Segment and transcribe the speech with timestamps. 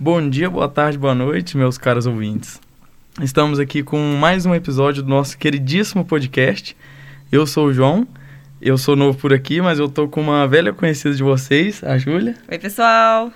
[0.00, 2.60] Bom dia, boa tarde, boa noite, meus caros ouvintes.
[3.20, 6.76] Estamos aqui com mais um episódio do nosso queridíssimo podcast.
[7.32, 8.06] Eu sou o João,
[8.62, 11.98] eu sou novo por aqui, mas eu tô com uma velha conhecida de vocês, a
[11.98, 12.36] Júlia.
[12.48, 13.32] Oi, pessoal!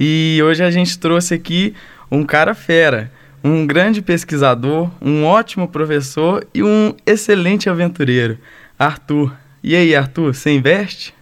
[0.00, 1.74] E hoje a gente trouxe aqui
[2.10, 3.12] um cara fera,
[3.44, 8.38] um grande pesquisador, um ótimo professor e um excelente aventureiro,
[8.78, 9.36] Arthur.
[9.62, 11.12] E aí, Arthur, você investe?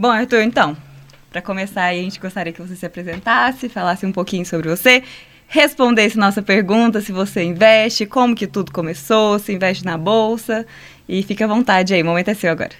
[0.00, 0.74] Bom, Arthur, então,
[1.30, 5.02] para começar a gente gostaria que você se apresentasse, falasse um pouquinho sobre você,
[5.46, 10.66] respondesse nossa pergunta, se você investe, como que tudo começou, se investe na bolsa,
[11.06, 12.70] e fique à vontade aí, o momento é seu agora.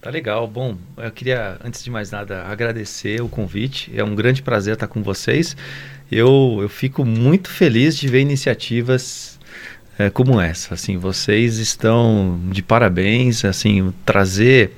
[0.00, 0.44] Tá legal.
[0.48, 3.92] Bom, eu queria, antes de mais nada, agradecer o convite.
[3.94, 5.56] É um grande prazer estar com vocês.
[6.10, 9.38] Eu, eu fico muito feliz de ver iniciativas
[9.96, 10.74] é, como essa.
[10.74, 13.44] Assim, vocês estão de parabéns.
[13.44, 14.72] Assim, trazer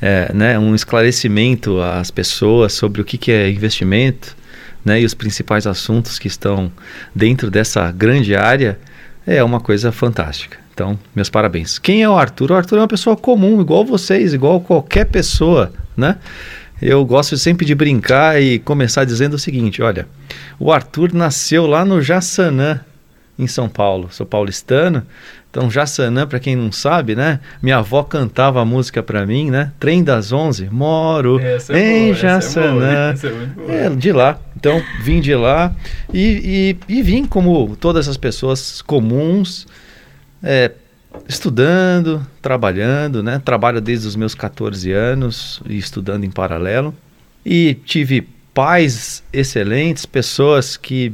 [0.00, 4.36] é, né, um esclarecimento às pessoas sobre o que, que é investimento
[4.84, 6.72] né, e os principais assuntos que estão
[7.14, 8.78] dentro dessa grande área
[9.26, 10.58] é uma coisa fantástica.
[10.72, 11.78] Então, meus parabéns.
[11.78, 12.52] Quem é o Arthur?
[12.52, 16.16] O Arthur é uma pessoa comum, igual vocês, igual qualquer pessoa, né?
[16.80, 20.08] Eu gosto sempre de brincar e começar dizendo o seguinte: olha,
[20.58, 22.80] o Arthur nasceu lá no Jaçanã,
[23.38, 24.08] em São Paulo.
[24.10, 25.06] Sou paulistano.
[25.50, 27.40] Então, Jaçanã, para quem não sabe, né?
[27.60, 29.72] Minha avó cantava a música para mim, né?
[29.80, 33.14] Trem das Onze, moro essa é em boa, Jaçanã.
[33.68, 34.38] É, é, de lá.
[34.56, 35.74] Então, vim de lá
[36.12, 39.66] e, e, e vim como todas as pessoas comuns,
[40.40, 40.70] é,
[41.28, 43.40] estudando, trabalhando, né?
[43.44, 46.94] Trabalho desde os meus 14 anos e estudando em paralelo.
[47.44, 51.12] E tive pais excelentes, pessoas que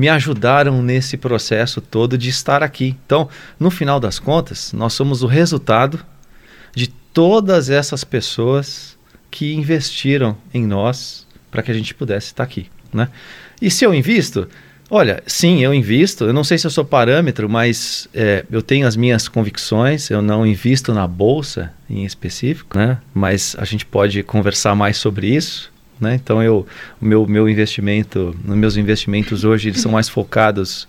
[0.00, 2.96] me ajudaram nesse processo todo de estar aqui.
[3.04, 6.00] Então, no final das contas, nós somos o resultado
[6.74, 8.96] de todas essas pessoas
[9.30, 13.10] que investiram em nós para que a gente pudesse estar aqui, né?
[13.60, 14.48] E se eu invisto,
[14.88, 16.24] olha, sim, eu invisto.
[16.24, 20.08] Eu não sei se eu sou parâmetro, mas é, eu tenho as minhas convicções.
[20.08, 22.96] Eu não invisto na bolsa em específico, né?
[23.12, 25.70] Mas a gente pode conversar mais sobre isso.
[26.00, 26.14] Né?
[26.14, 26.66] Então eu,
[27.00, 30.88] meu, meu investimento, meus investimentos hoje eles são mais focados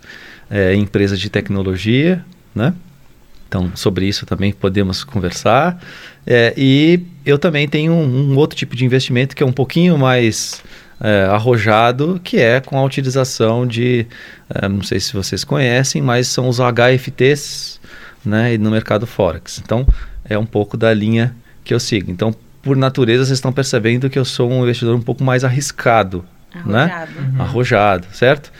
[0.50, 2.24] é, em empresas de tecnologia,
[2.54, 2.72] né?
[3.46, 5.78] Então sobre isso também podemos conversar.
[6.26, 9.98] É, e eu também tenho um, um, outro tipo de investimento que é um pouquinho
[9.98, 10.62] mais
[10.98, 14.06] é, arrojado, que é com a utilização de,
[14.48, 17.78] é, não sei se vocês conhecem, mas são os HFTs,
[18.24, 18.56] né?
[18.56, 19.60] No mercado forex.
[19.62, 19.86] Então
[20.24, 22.10] é um pouco da linha que eu sigo.
[22.10, 26.24] Então por natureza, vocês estão percebendo que eu sou um investidor um pouco mais arriscado.
[26.54, 26.70] Arrojado.
[26.70, 27.08] Né?
[27.34, 27.42] Uhum.
[27.42, 28.52] Arrojado, certo?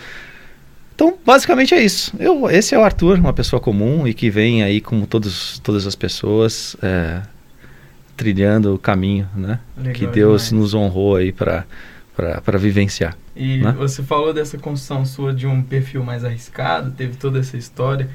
[0.95, 2.13] Então, basicamente é isso.
[2.19, 5.87] Eu, esse é o Arthur, uma pessoa comum e que vem aí, como todos, todas
[5.87, 7.23] as pessoas, é,
[8.17, 9.59] trilhando o caminho né?
[9.77, 10.53] Legal, que Deus demais.
[10.53, 11.65] nos honrou aí para
[12.15, 13.17] para vivenciar.
[13.35, 13.73] E né?
[13.73, 18.09] você falou dessa construção sua de um perfil mais arriscado, teve toda essa história.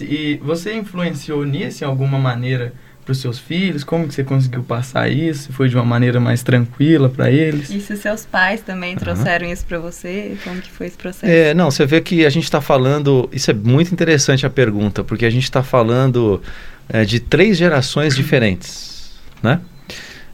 [0.00, 2.72] E você influenciou nisso em alguma maneira
[3.04, 3.84] para os seus filhos?
[3.84, 5.52] Como que você conseguiu passar isso?
[5.52, 7.70] Foi de uma maneira mais tranquila para eles?
[7.70, 9.52] E se seus pais também trouxeram uhum.
[9.52, 10.36] isso para você?
[10.44, 11.26] Como que foi esse processo?
[11.26, 13.28] É, não, você vê que a gente está falando...
[13.32, 16.40] Isso é muito interessante a pergunta, porque a gente está falando
[16.88, 19.60] é, de três gerações diferentes, né?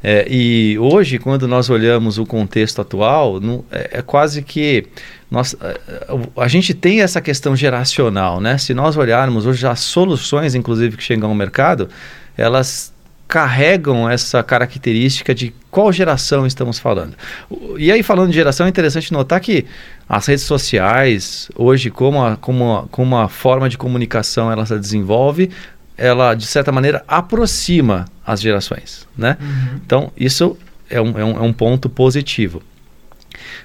[0.02, 4.86] É, e hoje, quando nós olhamos o contexto atual, não, é, é, quase que
[5.28, 5.78] nós, a, é,
[6.36, 8.56] a, gente tem essa questão geracional, né?
[8.58, 11.88] Se nós olharmos hoje as soluções, inclusive, que chegam ao mercado,
[12.38, 12.92] elas
[13.26, 17.14] carregam essa característica de qual geração estamos falando.
[17.76, 19.66] E aí, falando de geração, é interessante notar que
[20.08, 24.78] as redes sociais, hoje, como a, como a, como a forma de comunicação ela se
[24.78, 25.50] desenvolve,
[25.98, 29.06] ela, de certa maneira, aproxima as gerações.
[29.16, 29.36] Né?
[29.38, 29.80] Uhum.
[29.84, 30.56] Então, isso
[30.88, 32.62] é um, é, um, é um ponto positivo.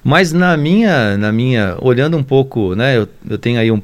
[0.04, 3.82] Mas na minha, na minha, olhando um pouco, né, eu, eu tenho aí um,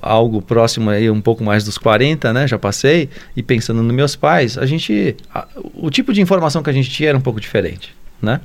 [0.00, 2.46] algo próximo aí um pouco mais dos 40, né?
[2.46, 6.70] Já passei e pensando nos meus pais, a gente a, o tipo de informação que
[6.70, 8.40] a gente tinha era um pouco diferente, né?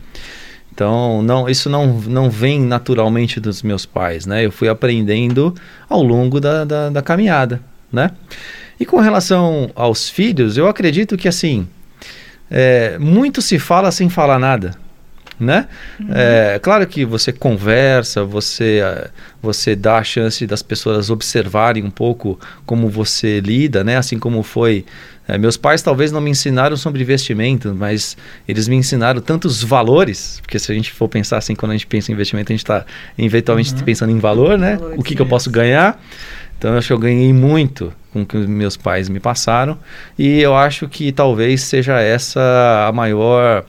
[0.74, 4.46] Então, não, isso não, não vem naturalmente dos meus pais, né?
[4.46, 5.56] Eu fui aprendendo
[5.90, 7.60] ao longo da, da, da caminhada,
[7.92, 8.12] né?
[8.80, 11.68] E com relação aos filhos, eu acredito que, assim,
[12.52, 14.76] é, muito se fala sem falar nada,
[15.39, 15.68] né?
[16.00, 16.07] Uhum.
[16.12, 19.10] É claro que você conversa, você eh,
[19.42, 23.98] você dá a chance das pessoas observarem um pouco como você lida, né?
[23.98, 24.84] Assim como foi
[25.28, 28.16] é, meus pais talvez não me ensinaram sobre investimento, mas
[28.48, 31.86] eles me ensinaram tantos valores, porque se a gente for pensar assim, quando a gente
[31.86, 32.86] pensa em investimento, a gente está
[33.18, 33.80] eventualmente uhum.
[33.81, 34.78] pensando em valor, né?
[34.78, 36.01] Valores, o que, que eu posso ganhar.
[36.57, 39.78] Então eu acho que eu ganhei muito com o que meus pais me passaram
[40.18, 43.63] e eu acho que talvez seja essa a maior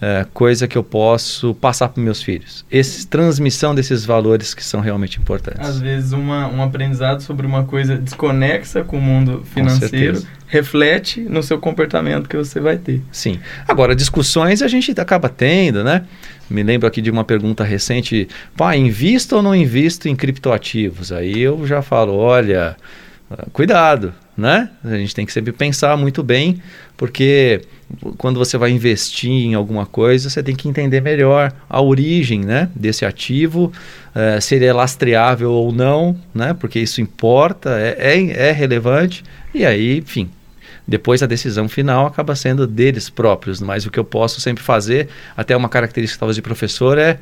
[0.00, 2.64] é, coisa que eu posso passar para meus filhos.
[2.70, 5.68] Esse, transmissão desses valores que são realmente importantes.
[5.68, 11.42] Às vezes, uma, um aprendizado sobre uma coisa desconexa com o mundo financeiro reflete no
[11.42, 13.02] seu comportamento que você vai ter.
[13.10, 13.40] Sim.
[13.66, 16.04] Agora, discussões a gente acaba tendo, né?
[16.48, 21.10] Me lembro aqui de uma pergunta recente: pá, invisto ou não invisto em criptoativos?
[21.10, 22.76] Aí eu já falo: olha,
[23.52, 24.70] cuidado, né?
[24.84, 26.60] A gente tem que sempre pensar muito bem,
[26.96, 27.62] porque
[28.18, 32.68] quando você vai investir em alguma coisa, você tem que entender melhor a origem né,
[32.74, 33.72] desse ativo,
[34.14, 39.24] uh, se ele é lastreável ou não, né, porque isso importa, é, é, é relevante,
[39.54, 40.28] e aí, enfim,
[40.86, 45.08] depois a decisão final acaba sendo deles próprios, mas o que eu posso sempre fazer,
[45.36, 47.18] até uma característica talvez de professor, é,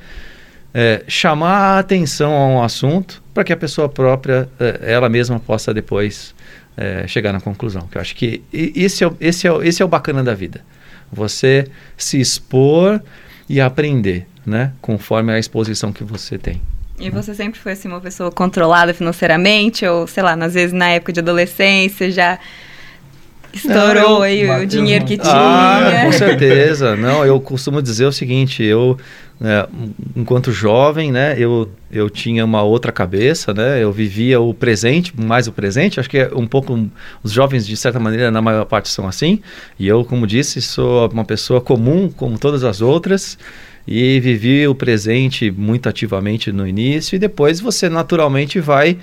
[0.73, 5.39] é chamar a atenção a um assunto para que a pessoa própria, é, ela mesma
[5.39, 6.35] possa depois
[6.77, 7.87] é, chegar na conclusão.
[7.91, 10.65] Que eu acho que esse é, esse, é, esse é o bacana da vida.
[11.13, 11.67] Você
[11.97, 13.01] se expor
[13.49, 14.73] e aprender, né?
[14.81, 16.61] Conforme a exposição que você tem.
[16.99, 20.91] E você sempre foi assim uma pessoa controlada financeiramente ou sei lá, às vezes na
[20.91, 22.39] época de adolescência já
[23.57, 25.33] estourou não, aí o dinheiro que tinha.
[25.35, 26.97] Ah, com certeza.
[26.97, 28.97] Não, eu costumo dizer o seguinte, eu
[29.41, 29.69] é,
[30.15, 35.49] enquanto jovem, né, eu, eu tinha uma outra cabeça, né, eu vivia o presente, mais
[35.49, 36.89] o presente, acho que é um pouco,
[37.23, 39.41] os jovens de certa maneira, na maior parte são assim,
[39.79, 43.37] e eu, como disse, sou uma pessoa comum, como todas as outras,
[43.87, 48.99] e vivi o presente muito ativamente no início, e depois você naturalmente vai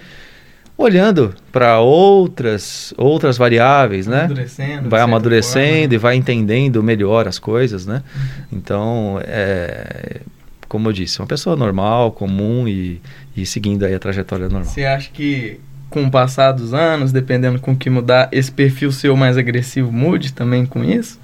[0.82, 4.26] olhando para outras outras variáveis, né?
[4.26, 8.04] Amadurecendo, vai amadurecendo forma, e vai entendendo melhor as coisas, né?
[8.52, 10.22] Então, é,
[10.68, 13.02] como eu disse, uma pessoa normal, comum e,
[13.36, 14.66] e seguindo aí a trajetória normal.
[14.72, 18.92] Você acha que com o passar dos anos, dependendo com o que mudar, esse perfil
[18.92, 21.20] seu mais agressivo mude também com isso?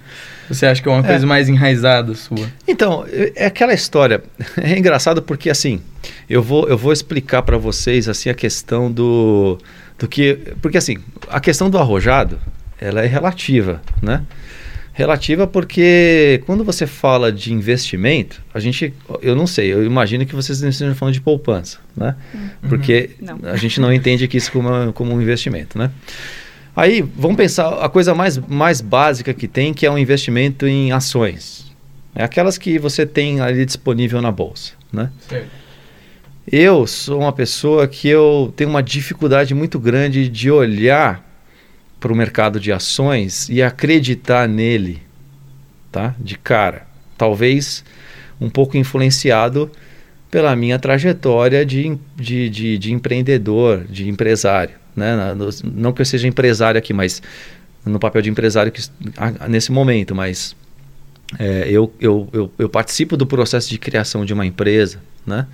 [0.50, 1.08] Você acha que é uma é.
[1.08, 2.48] coisa mais enraizada sua?
[2.68, 4.24] Então, é, é aquela história.
[4.58, 5.82] É engraçado porque assim,
[6.30, 9.58] eu vou, eu vou explicar para vocês assim a questão do
[9.98, 10.98] do que, porque assim,
[11.28, 12.40] a questão do arrojado,
[12.80, 14.24] ela é relativa, né?
[14.94, 20.36] Relativa porque quando você fala de investimento, a gente, eu não sei, eu imagino que
[20.36, 22.16] vocês estejam falando de poupança, né?
[22.34, 22.70] Uhum.
[22.70, 23.12] Porque
[23.44, 25.92] a gente não entende que isso como, como um investimento, né?
[26.78, 30.92] Aí, vamos pensar a coisa mais, mais básica que tem, que é um investimento em
[30.92, 31.76] ações.
[32.14, 35.10] É aquelas que você tem ali disponível na bolsa, né?
[35.28, 35.50] Certo.
[36.52, 41.28] Eu sou uma pessoa que eu tenho uma dificuldade muito grande de olhar
[42.00, 45.02] para o mercado de ações e acreditar nele,
[45.92, 46.14] tá?
[46.20, 46.86] De cara.
[47.18, 47.84] Talvez
[48.40, 49.72] um pouco influenciado
[50.30, 55.36] pela minha trajetória de, de, de, de empreendedor, de empresário né?
[55.64, 57.22] Não que eu seja empresário aqui, mas
[57.86, 58.82] no papel de empresário que,
[59.48, 60.56] nesse momento, mas
[61.40, 65.46] é, eu, eu, eu, eu, participo do processo de criação de uma empresa, né?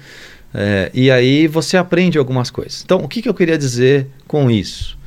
[0.54, 2.84] É, e aí você aprende algumas coisas.
[2.84, 4.98] Então, o que, que eu queria dizer com isso?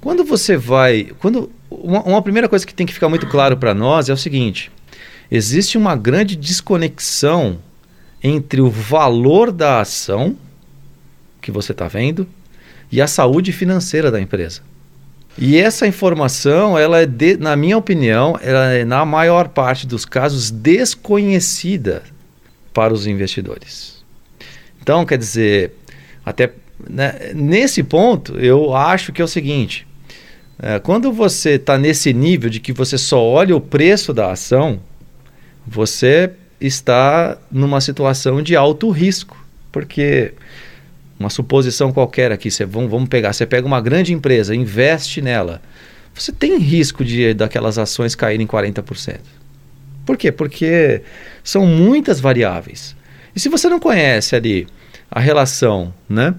[0.00, 3.74] Quando você vai, quando uma, uma primeira coisa que tem que ficar muito claro para
[3.74, 4.70] nós é o seguinte:
[5.30, 7.58] existe uma grande desconexão
[8.22, 10.36] entre o valor da ação
[11.40, 12.26] que você está vendo
[12.90, 14.62] e a saúde financeira da empresa.
[15.38, 20.04] E essa informação, ela é, de, na minha opinião, ela é na maior parte dos
[20.04, 22.02] casos desconhecida
[22.74, 24.04] para os investidores.
[24.82, 25.72] Então, quer dizer,
[26.24, 26.52] até
[26.88, 29.86] né, nesse ponto, eu acho que é o seguinte:
[30.58, 34.80] é, quando você está nesse nível de que você só olha o preço da ação,
[35.66, 36.30] você
[36.60, 39.36] está numa situação de alto risco,
[39.72, 40.34] porque
[41.20, 45.60] uma suposição qualquer aqui, você, vamos, vamos pegar, você pega uma grande empresa, investe nela,
[46.14, 49.18] você tem risco de daquelas ações caírem 40%.
[50.06, 50.32] Por quê?
[50.32, 51.02] Porque
[51.44, 52.96] são muitas variáveis.
[53.36, 54.66] E se você não conhece ali
[55.10, 56.34] a relação, né,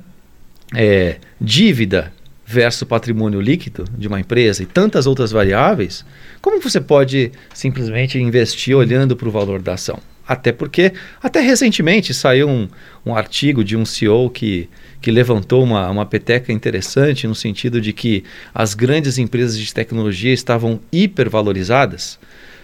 [0.76, 2.12] é, dívida
[2.44, 6.04] versus patrimônio líquido de uma empresa e tantas outras variáveis,
[6.42, 10.00] como você pode simplesmente investir olhando para o valor da ação?
[10.28, 12.68] Até porque, até recentemente, saiu um,
[13.06, 14.70] um artigo de um CEO que,
[15.02, 18.24] que levantou uma, uma peteca interessante no sentido de que
[18.54, 22.20] as grandes empresas de tecnologia estavam hipervalorizadas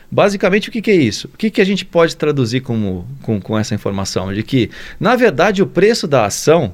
[0.10, 1.30] Basicamente, o que, que é isso?
[1.34, 4.34] O que, que a gente pode traduzir como, com, com essa informação?
[4.34, 6.74] De que, na verdade, o preço da ação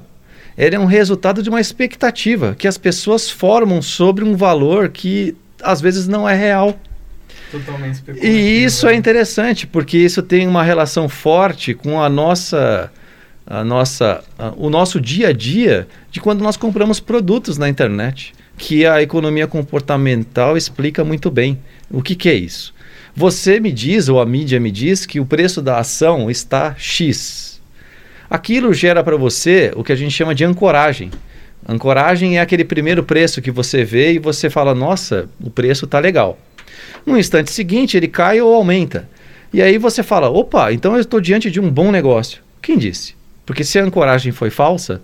[0.56, 5.36] ele é um resultado de uma expectativa que as pessoas formam sobre um valor que
[5.60, 6.78] às vezes não é real.
[7.54, 8.96] Totalmente E isso é né?
[8.96, 12.90] interessante, porque isso tem uma relação forte com a nossa
[13.46, 18.32] a nossa, a, o nosso dia a dia de quando nós compramos produtos na internet,
[18.56, 21.58] que a economia comportamental explica muito bem.
[21.90, 22.74] O que, que é isso?
[23.14, 27.60] Você me diz, ou a mídia me diz, que o preço da ação está X.
[28.30, 31.10] Aquilo gera para você o que a gente chama de ancoragem.
[31.68, 35.98] Ancoragem é aquele primeiro preço que você vê e você fala: nossa, o preço está
[35.98, 36.38] legal.
[37.06, 39.08] No instante seguinte, ele cai ou aumenta.
[39.52, 42.42] E aí você fala: opa, então eu estou diante de um bom negócio.
[42.60, 43.14] Quem disse?
[43.44, 45.02] Porque se a ancoragem foi falsa,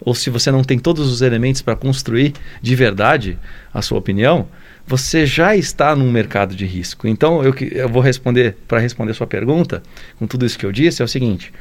[0.00, 3.38] ou se você não tem todos os elementos para construir de verdade
[3.72, 4.48] a sua opinião,
[4.86, 7.06] você já está num mercado de risco.
[7.06, 9.82] Então, eu, eu vou responder, para responder sua pergunta,
[10.18, 11.52] com tudo isso que eu disse, é o seguinte: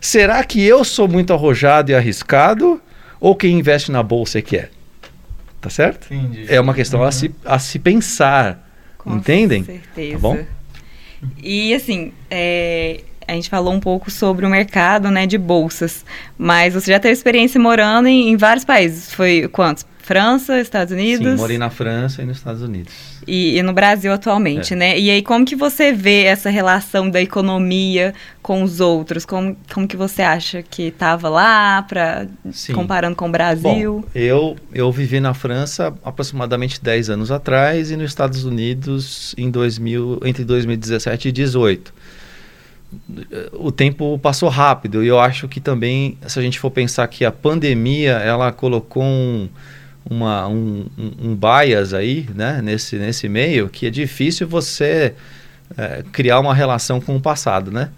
[0.00, 2.80] será que eu sou muito arrojado e arriscado,
[3.20, 4.70] ou quem investe na bolsa é que é?
[5.60, 6.12] Tá certo?
[6.12, 6.46] Entendi.
[6.48, 7.06] É uma questão uhum.
[7.06, 8.63] a, se, a se pensar.
[9.04, 9.62] Com entendem?
[9.62, 10.12] certeza.
[10.14, 10.38] Tá bom?
[11.42, 16.04] E assim, é, a gente falou um pouco sobre o mercado né, de bolsas,
[16.36, 19.12] mas você já teve experiência morando em, em vários países.
[19.12, 19.86] Foi quantos?
[20.04, 21.32] França, Estados Unidos?
[21.32, 22.92] Sim, morei na França e nos Estados Unidos.
[23.26, 24.76] E, e no Brasil atualmente, é.
[24.76, 24.98] né?
[24.98, 29.24] E aí, como que você vê essa relação da economia com os outros?
[29.24, 32.26] Como, como que você acha que estava lá, pra,
[32.74, 34.04] comparando com o Brasil?
[34.04, 39.50] Bom, eu, eu vivi na França aproximadamente 10 anos atrás e nos Estados Unidos em
[39.50, 41.94] 2000, entre 2017 e 2018
[43.54, 47.24] o tempo passou rápido e eu acho que também se a gente for pensar que
[47.24, 49.48] a pandemia ela colocou um,
[50.08, 55.14] uma, um, um bias aí né, nesse, nesse meio que é difícil você
[55.76, 57.90] é, criar uma relação com o passado né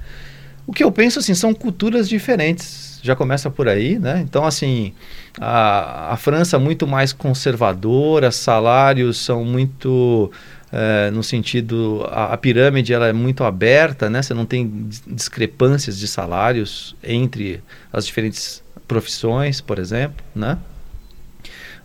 [0.67, 4.93] o que eu penso assim são culturas diferentes já começa por aí né então assim
[5.41, 10.31] a, a França muito mais conservadora salários são muito
[10.73, 14.21] é, no sentido a, a, pirâmide ela é muito aberta, né?
[14.21, 20.59] Você não tem discrepâncias de salários entre as diferentes profissões, por exemplo, né?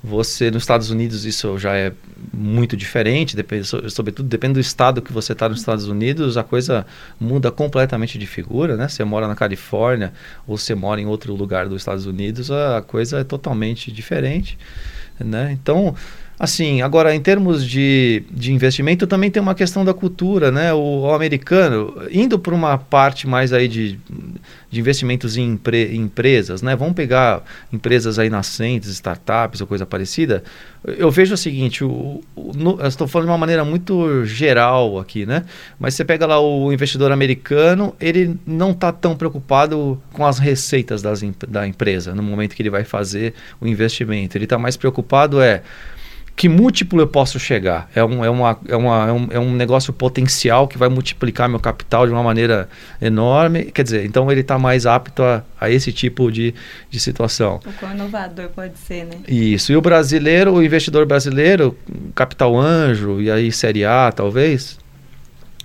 [0.03, 1.93] Você nos Estados Unidos isso já é
[2.33, 6.87] muito diferente, depende, sobretudo depende do estado que você está nos Estados Unidos, a coisa
[7.19, 8.87] muda completamente de figura, né?
[8.87, 10.11] Você mora na Califórnia
[10.47, 14.57] ou você mora em outro lugar dos Estados Unidos, a coisa é totalmente diferente,
[15.19, 15.51] né?
[15.51, 15.95] Então
[16.43, 20.73] Assim, agora em termos de, de investimento também tem uma questão da cultura, né?
[20.73, 23.99] O, o americano, indo para uma parte mais aí de,
[24.71, 26.75] de investimentos em, empre, em, empresas, né?
[26.75, 30.43] Vamos pegar empresas aí nascentes, startups ou coisa parecida.
[30.83, 35.27] Eu vejo o seguinte, o, o no, estou falando de uma maneira muito geral aqui,
[35.27, 35.45] né?
[35.79, 41.03] Mas você pega lá o investidor americano, ele não está tão preocupado com as receitas
[41.03, 44.35] das, da empresa no momento que ele vai fazer o investimento.
[44.35, 45.61] Ele está mais preocupado é
[46.41, 47.87] que múltiplo eu posso chegar?
[47.93, 51.47] É um, é, uma, é, uma, é, um, é um negócio potencial que vai multiplicar
[51.47, 52.67] meu capital de uma maneira
[52.99, 53.65] enorme.
[53.65, 56.55] Quer dizer, então ele está mais apto a, a esse tipo de,
[56.89, 57.59] de situação.
[57.63, 59.17] O quão inovador pode ser, né?
[59.27, 59.71] Isso.
[59.71, 61.77] E o brasileiro, o investidor brasileiro,
[62.15, 64.79] capital anjo, e aí série A talvez,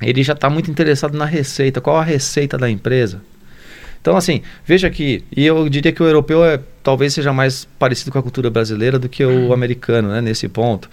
[0.03, 1.81] ele já está muito interessado na receita.
[1.81, 3.23] Qual a receita da empresa?
[4.01, 8.13] Então, assim, veja que, e eu diria que o europeu é, talvez seja mais parecido
[8.13, 9.53] com a cultura brasileira do que o uhum.
[9.53, 10.89] americano, né, nesse ponto.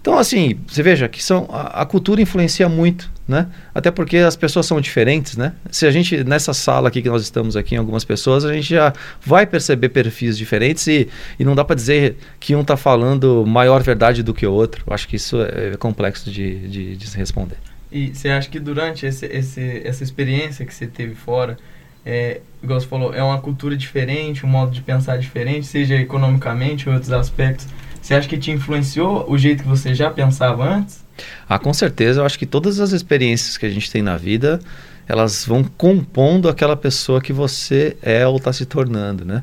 [0.00, 3.48] Então, assim, você veja que são, a, a, cultura influencia muito, né?
[3.74, 5.52] Até porque as pessoas são diferentes, né?
[5.70, 8.70] Se a gente, nessa sala aqui que nós estamos aqui, em algumas pessoas, a gente
[8.70, 11.06] já vai perceber perfis diferentes e,
[11.38, 14.84] e não dá para dizer que um está falando maior verdade do que o outro.
[14.86, 17.58] Eu acho que isso é, é complexo de, de, de se responder.
[17.92, 21.58] E você acha que durante esse, esse, essa experiência que você teve fora,
[22.04, 26.88] é, igual você falou, é uma cultura diferente, um modo de pensar diferente, seja economicamente
[26.88, 27.66] ou outros aspectos.
[28.00, 31.04] Você acha que te influenciou o jeito que você já pensava antes?
[31.48, 32.20] Ah, com certeza.
[32.20, 34.58] Eu acho que todas as experiências que a gente tem na vida,
[35.06, 39.42] elas vão compondo aquela pessoa que você é ou está se tornando, né?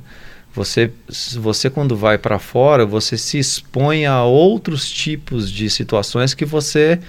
[0.53, 0.91] Você,
[1.35, 6.99] você quando vai para fora, você se expõe a outros tipos de situações que você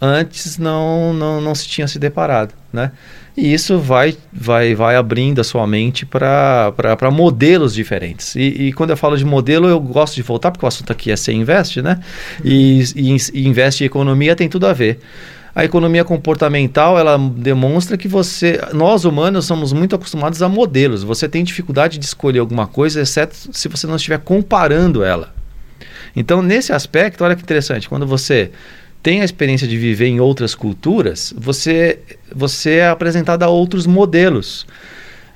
[0.00, 2.90] antes não, não, não se tinha se deparado, né?
[3.38, 8.34] E isso vai, vai, vai abrindo a sua mente para modelos diferentes.
[8.34, 11.12] E, e, quando eu falo de modelo, eu gosto de voltar, porque o assunto aqui
[11.12, 12.00] é ser investe, né?
[12.44, 14.98] E, e, e investe em economia tem tudo a ver.
[15.54, 21.04] A economia comportamental, ela demonstra que você, nós humanos somos muito acostumados a modelos.
[21.04, 25.32] Você tem dificuldade de escolher alguma coisa, exceto se você não estiver comparando ela.
[26.16, 28.50] Então, nesse aspecto, olha que interessante, quando você
[29.02, 32.00] tem a experiência de viver em outras culturas, você,
[32.34, 34.66] você é apresentado a outros modelos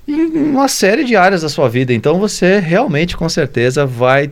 [0.06, 1.92] em uma série de áreas da sua vida.
[1.92, 4.30] Então você realmente, com certeza, vai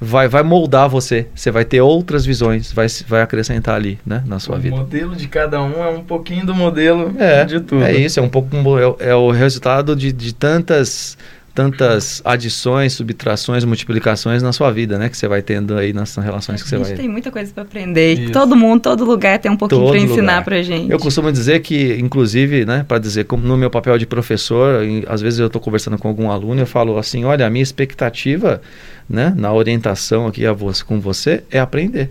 [0.00, 1.26] vai, vai moldar você.
[1.34, 4.74] Você vai ter outras visões, vai, vai acrescentar ali, né, na sua o vida.
[4.74, 7.82] O modelo de cada um é um pouquinho do modelo é, de tudo.
[7.82, 8.56] É isso, é um pouco
[9.00, 11.18] é, é o resultado de, de tantas
[11.58, 15.08] tantas adições, subtrações, multiplicações na sua vida, né?
[15.08, 16.86] Que você vai tendo aí nas relações que você vai.
[16.86, 18.12] A gente tem muita coisa para aprender.
[18.14, 18.32] Isso.
[18.32, 20.88] Todo mundo, todo lugar tem um pouquinho para ensinar para gente.
[20.88, 25.20] Eu costumo dizer que, inclusive, né, para dizer, como no meu papel de professor, às
[25.20, 28.62] vezes eu estou conversando com algum aluno, eu falo assim, olha, a minha expectativa,
[29.10, 32.08] né, na orientação aqui a você, com você é aprender,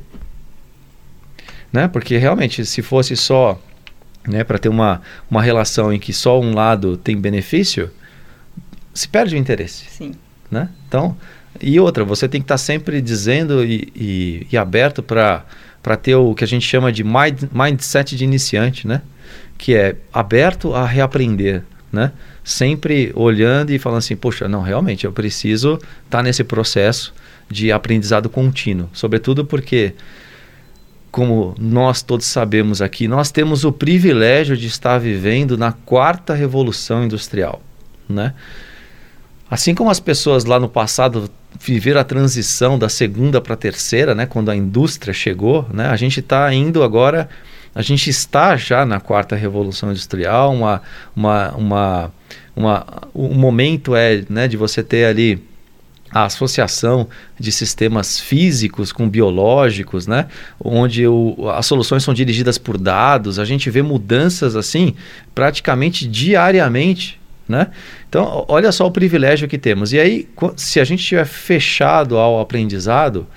[1.72, 1.88] né?
[1.88, 3.58] Porque realmente, se fosse só,
[4.28, 5.02] né, para ter uma
[5.32, 7.90] uma relação em que só um lado tem benefício
[8.98, 9.86] se perde o interesse.
[9.90, 10.14] Sim.
[10.50, 10.70] Né?
[10.88, 11.16] Então,
[11.62, 15.46] e outra, você tem que estar sempre dizendo e, e, e aberto para
[16.02, 19.02] ter o que a gente chama de mind, mindset de iniciante, né?
[19.58, 22.12] Que é aberto a reaprender, né?
[22.44, 27.14] Sempre olhando e falando assim, poxa, não, realmente eu preciso estar tá nesse processo
[27.50, 29.94] de aprendizado contínuo, sobretudo porque
[31.12, 37.04] como nós todos sabemos aqui, nós temos o privilégio de estar vivendo na quarta revolução
[37.04, 37.62] industrial,
[38.08, 38.34] né?
[39.50, 44.14] Assim como as pessoas lá no passado viveram a transição da segunda para a terceira,
[44.14, 47.30] né, quando a indústria chegou, né, a gente está indo agora,
[47.74, 50.82] a gente está já na quarta revolução industrial, uma,
[51.16, 52.14] uma, uma,
[52.56, 55.42] uma, o momento é né, de você ter ali
[56.12, 57.08] a associação
[57.40, 60.28] de sistemas físicos com biológicos, né?
[60.60, 64.96] onde o, as soluções são dirigidas por dados, a gente vê mudanças assim
[65.36, 67.68] praticamente diariamente né?
[68.10, 69.94] Então, olha só o privilégio que temos.
[69.94, 73.28] E aí, se a gente estiver fechado ao aprendizado,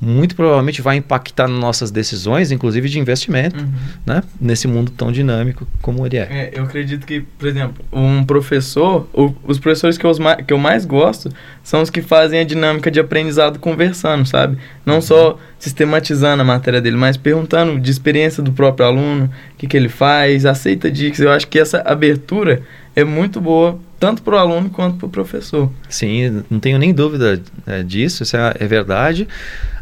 [0.00, 3.70] muito provavelmente vai impactar nas nossas decisões, inclusive de investimento, uhum.
[4.06, 4.22] né?
[4.40, 6.22] nesse mundo tão dinâmico como ele é.
[6.22, 6.50] é.
[6.54, 10.12] Eu acredito que, por exemplo, um professor, o, os professores que eu,
[10.46, 11.30] que eu mais gosto
[11.62, 14.56] são os que fazem a dinâmica de aprendizado conversando, sabe?
[14.86, 15.00] Não uhum.
[15.02, 19.76] só sistematizando a matéria dele, mas perguntando de experiência do próprio aluno, o que, que
[19.76, 21.20] ele faz, aceita dicas.
[21.20, 22.62] Eu acho que essa abertura
[22.94, 25.70] é muito boa, tanto para o aluno quanto para o professor.
[25.88, 29.28] Sim, não tenho nem dúvida é, disso, isso é, é verdade.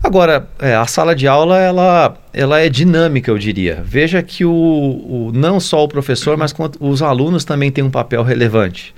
[0.02, 3.82] Agora, é, a sala de aula ela, ela é dinâmica, eu diria.
[3.84, 8.22] Veja que o, o não só o professor, mas os alunos também têm um papel
[8.22, 8.94] relevante.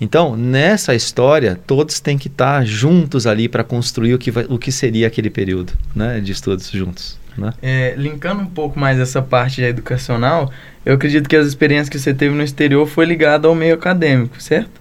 [0.00, 4.58] Então, nessa história, todos têm que estar juntos ali para construir o que, vai, o
[4.58, 7.19] que seria aquele período né, de estudos juntos.
[7.36, 7.52] Né?
[7.62, 10.50] É, linkando um pouco mais essa parte educacional,
[10.84, 14.40] eu acredito que as experiências que você teve no exterior foi ligada ao meio acadêmico,
[14.42, 14.80] certo?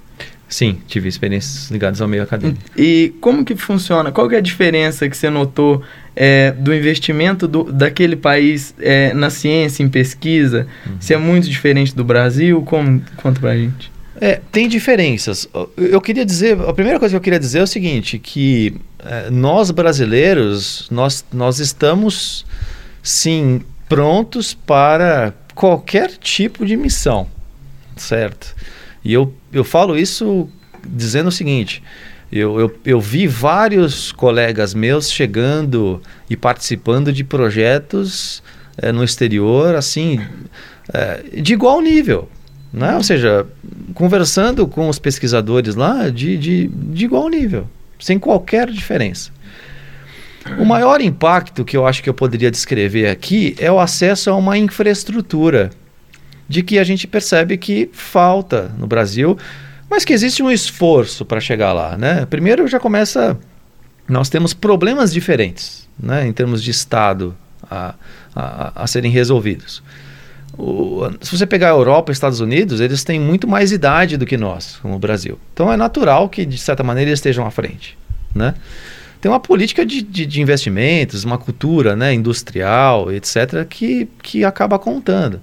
[0.50, 2.60] Sim, tive experiências ligadas ao meio acadêmico.
[2.76, 4.12] E como que funciona?
[4.12, 5.84] Qual que é a diferença que você notou
[6.16, 10.66] é, do investimento do, daquele país é, na ciência, em pesquisa?
[10.88, 10.96] Uhum.
[11.00, 12.64] Se é muito diferente do Brasil?
[12.64, 13.92] Como, conta pra gente.
[14.22, 15.48] É, tem diferenças.
[15.78, 19.30] Eu queria dizer, a primeira coisa que eu queria dizer é o seguinte, que é,
[19.30, 22.46] nós brasileiros, nós, nós estamos,
[23.02, 27.28] sim, prontos para qualquer tipo de missão,
[27.96, 28.56] certo?
[29.04, 30.50] E eu, eu falo isso
[30.86, 31.82] dizendo o seguinte:
[32.32, 38.44] eu, eu, eu vi vários colegas meus chegando e participando de projetos
[38.78, 40.20] é, no exterior, assim,
[40.94, 42.30] é, de igual nível.
[42.72, 42.96] Né?
[42.96, 43.46] Ou seja,
[43.94, 47.68] conversando com os pesquisadores lá de, de, de igual nível,
[48.00, 49.32] sem qualquer diferença.
[50.58, 54.36] O maior impacto que eu acho que eu poderia descrever aqui é o acesso a
[54.36, 55.70] uma infraestrutura
[56.48, 59.38] de que a gente percebe que falta no Brasil,
[59.90, 61.98] mas que existe um esforço para chegar lá.
[61.98, 62.26] Né?
[62.26, 63.38] Primeiro já começa.
[64.08, 67.36] Nós temos problemas diferentes né, em termos de Estado
[67.70, 67.94] a,
[68.36, 69.84] a, a serem resolvidos.
[70.58, 74.26] O, se você pegar a Europa e Estados Unidos, eles têm muito mais idade do
[74.26, 75.40] que nós, como o Brasil.
[75.54, 77.98] Então é natural que, de certa maneira, eles estejam à frente.
[78.34, 78.56] Né?
[79.22, 84.80] Tem uma política de, de, de investimentos, uma cultura né, industrial, etc., que, que acaba
[84.80, 85.42] contando.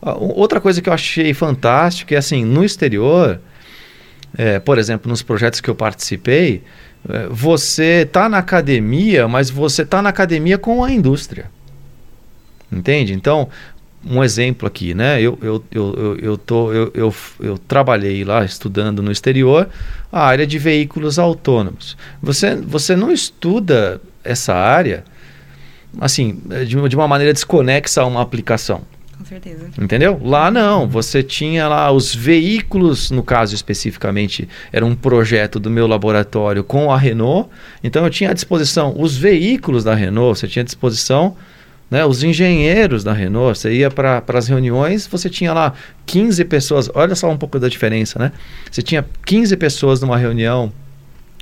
[0.00, 3.40] Outra coisa que eu achei fantástica é assim, no exterior,
[4.36, 6.62] é, por exemplo, nos projetos que eu participei,
[7.08, 11.50] é, você está na academia, mas você está na academia com a indústria.
[12.70, 13.14] Entende?
[13.14, 13.48] Então,
[14.08, 15.20] um exemplo aqui, né?
[15.20, 19.68] Eu, eu, eu, eu, tô, eu, eu, eu trabalhei lá estudando no exterior
[20.12, 21.96] a área de veículos autônomos.
[22.22, 25.04] Você, você não estuda essa área
[26.00, 28.82] assim de uma, de uma maneira desconexa a uma aplicação.
[29.18, 29.70] Com certeza.
[29.80, 30.20] Entendeu?
[30.22, 35.86] Lá não, você tinha lá os veículos, no caso especificamente, era um projeto do meu
[35.86, 37.48] laboratório com a Renault.
[37.82, 41.34] Então eu tinha à disposição os veículos da Renault, você tinha à disposição
[41.90, 42.04] Né?
[42.04, 45.72] Os engenheiros da Renault, você ia para as reuniões, você tinha lá
[46.04, 46.90] 15 pessoas.
[46.94, 48.32] Olha só um pouco da diferença, né?
[48.70, 50.72] Você tinha 15 pessoas numa reunião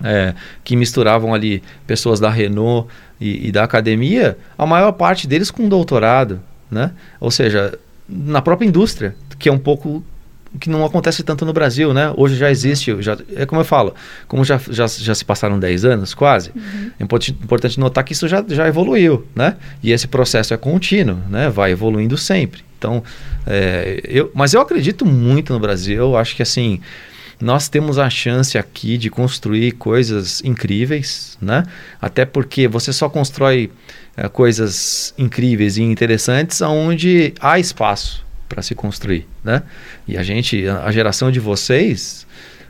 [0.03, 2.89] é, que misturavam ali pessoas da Renault
[3.21, 6.91] e, e, da academia, a maior parte deles com doutorado, né?
[7.21, 7.79] Ou seja,
[8.09, 10.05] na própria indústria, que é um pouco
[10.59, 12.13] que não acontece tanto no Brasil, né?
[12.17, 13.95] Hoje já existe, já, é como eu falo,
[14.29, 16.91] como já, já, já se passaram 10 anos quase, uhum.
[16.99, 19.57] é importante notar que isso já, já evoluiu, né?
[19.83, 21.49] E esse processo é contínuo, né?
[21.51, 22.63] Vai evoluindo sempre.
[22.79, 23.03] Então,
[23.47, 26.81] é, eu, mas eu acredito muito no Brasil, eu acho que assim,
[27.41, 31.65] nós temos a chance aqui de construir coisas incríveis, né?
[32.01, 33.71] Até porque você só constrói
[34.17, 38.24] é, coisas incríveis e interessantes onde há espaço
[38.55, 39.65] para se construir, né?
[40.07, 42.25] E a gente, a geração de vocês,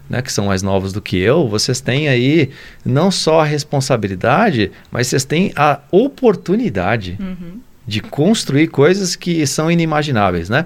[0.08, 2.50] né, que são mais novos do que eu, vocês têm aí
[2.84, 7.60] não só a responsabilidade, mas vocês têm a oportunidade uhum.
[7.86, 10.64] de construir coisas que são inimagináveis, né?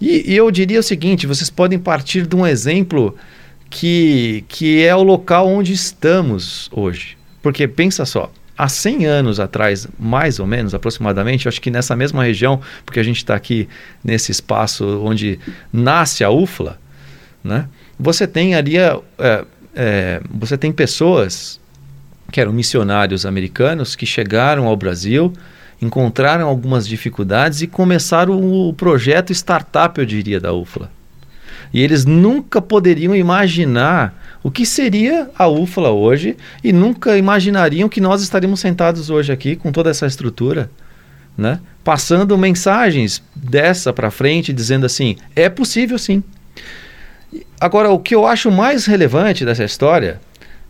[0.00, 3.16] E, e, eu diria o seguinte: vocês podem partir de um exemplo
[3.68, 8.30] que, que é o local onde estamos hoje, porque pensa só
[8.62, 13.02] há 100 anos atrás, mais ou menos, aproximadamente, acho que nessa mesma região, porque a
[13.02, 13.66] gente está aqui
[14.04, 15.38] nesse espaço onde
[15.72, 16.78] nasce a UFLA,
[17.42, 17.66] né?
[17.98, 19.00] você tem ali, é,
[19.74, 21.58] é, você tem pessoas
[22.30, 25.32] que eram missionários americanos que chegaram ao Brasil,
[25.80, 30.90] encontraram algumas dificuldades e começaram o projeto startup, eu diria, da UFLA.
[31.72, 38.00] E eles nunca poderiam imaginar o que seria a UFLA hoje e nunca imaginariam que
[38.00, 40.70] nós estaríamos sentados hoje aqui com toda essa estrutura,
[41.36, 41.60] né?
[41.84, 46.22] Passando mensagens dessa para frente, dizendo assim: é possível sim.
[47.60, 50.20] Agora, o que eu acho mais relevante dessa história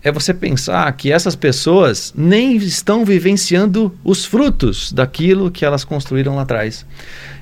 [0.02, 6.36] é você pensar que essas pessoas nem estão vivenciando os frutos daquilo que elas construíram
[6.36, 6.86] lá atrás.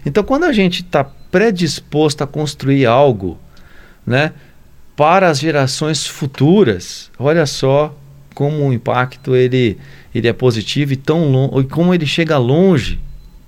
[0.05, 3.39] Então, quando a gente está predisposto a construir algo,
[4.07, 4.33] né?
[4.99, 7.09] Para as gerações futuras.
[7.17, 7.97] Olha só
[8.35, 9.79] como o impacto ele,
[10.13, 12.99] ele é positivo e tão longe, como ele chega longe,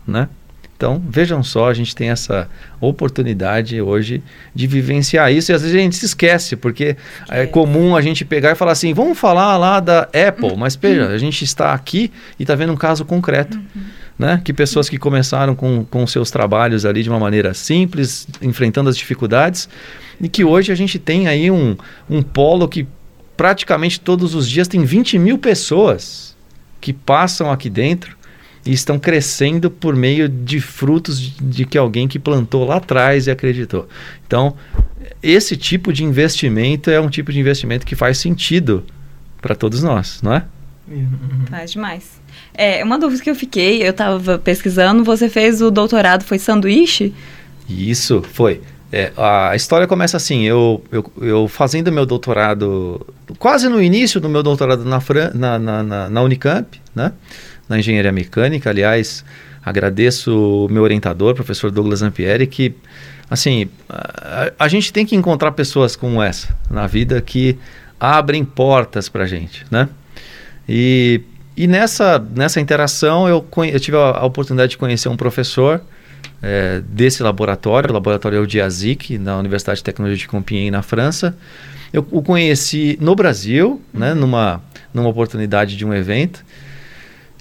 [0.07, 0.29] né?
[0.77, 2.49] Então, vejam só, a gente tem essa
[2.81, 4.23] oportunidade hoje
[4.55, 6.97] de vivenciar isso e às vezes a gente se esquece, porque
[7.29, 10.77] é, é comum a gente pegar e falar assim, vamos falar lá da Apple, mas
[10.77, 13.57] veja, a gente está aqui e está vendo um caso concreto.
[13.59, 13.83] Uhum.
[14.19, 14.41] Né?
[14.45, 18.97] Que pessoas que começaram com, com seus trabalhos ali de uma maneira simples, enfrentando as
[18.97, 19.67] dificuldades,
[20.21, 21.77] e que hoje a gente tem aí um,
[22.09, 22.87] um polo que
[23.37, 26.37] praticamente todos os dias tem 20 mil pessoas
[26.81, 28.17] que passam aqui dentro
[28.65, 33.27] e estão crescendo por meio de frutos de, de que alguém que plantou lá atrás
[33.27, 33.89] e acreditou.
[34.27, 34.55] Então,
[35.23, 38.85] esse tipo de investimento é um tipo de investimento que faz sentido
[39.41, 40.45] para todos nós, não é?
[41.49, 42.21] Faz demais.
[42.53, 47.15] É, uma dúvida que eu fiquei, eu estava pesquisando, você fez o doutorado, foi sanduíche?
[47.69, 48.61] Isso, foi.
[48.93, 53.07] É, a história começa assim, eu, eu, eu, fazendo meu doutorado,
[53.39, 57.13] quase no início do meu doutorado na, Fran, na, na, na, Unicamp, né?
[57.69, 59.25] na engenharia mecânica, aliás,
[59.65, 62.75] agradeço o meu orientador, professor Douglas Ampieri, que,
[63.31, 67.57] assim, a, a gente tem que encontrar pessoas como essa na vida que
[67.99, 69.89] abrem portas para a gente, né?
[70.69, 71.21] E,
[71.57, 75.81] e nessa, nessa interação eu, eu tive a, a oportunidade de conhecer um professor
[76.43, 81.37] é, desse laboratório, o laboratório Eudiazic, na Universidade de Tecnologia de Compiègne, na França.
[81.93, 84.63] Eu o conheci no Brasil, né, numa,
[84.95, 86.45] numa oportunidade de um evento.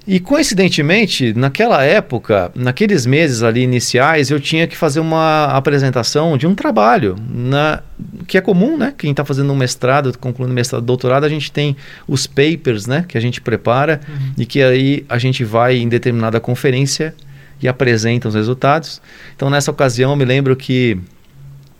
[0.07, 6.47] E coincidentemente, naquela época, naqueles meses ali iniciais, eu tinha que fazer uma apresentação de
[6.47, 7.83] um trabalho, na,
[8.25, 8.91] que é comum, né?
[8.97, 13.05] Quem está fazendo um mestrado, concluindo mestrado, doutorado, a gente tem os papers, né?
[13.07, 14.33] Que a gente prepara uhum.
[14.35, 17.13] e que aí a gente vai em determinada conferência
[17.61, 19.01] e apresenta os resultados.
[19.35, 20.97] Então, nessa ocasião, eu me lembro que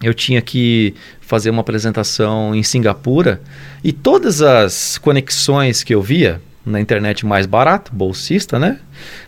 [0.02, 3.42] eu tinha que fazer uma apresentação em Singapura
[3.84, 8.80] e todas as conexões que eu via na internet mais barato, bolsista, né?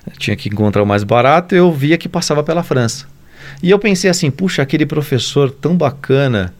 [0.06, 3.08] Eu tinha que encontrar o mais barato, eu via que passava pela França.
[3.62, 6.54] E eu pensei assim, puxa, aquele professor tão bacana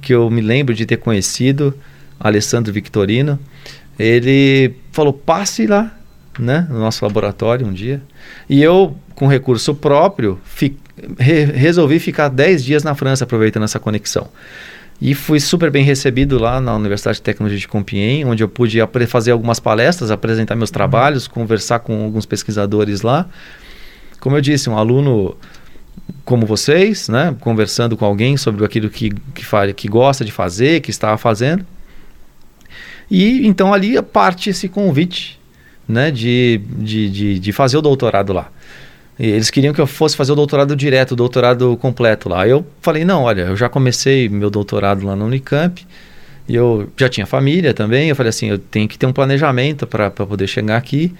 [0.00, 1.74] que eu me lembro de ter conhecido,
[2.18, 3.38] Alessandro Victorino,
[3.98, 5.95] ele falou: passe lá,
[6.38, 8.02] né, no nosso laboratório um dia.
[8.48, 10.76] E eu, com recurso próprio, fi,
[11.18, 14.28] re, resolvi ficar 10 dias na França aproveitando essa conexão.
[15.00, 18.78] E fui super bem recebido lá na Universidade de Tecnologia de Compiègne, onde eu pude
[19.06, 23.28] fazer algumas palestras, apresentar meus trabalhos, conversar com alguns pesquisadores lá.
[24.18, 25.36] Como eu disse, um aluno
[26.24, 30.90] como vocês, né, conversando com alguém sobre aquilo que, que, que gosta de fazer, que
[30.90, 31.66] estava fazendo.
[33.10, 35.38] E então ali parte esse convite
[35.88, 38.50] né, de, de, de, de fazer o doutorado lá.
[39.18, 42.46] E eles queriam que eu fosse fazer o doutorado direto, o doutorado completo lá.
[42.46, 45.86] Eu falei, não, olha, eu já comecei meu doutorado lá na Unicamp,
[46.48, 48.08] e eu já tinha família também.
[48.08, 51.14] Eu falei assim, eu tenho que ter um planejamento para poder chegar aqui.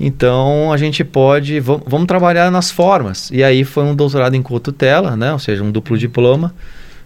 [0.00, 3.30] Então a gente pode, vamos, vamos trabalhar nas formas.
[3.32, 5.32] E aí foi um doutorado em cotutela, né?
[5.32, 6.54] Ou seja, um duplo diploma.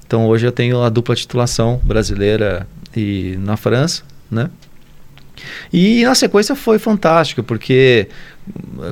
[0.07, 4.51] Então hoje eu tenho a dupla titulação brasileira e na França, né?
[5.73, 8.09] E na sequência foi fantástico, porque,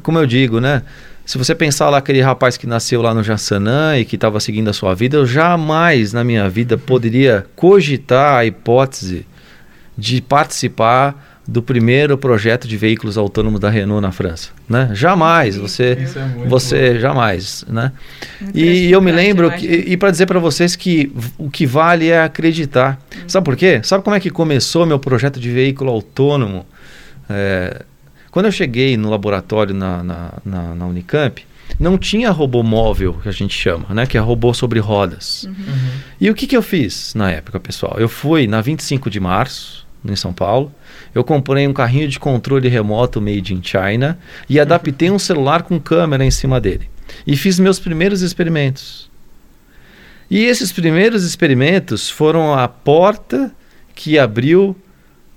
[0.03, 0.83] como eu digo, né?
[1.25, 4.69] Se você pensar lá aquele rapaz que nasceu lá no Jassanã e que estava seguindo
[4.69, 9.27] a sua vida, eu jamais na minha vida poderia cogitar a hipótese
[9.97, 14.91] de participar do primeiro projeto de veículos autônomos da Renault na França, né?
[14.93, 17.01] Jamais, você, é você bom.
[17.01, 17.91] jamais, né?
[18.55, 22.23] e eu me lembro que, e, para dizer para vocês que o que vale é
[22.23, 23.01] acreditar.
[23.17, 23.23] Hum.
[23.27, 23.81] Sabe por quê?
[23.83, 26.65] Sabe como é que começou meu projeto de veículo autônomo?
[27.29, 27.83] É,
[28.31, 31.45] quando eu cheguei no laboratório na, na, na, na, Unicamp,
[31.81, 34.07] não tinha robô móvel, que a gente chama, né?
[34.07, 35.43] Que é robô sobre rodas.
[35.43, 35.51] Uhum.
[35.51, 35.91] Uhum.
[36.21, 37.97] E o que, que eu fiz na época, pessoal?
[37.99, 40.73] Eu fui na 25 de março, em São Paulo,
[41.15, 44.19] eu comprei um carrinho de controle remoto made in China
[44.49, 46.89] e adaptei um celular com câmera em cima dele.
[47.27, 49.11] E fiz meus primeiros experimentos.
[50.31, 53.53] E esses primeiros experimentos foram a porta
[53.95, 54.77] que abriu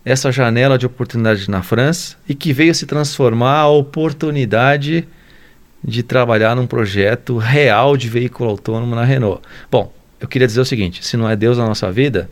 [0.05, 5.07] essa janela de oportunidade na França e que veio se transformar a oportunidade
[5.83, 9.41] de trabalhar num projeto real de veículo autônomo na Renault.
[9.71, 12.29] Bom, eu queria dizer o seguinte: se não é Deus na nossa vida,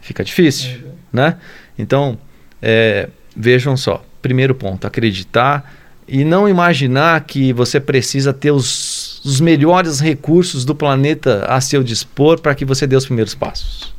[0.00, 0.80] fica difícil,
[1.12, 1.36] né?
[1.78, 2.18] Então,
[2.62, 5.72] é, vejam só: primeiro ponto, acreditar
[6.06, 11.84] e não imaginar que você precisa ter os, os melhores recursos do planeta a seu
[11.84, 13.94] dispor para que você dê os primeiros passos.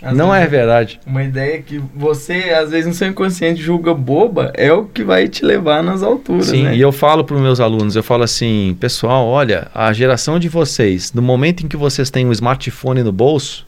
[0.00, 1.00] Às não é verdade.
[1.04, 5.26] Uma ideia que você, às vezes, no seu inconsciente julga boba é o que vai
[5.26, 6.46] te levar nas alturas.
[6.46, 6.76] Sim, né?
[6.76, 10.48] e eu falo para os meus alunos, eu falo assim, pessoal, olha, a geração de
[10.48, 13.66] vocês, no momento em que vocês têm um smartphone no bolso,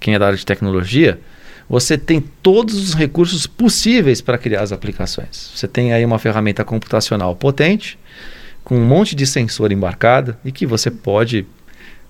[0.00, 1.20] quem é da área de tecnologia,
[1.70, 5.52] você tem todos os recursos possíveis para criar as aplicações.
[5.54, 7.96] Você tem aí uma ferramenta computacional potente,
[8.64, 11.46] com um monte de sensor embarcado e que você pode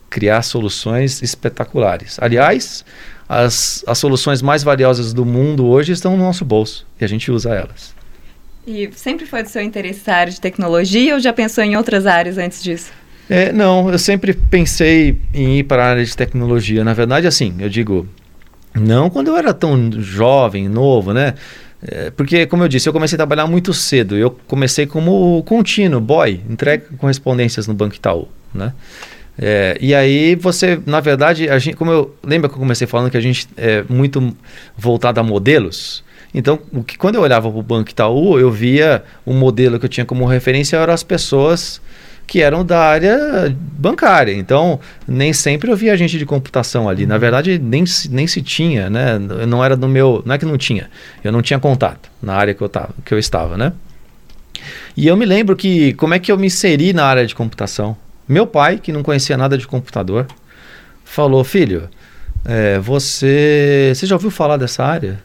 [0.08, 2.16] criar soluções espetaculares.
[2.22, 2.86] Aliás,
[3.28, 7.30] as, as soluções mais valiosas do mundo hoje estão no nosso bolso e a gente
[7.30, 7.94] usa elas.
[8.66, 12.06] E sempre foi do seu interesse essa área de tecnologia ou já pensou em outras
[12.06, 12.90] áreas antes disso?
[13.28, 16.82] É, não, eu sempre pensei em ir para a área de tecnologia.
[16.82, 18.08] Na verdade, assim, eu digo,
[18.74, 21.35] não quando eu era tão jovem, novo, né?
[21.83, 24.16] É, porque, como eu disse, eu comecei a trabalhar muito cedo.
[24.16, 28.72] Eu comecei como contínuo, boy, entrega correspondências no Banco Itaú, né?
[29.38, 33.11] É, e aí você, na verdade, a gente, como eu lembra que eu comecei falando
[33.11, 34.37] que a gente é muito
[34.76, 36.04] voltado a modelos.
[36.35, 39.87] Então, o que, quando eu olhava para o Banco Itaú, eu via o modelo que
[39.87, 41.80] eu tinha como referência eram as pessoas
[42.30, 44.32] que eram da área bancária.
[44.32, 47.04] Então, nem sempre eu via gente de computação ali.
[47.04, 49.18] Na verdade, nem, nem se tinha, né?
[49.18, 50.88] Não era no meu, não é que não tinha.
[51.24, 53.72] Eu não tinha contato na área que eu tava, que eu estava, né?
[54.96, 57.96] E eu me lembro que como é que eu me inseri na área de computação?
[58.28, 60.28] Meu pai, que não conhecia nada de computador,
[61.04, 61.88] falou: Filho,
[62.44, 65.20] é, você, você já ouviu falar dessa área?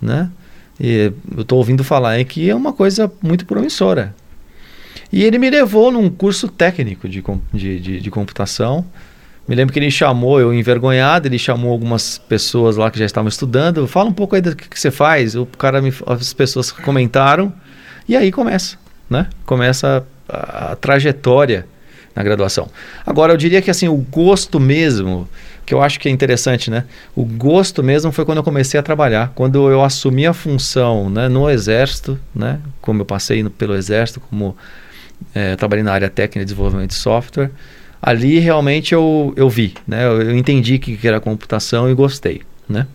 [0.00, 0.30] Né?
[0.78, 4.14] E eu estou ouvindo falar é que é uma coisa muito promissora.
[5.16, 8.84] E ele me levou num curso técnico de, de, de, de computação.
[9.48, 13.26] Me lembro que ele chamou, eu envergonhado, ele chamou algumas pessoas lá que já estavam
[13.26, 13.86] estudando.
[13.86, 15.34] Fala um pouco aí do que, que você faz.
[15.34, 17.50] O cara, me, as pessoas comentaram.
[18.06, 18.76] E aí começa,
[19.08, 19.26] né?
[19.46, 21.66] Começa a, a trajetória
[22.14, 22.68] na graduação.
[23.06, 25.26] Agora, eu diria que assim, o gosto mesmo,
[25.64, 26.84] que eu acho que é interessante, né?
[27.14, 31.26] O gosto mesmo foi quando eu comecei a trabalhar, quando eu assumi a função né,
[31.26, 32.60] no Exército, né?
[32.82, 34.54] Como eu passei no, pelo Exército, como
[35.34, 37.50] é, trabalhei na área técnica de desenvolvimento de software.
[38.00, 40.04] Ali realmente eu, eu vi, né?
[40.04, 42.86] Eu, eu entendi que, que era computação e gostei, né?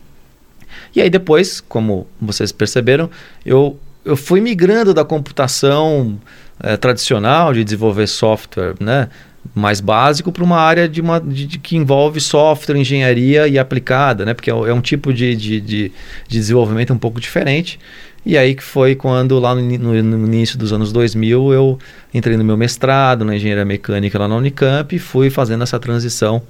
[0.95, 3.09] E aí depois, como vocês perceberam,
[3.45, 6.19] eu, eu fui migrando da computação
[6.61, 9.09] é, tradicional de desenvolver software, né?
[9.55, 14.23] mais básico para uma área de uma, de, de, que envolve software, engenharia e aplicada,
[14.23, 14.33] né?
[14.33, 15.91] porque é, é um tipo de, de, de,
[16.27, 17.79] desenvolvimento um pouco diferente.
[18.25, 21.79] E aí que foi quando, lá no, no, início dos anos 2000, eu
[22.13, 26.41] entrei no meu mestrado na engenharia mecânica lá na Unicamp e fui fazendo essa transição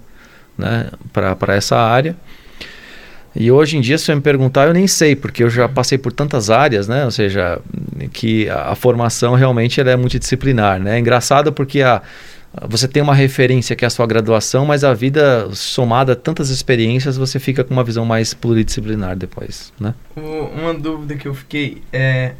[0.57, 2.15] né, para essa área.
[3.33, 5.97] E hoje em dia, se você me perguntar, eu nem sei, porque eu já passei
[5.97, 7.05] por tantas áreas, né?
[7.05, 7.59] Ou seja,
[8.11, 10.97] que a, a formação realmente ela é multidisciplinar, né?
[10.97, 12.01] É engraçado porque a,
[12.67, 16.49] você tem uma referência que é a sua graduação, mas a vida somada a tantas
[16.49, 19.95] experiências, você fica com uma visão mais pluridisciplinar depois, né?
[20.15, 22.33] Uma dúvida que eu fiquei é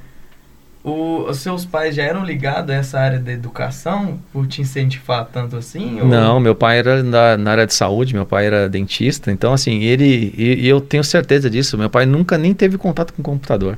[0.84, 5.26] O, os seus pais já eram ligados a essa área da educação por te incentivar
[5.32, 6.02] tanto assim?
[6.02, 9.54] ou- Não, meu pai era na, na área de saúde, meu pai era dentista, então
[9.54, 13.22] assim, ele, e, e eu tenho certeza disso, meu pai nunca nem teve contato com
[13.22, 13.78] computador.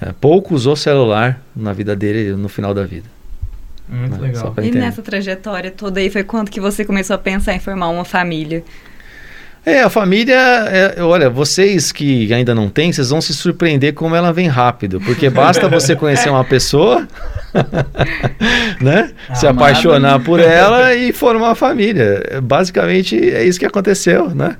[0.00, 3.06] É, pouco usou celular na vida dele no final da vida.
[3.88, 4.54] Muito Só legal.
[4.62, 8.04] E nessa trajetória toda aí foi quando que você começou a pensar em formar uma
[8.04, 8.62] família?
[9.64, 14.14] É, a família, é, olha, vocês que ainda não têm, vocês vão se surpreender como
[14.14, 17.06] ela vem rápido, porque basta você conhecer uma pessoa,
[18.80, 19.10] né?
[19.34, 19.64] Se Amado.
[19.64, 22.40] apaixonar por ela e formar uma família.
[22.42, 24.56] Basicamente é isso que aconteceu, né?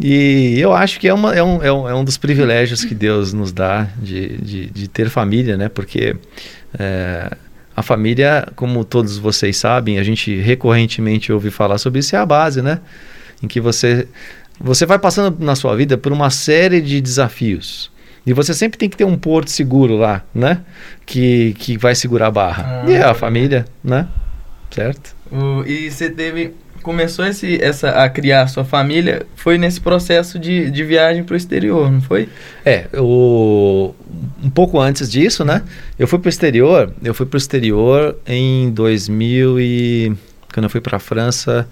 [0.00, 2.94] E eu acho que é, uma, é, um, é, um, é um dos privilégios que
[2.94, 5.68] Deus nos dá de, de, de ter família, né?
[5.68, 6.16] Porque
[6.78, 7.30] é,
[7.80, 12.26] a família, como todos vocês sabem, a gente recorrentemente ouve falar sobre isso, é a
[12.26, 12.80] base, né?
[13.42, 14.06] Em que você,
[14.60, 17.90] você vai passando na sua vida por uma série de desafios.
[18.26, 20.60] E você sempre tem que ter um porto seguro lá, né?
[21.06, 22.82] Que, que vai segurar a barra.
[22.84, 23.14] Ah, e é a legal.
[23.14, 24.06] família, né?
[24.70, 25.16] Certo?
[25.32, 26.54] O- e você teve.
[26.82, 31.34] Começou esse, essa, a criar a sua família, foi nesse processo de, de viagem para
[31.34, 32.28] o exterior, não foi?
[32.64, 33.94] É, o,
[34.42, 35.62] um pouco antes disso, né?
[35.98, 40.16] Eu fui pro exterior, eu fui pro exterior em 2000 e
[40.54, 41.68] quando eu fui para a França,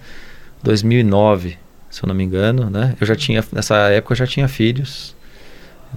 [0.63, 1.57] 2009,
[1.89, 2.95] se eu não me engano, né?
[2.99, 5.15] Eu já tinha nessa época eu já tinha filhos.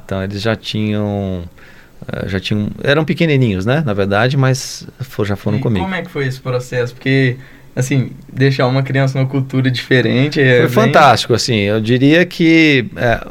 [0.05, 1.45] Então eles já tinham
[2.11, 3.83] eh, já tinham eram pequenininhos, né?
[3.85, 5.85] Na verdade, mas for- já foram e comigo.
[5.85, 6.95] como é que foi esse processo?
[6.95, 7.37] Porque,
[7.75, 10.59] assim, deixar uma criança numa cultura diferente é.
[10.59, 11.57] Foi bem- fantástico, assim.
[11.61, 13.27] Eu diria que é,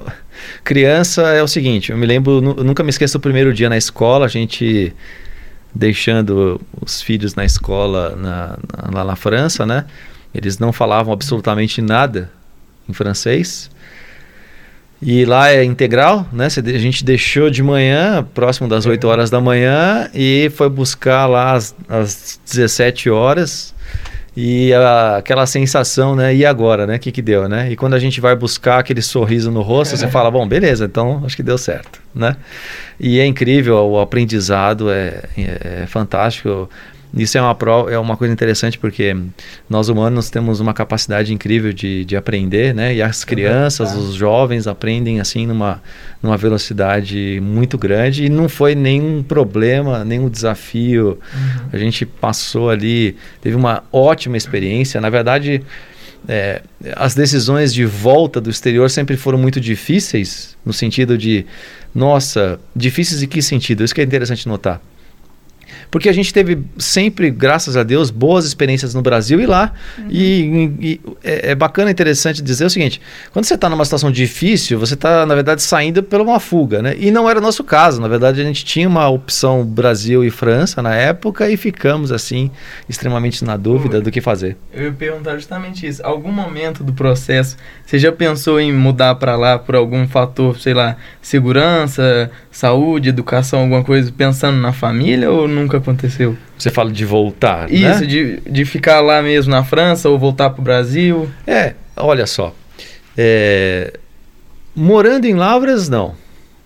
[0.64, 1.92] criança é o seguinte.
[1.92, 4.94] Eu me lembro, nunca me esqueço do primeiro dia na escola, a gente
[5.74, 8.58] deixando os filhos na escola na,
[8.92, 9.86] na- lá na França, né?
[10.34, 12.30] Eles não falavam absolutamente nada
[12.90, 13.70] em francês.
[15.02, 16.46] E lá é integral, né?
[16.46, 21.54] A gente deixou de manhã, próximo das 8 horas da manhã, e foi buscar lá
[21.54, 23.74] às, às 17 horas.
[24.36, 26.34] E a- aquela sensação, né?
[26.34, 26.96] E agora, né?
[26.96, 27.70] O que, que deu, né?
[27.72, 31.22] E quando a gente vai buscar aquele sorriso no rosto, você fala, bom, beleza, então
[31.26, 32.38] acho que deu certo, né?
[33.00, 36.70] E é incrível, o aprendizado é, é, é fantástico.
[37.14, 39.16] Isso é uma, prova, é uma coisa interessante porque
[39.70, 42.96] nós humanos temos uma capacidade incrível de, de aprender, né?
[42.96, 45.82] E as crianças, os jovens aprendem assim numa,
[46.24, 51.20] numa velocidade muito grande e não foi nenhum problema, nenhum desafio.
[51.34, 51.68] Uhum.
[51.74, 55.02] A gente passou ali, teve uma ótima experiência.
[55.02, 55.62] Na verdade,
[56.30, 56.62] é,
[56.96, 61.46] as decisões de volta do exterior sempre foram muito difíceis, no sentido de,
[61.94, 63.84] nossa, difíceis em que sentido?
[63.84, 64.80] Isso que é interessante notar.
[65.92, 69.74] Porque a gente teve sempre, graças a Deus, boas experiências no Brasil e lá.
[70.10, 73.02] E, e é, é bacana e interessante dizer o seguinte:
[73.34, 76.96] quando você está numa situação difícil, você está, na verdade, saindo por uma fuga, né?
[76.98, 78.00] E não era o nosso caso.
[78.00, 82.50] Na verdade, a gente tinha uma opção Brasil e França na época e ficamos, assim,
[82.88, 84.56] extremamente na dúvida do que fazer.
[84.74, 86.02] Eu ia perguntar justamente isso.
[86.06, 90.74] Algum momento do processo, você já pensou em mudar para lá por algum fator, sei
[90.74, 96.38] lá, segurança, saúde, educação, alguma coisa, pensando na família ou nunca aconteceu?
[96.58, 98.06] Você fala de voltar, Isso, né?
[98.06, 101.30] de, de ficar lá mesmo na França ou voltar pro Brasil?
[101.48, 102.54] É, olha só.
[103.18, 103.94] É,
[104.76, 106.14] morando em Lavras, não.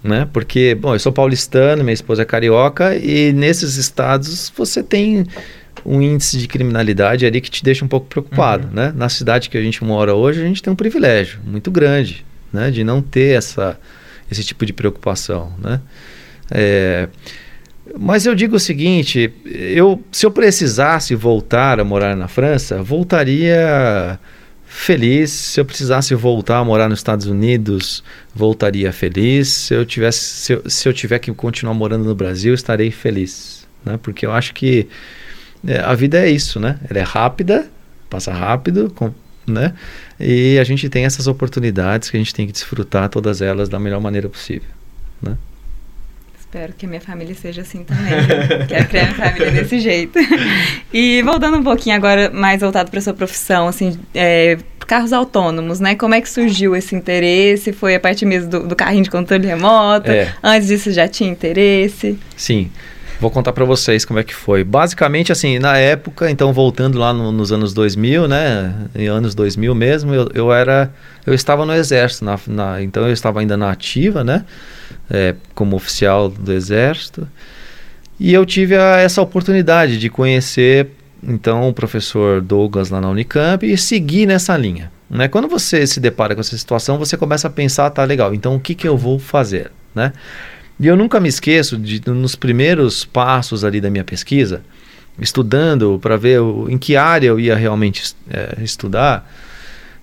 [0.03, 0.27] Né?
[0.31, 5.25] Porque, bom, eu sou paulistano, minha esposa é carioca, e nesses estados você tem
[5.85, 8.67] um índice de criminalidade ali que te deixa um pouco preocupado.
[8.67, 8.73] Uhum.
[8.73, 8.93] Né?
[8.95, 12.71] Na cidade que a gente mora hoje, a gente tem um privilégio muito grande né?
[12.71, 13.79] de não ter essa,
[14.29, 15.53] esse tipo de preocupação.
[15.59, 15.81] Né?
[16.51, 17.09] É,
[17.97, 24.19] mas eu digo o seguinte: eu, se eu precisasse voltar a morar na França, voltaria
[24.65, 25.31] feliz.
[25.31, 29.47] Se eu precisasse voltar a morar nos Estados Unidos, voltaria feliz.
[29.47, 33.67] Se eu tivesse, se eu, se eu tiver que continuar morando no Brasil, estarei feliz,
[33.85, 33.97] né?
[34.01, 34.87] Porque eu acho que
[35.65, 36.79] é, a vida é isso, né?
[36.89, 37.67] Ela é rápida,
[38.09, 39.13] passa rápido, com,
[39.47, 39.73] né?
[40.19, 43.79] E a gente tem essas oportunidades que a gente tem que desfrutar todas elas da
[43.79, 44.69] melhor maneira possível.
[46.55, 48.13] Espero que a minha família seja assim também.
[48.13, 48.67] viu?
[48.67, 50.17] Quero criar minha família desse jeito.
[50.93, 55.95] E voltando um pouquinho agora, mais voltado para sua profissão, assim, é, carros autônomos, né?
[55.95, 57.73] Como é que surgiu esse interesse?
[57.73, 60.09] Foi a partir mesmo do, do carrinho de controle remoto?
[60.09, 60.33] É.
[60.41, 62.17] Antes disso já tinha interesse?
[62.37, 62.71] Sim.
[63.19, 64.63] Vou contar para vocês como é que foi.
[64.63, 69.73] Basicamente, assim, na época, então voltando lá no- nos anos 2000, né, em anos 2000
[69.73, 70.91] mesmo, eu, eu era,
[71.25, 74.43] eu estava no exército, na, na- então eu estava ainda na ativa, né,
[75.09, 77.27] é, como oficial do exército,
[78.19, 80.87] e eu tive a- essa oportunidade de conhecer,
[81.23, 84.91] então, o professor Douglas lá na Unicamp e seguir nessa linha.
[85.09, 85.27] Né?
[85.27, 88.59] Quando você se depara com essa situação, você começa a pensar, tá legal, então o
[88.59, 90.11] que, que eu vou fazer, né?
[90.79, 94.61] E eu nunca me esqueço de, nos primeiros passos ali da minha pesquisa,
[95.19, 99.31] estudando para ver o, em que área eu ia realmente é, estudar,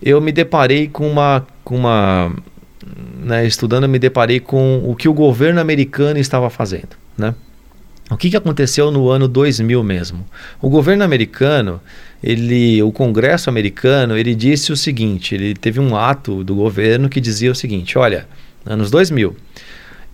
[0.03, 2.35] eu me deparei com uma, com uma
[3.23, 7.35] né, estudando, eu me deparei com o que o governo americano estava fazendo, né?
[8.11, 10.27] O que, que aconteceu no ano 2000 mesmo?
[10.61, 11.81] O governo americano,
[12.23, 17.21] ele, o Congresso americano, ele disse o seguinte: ele teve um ato do governo que
[17.21, 18.27] dizia o seguinte: olha,
[18.67, 19.35] anos 2000,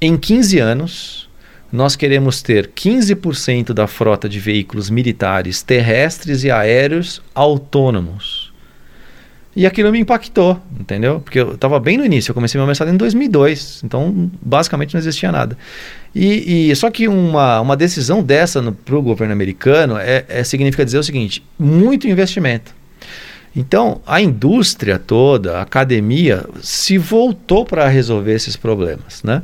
[0.01, 1.29] em 15 anos,
[1.73, 8.49] nós queremos ter 15% da frota de veículos militares terrestres e aéreos autônomos.
[9.57, 11.19] E aquilo me impactou, entendeu?
[11.19, 15.01] Porque eu estava bem no início, eu comecei meu mestrado em 2002, então basicamente não
[15.01, 15.59] existia nada.
[16.15, 20.85] E, e só que uma, uma decisão dessa para o governo americano é, é, significa
[20.85, 22.73] dizer o seguinte: muito investimento.
[23.57, 29.43] Então a indústria toda, a academia, se voltou para resolver esses problemas, né?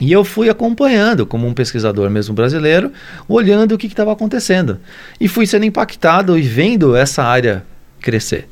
[0.00, 2.90] E eu fui acompanhando, como um pesquisador mesmo brasileiro,
[3.28, 4.78] olhando o que estava acontecendo.
[5.20, 7.64] E fui sendo impactado e vendo essa área
[8.00, 8.48] crescer.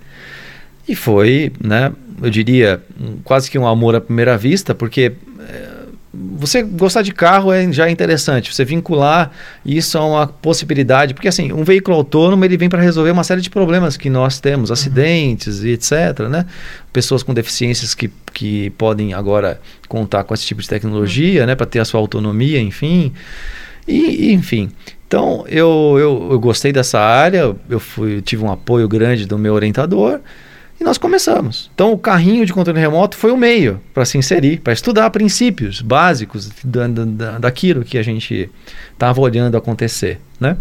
[0.86, 1.90] E foi, né,
[2.22, 2.82] eu diria,
[3.24, 5.12] quase que um amor à primeira vista, porque
[5.48, 5.68] é,
[6.12, 9.30] você gostar de carro é já é interessante, você vincular
[9.64, 13.42] isso a uma possibilidade, porque assim, um veículo autônomo ele vem para resolver uma série
[13.42, 14.74] de problemas que nós temos, uhum.
[14.74, 16.46] acidentes e etc, né?
[16.92, 21.46] Pessoas com deficiências que, que podem agora contar com esse tipo de tecnologia, uhum.
[21.48, 23.12] né, para ter a sua autonomia, enfim.
[23.86, 24.70] E, enfim,
[25.06, 29.54] então eu, eu, eu gostei dessa área, eu fui, tive um apoio grande do meu
[29.54, 30.20] orientador,
[30.80, 31.70] e nós começamos.
[31.74, 35.80] Então, o carrinho de controle remoto foi o meio para se inserir, para estudar princípios
[35.80, 38.50] básicos da, da, daquilo que a gente
[38.92, 40.56] estava olhando acontecer, né?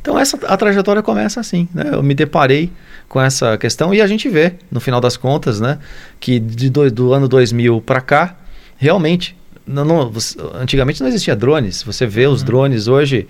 [0.00, 1.90] Então, essa, a trajetória começa assim, né?
[1.92, 2.70] Eu me deparei
[3.08, 5.78] com essa questão e a gente vê, no final das contas, né,
[6.18, 8.36] que de do, do ano 2000 para cá,
[8.76, 9.36] realmente,
[9.66, 10.12] não, não,
[10.54, 11.82] antigamente não existia drones.
[11.82, 12.46] Você vê os uhum.
[12.46, 13.28] drones hoje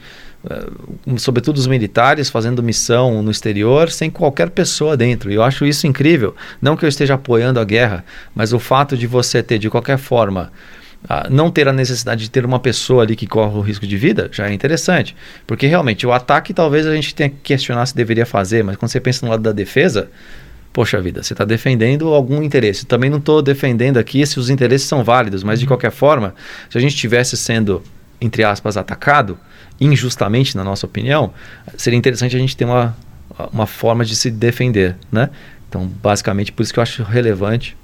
[1.16, 5.30] sobretudo os militares, fazendo missão no exterior sem qualquer pessoa dentro.
[5.30, 6.34] E eu acho isso incrível.
[6.60, 9.96] Não que eu esteja apoiando a guerra, mas o fato de você ter, de qualquer
[9.96, 10.52] forma,
[11.04, 13.96] uh, não ter a necessidade de ter uma pessoa ali que corre o risco de
[13.96, 15.16] vida, já é interessante.
[15.46, 18.90] Porque realmente o ataque talvez a gente tenha que questionar se deveria fazer, mas quando
[18.90, 20.10] você pensa no lado da defesa,
[20.74, 22.84] poxa vida, você está defendendo algum interesse.
[22.84, 25.68] Também não estou defendendo aqui se os interesses são válidos, mas de uhum.
[25.68, 26.34] qualquer forma,
[26.68, 27.82] se a gente estivesse sendo,
[28.20, 29.38] entre aspas, atacado,
[29.80, 31.32] injustamente, na nossa opinião,
[31.76, 32.96] seria interessante a gente ter uma,
[33.52, 35.30] uma forma de se defender, né?
[35.68, 37.76] Então, basicamente, por isso que eu acho relevante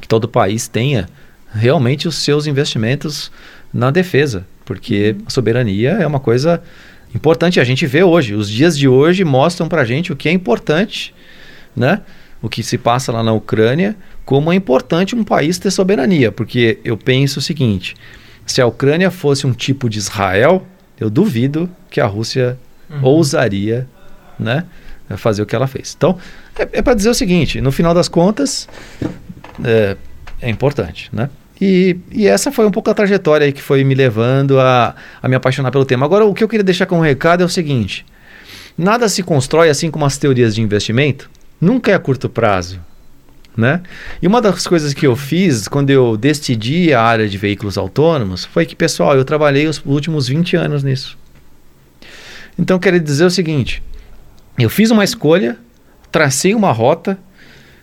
[0.00, 1.08] que todo país tenha
[1.52, 3.30] realmente os seus investimentos
[3.72, 5.24] na defesa, porque uhum.
[5.26, 6.62] a soberania é uma coisa
[7.14, 7.58] importante.
[7.58, 10.32] A gente vê hoje, os dias de hoje mostram para a gente o que é
[10.32, 11.14] importante,
[11.74, 12.02] né?
[12.40, 16.78] O que se passa lá na Ucrânia, como é importante um país ter soberania, porque
[16.84, 17.96] eu penso o seguinte:
[18.46, 20.64] se a Ucrânia fosse um tipo de Israel,
[21.00, 22.58] eu duvido que a Rússia
[22.90, 23.02] uhum.
[23.02, 23.88] ousaria
[24.38, 24.64] né,
[25.16, 25.94] fazer o que ela fez.
[25.96, 26.18] Então,
[26.58, 28.68] é, é para dizer o seguinte: no final das contas,
[29.64, 29.96] é,
[30.40, 31.08] é importante.
[31.12, 31.30] Né?
[31.60, 35.34] E, e, essa foi um pouco a trajetória que foi me levando a, a me
[35.34, 36.06] apaixonar pelo tema.
[36.06, 38.04] Agora, o que eu queria deixar como recado é o seguinte:
[38.76, 41.30] nada se constrói assim como as teorias de investimento,
[41.60, 42.80] nunca é a curto prazo.
[43.58, 43.82] Né?
[44.22, 48.44] E uma das coisas que eu fiz quando eu decidi a área de veículos autônomos
[48.44, 51.18] foi que, pessoal, eu trabalhei os últimos 20 anos nisso.
[52.56, 53.82] Então, quero dizer o seguinte:
[54.56, 55.56] eu fiz uma escolha,
[56.12, 57.18] tracei uma rota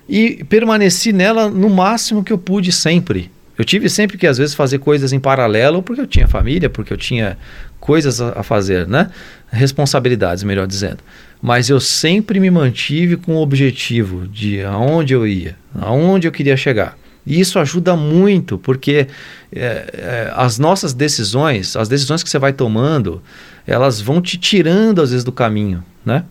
[0.08, 3.30] e permaneci nela no máximo que eu pude sempre.
[3.58, 6.94] Eu tive sempre que, às vezes, fazer coisas em paralelo, porque eu tinha família, porque
[6.94, 7.38] eu tinha
[7.82, 9.12] coisas a, fazer, né?
[9.52, 11.00] Responsabilidades, melhor dizendo
[11.46, 16.58] mas eu sempre me mantive com o objetivo de aonde eu ia, aonde eu queria
[16.58, 16.98] chegar.
[17.24, 19.08] E isso ajuda muito, porque
[19.56, 19.60] é,
[19.93, 23.22] é, as nossas decisões, as decisões que você vai tomando,
[23.68, 26.24] elas vão te tirando às vezes do caminho, né?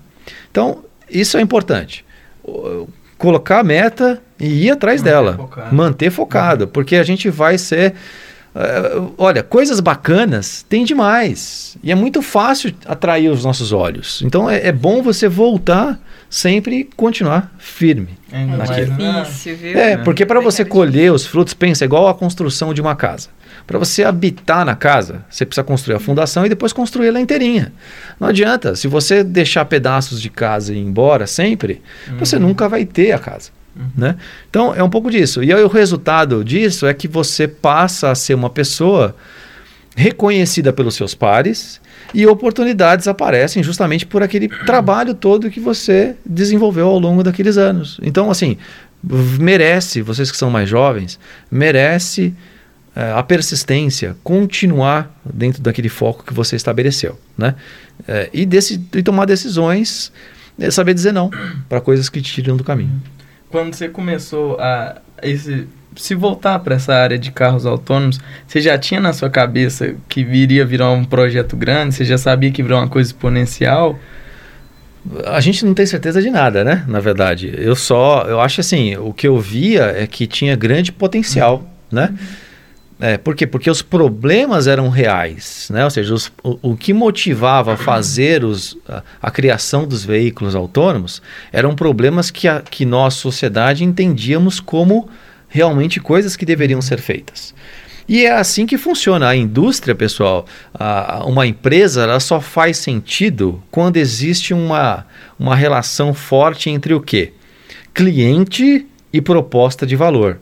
[0.51, 2.05] Então, isso é importante.
[3.17, 5.37] Colocar a meta e ir atrás manter dela.
[5.37, 5.77] Focado.
[5.77, 7.95] Manter focado, porque a gente vai ser
[9.19, 11.77] olha, coisas bacanas tem demais.
[11.83, 14.23] E é muito fácil atrair os nossos olhos.
[14.23, 15.99] Então é, é bom você voltar
[16.31, 18.11] sempre e continuar firme.
[18.33, 19.79] É, é difícil, viu?
[19.79, 23.29] É, porque para você colher os frutos, pensa, é igual a construção de uma casa.
[23.67, 27.73] Para você habitar na casa, você precisa construir a fundação e depois construir ela inteirinha.
[28.21, 28.77] Não adianta.
[28.77, 32.19] Se você deixar pedaços de casa e ir embora sempre, uhum.
[32.19, 33.51] você nunca vai ter a casa.
[33.77, 33.87] Uhum.
[33.97, 34.17] Né?
[34.49, 35.43] Então é um pouco disso.
[35.43, 39.17] E aí, o resultado disso é que você passa a ser uma pessoa
[39.97, 41.81] reconhecida pelos seus pares
[42.13, 47.99] e oportunidades aparecem justamente por aquele trabalho todo que você desenvolveu ao longo daqueles anos.
[48.03, 48.57] Então, assim,
[49.39, 51.19] merece, vocês que são mais jovens,
[51.51, 52.35] merece
[52.95, 57.55] é, a persistência, continuar dentro daquele foco que você estabeleceu, né?
[58.07, 60.13] É, e, desse, e tomar decisões,
[60.59, 61.31] é saber dizer não
[61.69, 63.03] para coisas que te tiram do caminho.
[63.55, 68.77] Quando você começou a esse se voltar para essa área de carros autônomos, você já
[68.77, 71.95] tinha na sua cabeça que viria virar um projeto grande?
[71.95, 73.97] Você já sabia que viria uma coisa exponencial?
[75.25, 76.85] A gente não tem certeza de nada, né?
[76.89, 80.91] Na verdade, eu só, eu acho assim, o que eu via é que tinha grande
[80.91, 81.65] potencial, uhum.
[81.93, 82.13] né?
[83.01, 83.47] É, por quê?
[83.47, 85.83] Porque os problemas eram reais, né?
[85.85, 91.21] Ou seja, os, o, o, que motivava fazer os, a, a, criação dos veículos autônomos
[91.53, 95.09] eram problemas que, a, que nós, sociedade, entendíamos como
[95.49, 97.53] realmente coisas que deveriam ser feitas.
[98.09, 100.47] E é assim que funciona a indústria, pessoal.
[100.73, 105.07] A, uma empresa ela só faz sentido quando existe uma,
[105.39, 107.33] uma relação forte entre o quê?
[107.93, 110.39] Cliente e proposta de valor.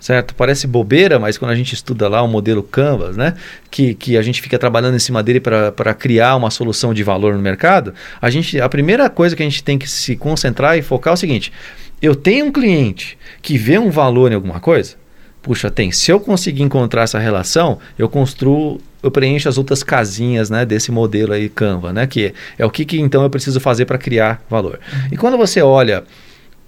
[0.00, 0.32] Certo?
[0.34, 3.34] Parece bobeira, mas quando a gente estuda lá o modelo Canvas, né?
[3.68, 7.34] que, que a gente fica trabalhando em cima dele para criar uma solução de valor
[7.34, 7.92] no mercado,
[8.22, 11.14] a, gente, a primeira coisa que a gente tem que se concentrar e focar é
[11.14, 11.52] o seguinte:
[12.00, 14.94] eu tenho um cliente que vê um valor em alguma coisa,
[15.42, 15.90] puxa, tem.
[15.90, 20.92] Se eu conseguir encontrar essa relação, eu construo, eu preencho as outras casinhas, né, desse
[20.92, 24.40] modelo aí Canva, né, que é o que, que então eu preciso fazer para criar
[24.48, 24.78] valor.
[24.92, 25.08] Uhum.
[25.10, 26.04] E quando você olha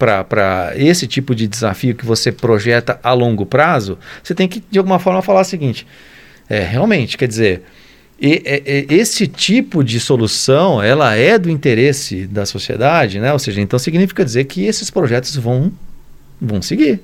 [0.01, 4.79] para esse tipo de desafio que você projeta a longo prazo, você tem que de
[4.79, 5.85] alguma forma falar o seguinte:
[6.49, 7.61] é realmente, quer dizer,
[8.19, 13.31] e, e, esse tipo de solução, ela é do interesse da sociedade, né?
[13.33, 15.71] Ou seja, então significa dizer que esses projetos vão,
[16.39, 16.99] vão seguir,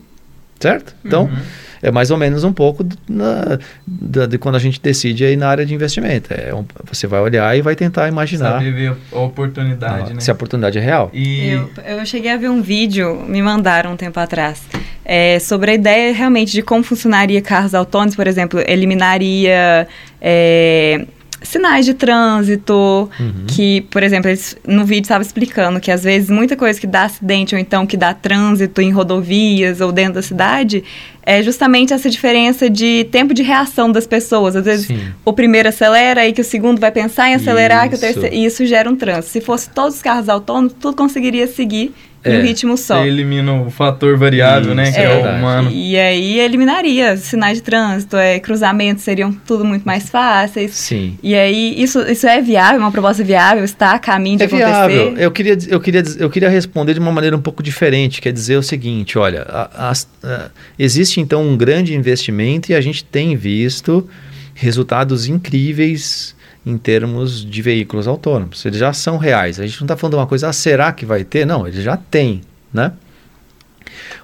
[0.59, 0.95] certo?
[1.03, 1.37] Então, uhum.
[1.81, 5.47] É mais ou menos um pouco na, da, de quando a gente decide aí na
[5.47, 6.33] área de investimento.
[6.33, 8.53] É um, você vai olhar e vai tentar imaginar.
[8.53, 10.19] Saber ver a oportunidade, né?
[10.19, 11.09] Se a oportunidade é real.
[11.13, 11.49] E...
[11.49, 14.61] Eu, eu cheguei a ver um vídeo, me mandaram um tempo atrás,
[15.03, 19.87] é, sobre a ideia realmente de como funcionaria carros autônomos, por exemplo, eliminaria
[20.21, 21.05] é,
[21.47, 22.73] sinais de trânsito,
[23.19, 23.45] uhum.
[23.47, 27.03] que, por exemplo, eles, no vídeo estava explicando que às vezes muita coisa que dá
[27.03, 30.83] acidente ou então que dá trânsito em rodovias ou dentro da cidade
[31.23, 34.55] é justamente essa diferença de tempo de reação das pessoas.
[34.55, 34.99] Às vezes Sim.
[35.25, 37.89] o primeiro acelera e que o segundo vai pensar em acelerar, isso.
[37.89, 39.33] que o terceiro, e isso gera um trânsito.
[39.33, 41.93] Se fosse todos os carros autônomos, tudo conseguiria seguir
[42.27, 43.01] é, em um ritmo só.
[43.01, 44.91] Você elimina o fator variável, né?
[44.91, 45.71] Que é, é, o humano.
[45.71, 50.71] E aí eliminaria sinais de trânsito, é, cruzamentos seriam tudo muito mais fáceis.
[50.71, 51.17] Sim.
[51.21, 54.67] E aí, isso, isso é viável, uma proposta viável, está a caminho de é acontecer?
[54.69, 55.17] Viável.
[55.17, 58.57] Eu queria, eu, queria, eu queria responder de uma maneira um pouco diferente, quer dizer
[58.57, 63.35] o seguinte, olha, a, a, a, existe então um grande investimento e a gente tem
[63.35, 64.07] visto
[64.53, 66.35] resultados incríveis
[66.67, 68.65] em termos de veículos autônomos.
[68.65, 69.57] Eles já são reais.
[69.57, 71.45] A gente não está falando de uma coisa, ah, será que vai ter?
[71.45, 72.41] Não, eles já têm,
[72.73, 72.91] né?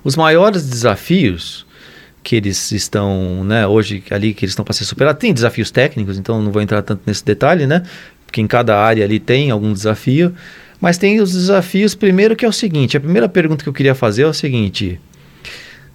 [0.04, 1.66] Os maiores desafios
[2.22, 6.18] que eles estão, né, hoje ali que eles estão para ser superados, tem desafios técnicos,
[6.18, 7.84] então não vou entrar tanto nesse detalhe, né?
[8.26, 10.34] Porque em cada área ali tem algum desafio,
[10.82, 13.96] mas tem os desafios primeiro que é o seguinte, a primeira pergunta que eu queria
[13.96, 15.00] fazer é o seguinte: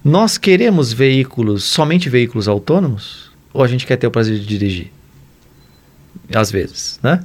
[0.03, 4.98] nós queremos veículos, somente veículos autônomos ou a gente quer ter o prazer de dirigir?
[6.33, 7.19] Às vezes, né?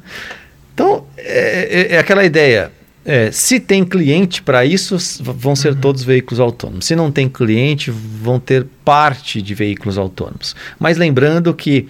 [0.73, 2.73] Então, é, é, é aquela ideia.
[3.05, 5.81] É, se tem cliente para isso, vão ser uhum.
[5.81, 6.87] todos veículos autônomos.
[6.87, 10.57] Se não tem cliente, vão ter parte de veículos autônomos.
[10.79, 11.87] Mas lembrando que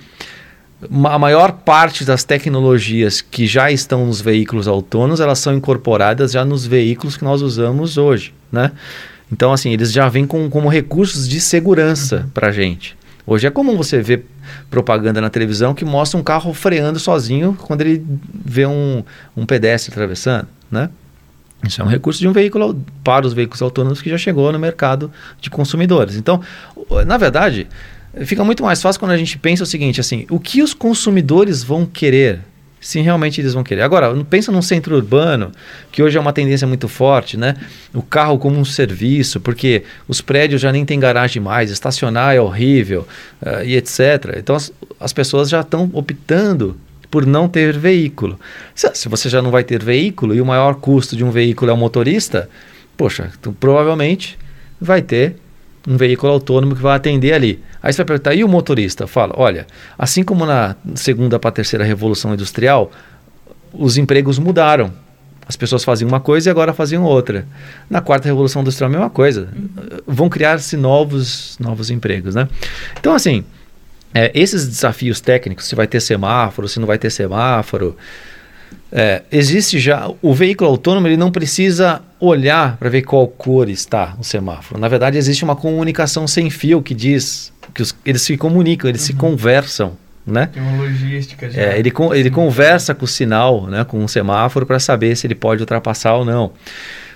[1.04, 6.44] a maior parte das tecnologias que já estão nos veículos autônomos, elas são incorporadas já
[6.44, 8.72] nos veículos que nós usamos hoje, né?
[9.32, 12.28] Então, assim, eles já vêm com, como recursos de segurança uhum.
[12.30, 12.96] para a gente.
[13.26, 14.26] Hoje é comum você ver
[14.70, 18.04] propaganda na televisão que mostra um carro freando sozinho quando ele
[18.44, 19.02] vê um,
[19.36, 20.90] um pedestre atravessando, né?
[21.66, 24.58] Isso é um recurso de um veículo para os veículos autônomos que já chegou no
[24.58, 26.16] mercado de consumidores.
[26.16, 26.42] Então,
[27.06, 27.66] na verdade,
[28.24, 31.62] fica muito mais fácil quando a gente pensa o seguinte, assim, o que os consumidores
[31.62, 32.40] vão querer
[32.84, 33.80] se realmente eles vão querer.
[33.80, 35.50] Agora, pensa num centro urbano,
[35.90, 37.56] que hoje é uma tendência muito forte, né?
[37.94, 42.40] O carro como um serviço, porque os prédios já nem tem garagem mais, estacionar é
[42.40, 43.08] horrível
[43.40, 44.36] uh, e etc.
[44.36, 44.70] Então as,
[45.00, 46.76] as pessoas já estão optando
[47.10, 48.38] por não ter veículo.
[48.74, 51.70] Se, se, você já não vai ter veículo e o maior custo de um veículo
[51.70, 52.50] é o motorista,
[52.98, 54.38] poxa, então, provavelmente
[54.78, 55.36] vai ter
[55.88, 57.62] um veículo autônomo que vai atender ali.
[57.84, 59.06] Aí você vai perguntar, e o motorista?
[59.06, 59.66] Fala, olha,
[59.98, 62.90] assim como na segunda para a terceira revolução industrial,
[63.74, 64.90] os empregos mudaram.
[65.46, 67.46] As pessoas faziam uma coisa e agora faziam outra.
[67.90, 69.48] Na quarta revolução industrial, a mesma coisa.
[70.06, 72.48] Vão criar-se novos, novos empregos, né?
[72.98, 73.44] Então, assim,
[74.14, 77.98] é, esses desafios técnicos, se vai ter semáforo, se não vai ter semáforo,
[78.96, 84.14] é, existe já o veículo autônomo ele não precisa olhar para ver qual cor está
[84.20, 84.80] o semáforo.
[84.80, 89.00] Na verdade, existe uma comunicação sem fio que diz que os, eles se comunicam, eles
[89.02, 89.06] uhum.
[89.08, 90.04] se conversam.
[90.26, 90.46] Né?
[90.46, 91.60] Tem uma logística já.
[91.60, 95.34] É, ele, ele conversa com o sinal, né, com o semáforo, para saber se ele
[95.34, 96.52] pode ultrapassar ou não.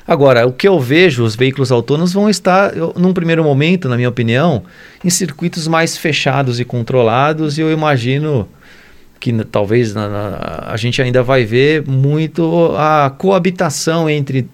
[0.06, 3.96] Agora, o que eu vejo, os veículos autônomos vão estar, eu, num primeiro momento, na
[3.96, 4.62] minha opinião,
[5.04, 8.48] em circuitos mais fechados e controlados, e eu imagino
[9.20, 14.48] que talvez na, na, a gente ainda vai ver muito a coabitação entre,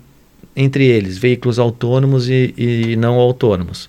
[0.57, 3.89] entre eles, veículos autônomos e, e não autônomos.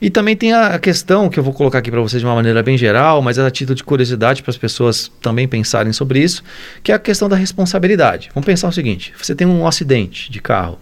[0.00, 2.62] E também tem a questão que eu vou colocar aqui para vocês de uma maneira
[2.62, 6.42] bem geral, mas é a título de curiosidade para as pessoas também pensarem sobre isso,
[6.82, 8.30] que é a questão da responsabilidade.
[8.34, 10.78] Vamos pensar o seguinte: você tem um acidente de carro,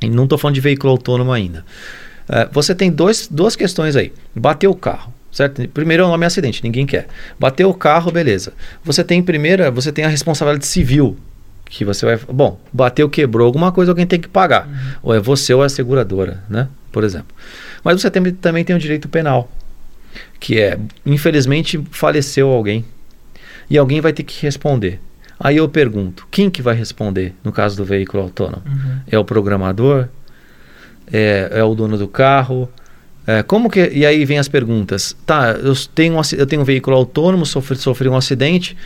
[0.00, 1.62] e não estou falando de veículo autônomo ainda.
[2.22, 4.12] Uh, você tem dois, duas questões aí.
[4.34, 5.66] Bateu o carro, certo?
[5.68, 7.08] Primeiro é o nome acidente, ninguém quer.
[7.40, 8.52] Bateu o carro, beleza.
[8.84, 11.16] Você tem primeira, você tem a responsabilidade civil,
[11.64, 14.68] que você vai, bom, bateu, quebrou alguma coisa, alguém tem que pagar.
[14.68, 14.74] Uhum.
[15.02, 16.68] Ou é você ou é a seguradora, né?
[16.92, 17.34] Por exemplo.
[17.82, 19.50] Mas você tem, também tem o direito penal,
[20.38, 22.84] que é, infelizmente, faleceu alguém
[23.70, 25.00] e alguém vai ter que responder.
[25.40, 28.62] Aí eu pergunto, quem que vai responder no caso do veículo autônomo?
[28.66, 29.00] Uhum.
[29.10, 30.08] É o programador?
[31.10, 32.68] É, é, o dono do carro?
[33.26, 35.16] É, como que e aí vem as perguntas?
[35.24, 38.76] Tá, eu tenho um, eu tenho um veículo autônomo, sofri, sofri um acidente.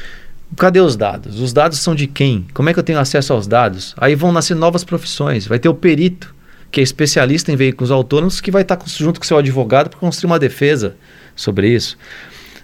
[0.57, 1.41] Cadê os dados?
[1.41, 2.47] Os dados são de quem?
[2.55, 3.95] Como é que eu tenho acesso aos dados?
[3.97, 5.47] Aí vão nascer novas profissões.
[5.47, 6.33] Vai ter o perito,
[6.71, 10.31] que é especialista em veículos autônomos, que vai estar junto com seu advogado para construir
[10.31, 10.95] uma defesa
[11.35, 11.99] sobre isso.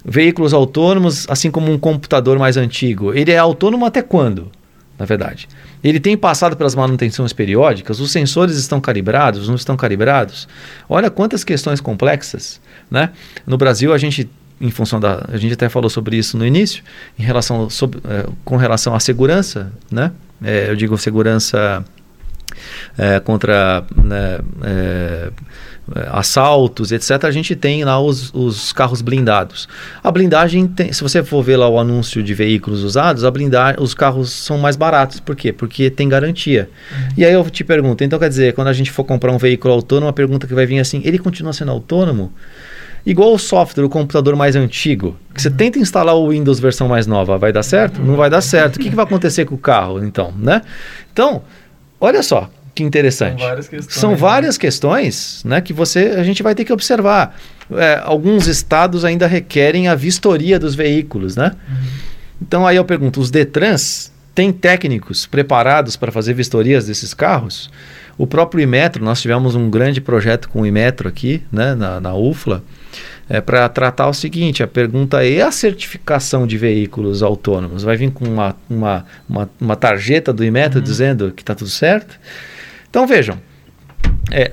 [0.04, 4.50] Veículos autônomos, assim como um computador mais antigo, ele é autônomo até quando?
[4.98, 5.48] Na verdade,
[5.82, 10.46] ele tem passado pelas manutenções periódicas, os sensores estão calibrados, não estão calibrados.
[10.88, 13.10] Olha quantas questões complexas, né?
[13.46, 14.30] No Brasil a gente
[14.60, 16.84] em função da a gente até falou sobre isso no início
[17.18, 21.84] em relação sobre, é, com relação à segurança né é, eu digo segurança
[22.96, 25.30] é, contra né, é,
[26.10, 29.68] assaltos, etc., a gente tem lá os, os carros blindados.
[30.02, 33.82] A blindagem, tem, se você for ver lá o anúncio de veículos usados, a blindagem,
[33.82, 35.20] os carros são mais baratos.
[35.20, 35.52] Por quê?
[35.52, 36.70] Porque tem garantia.
[36.90, 37.08] Uhum.
[37.18, 39.74] E aí eu te pergunto, então quer dizer, quando a gente for comprar um veículo
[39.74, 42.32] autônomo, a pergunta que vai vir assim, ele continua sendo autônomo?
[43.04, 45.16] Igual o software, o computador mais antigo.
[45.34, 45.56] Que você uhum.
[45.56, 48.00] tenta instalar o Windows versão mais nova, vai dar certo?
[48.00, 48.76] Não vai dar certo.
[48.76, 50.62] O que, que vai acontecer com o carro, então, né?
[51.12, 51.42] Então,
[52.00, 53.38] olha só, que interessante.
[53.38, 54.16] São várias questões, São né?
[54.16, 54.60] várias né?
[54.60, 57.36] questões né, que você, a gente vai ter que observar.
[57.70, 61.52] É, alguns estados ainda requerem a vistoria dos veículos, né?
[61.68, 61.76] Uhum.
[62.40, 67.70] Então aí eu pergunto, os Detrans têm técnicos preparados para fazer vistorias desses carros?
[68.18, 72.14] O próprio Imetro, nós tivemos um grande projeto com o Imetro aqui, né, na, na
[72.14, 72.62] UFLA,
[73.28, 77.82] é, para tratar o seguinte: a pergunta é a certificação de veículos autônomos?
[77.82, 80.84] Vai vir com uma, uma, uma, uma tarjeta do Imetro uhum.
[80.84, 82.18] dizendo que está tudo certo?
[82.92, 83.38] Então vejam,
[84.30, 84.52] é,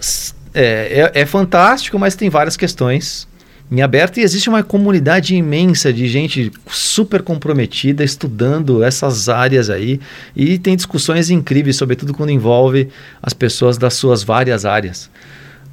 [0.54, 3.28] é, é, é fantástico, mas tem várias questões
[3.70, 10.00] em aberto e existe uma comunidade imensa de gente super comprometida estudando essas áreas aí
[10.34, 12.88] e tem discussões incríveis, sobretudo quando envolve
[13.22, 15.12] as pessoas das suas várias áreas.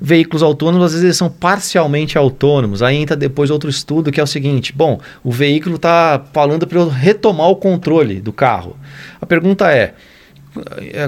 [0.01, 2.83] Veículos autônomos às vezes são parcialmente autônomos.
[2.83, 6.81] Aí entra depois outro estudo que é o seguinte: bom, o veículo está falando para
[6.81, 8.77] eu retomar o controle do carro.
[9.21, 9.95] A pergunta é,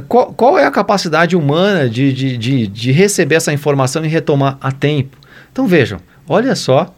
[0.09, 4.59] qual, qual, é a capacidade humana de, de, de, de, receber essa informação e retomar
[4.61, 5.17] a tempo?
[5.53, 6.95] Então vejam, olha só,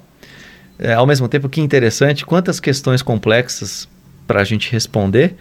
[0.78, 3.88] é, ao mesmo tempo que interessante, quantas questões complexas
[4.26, 5.34] para a gente responder.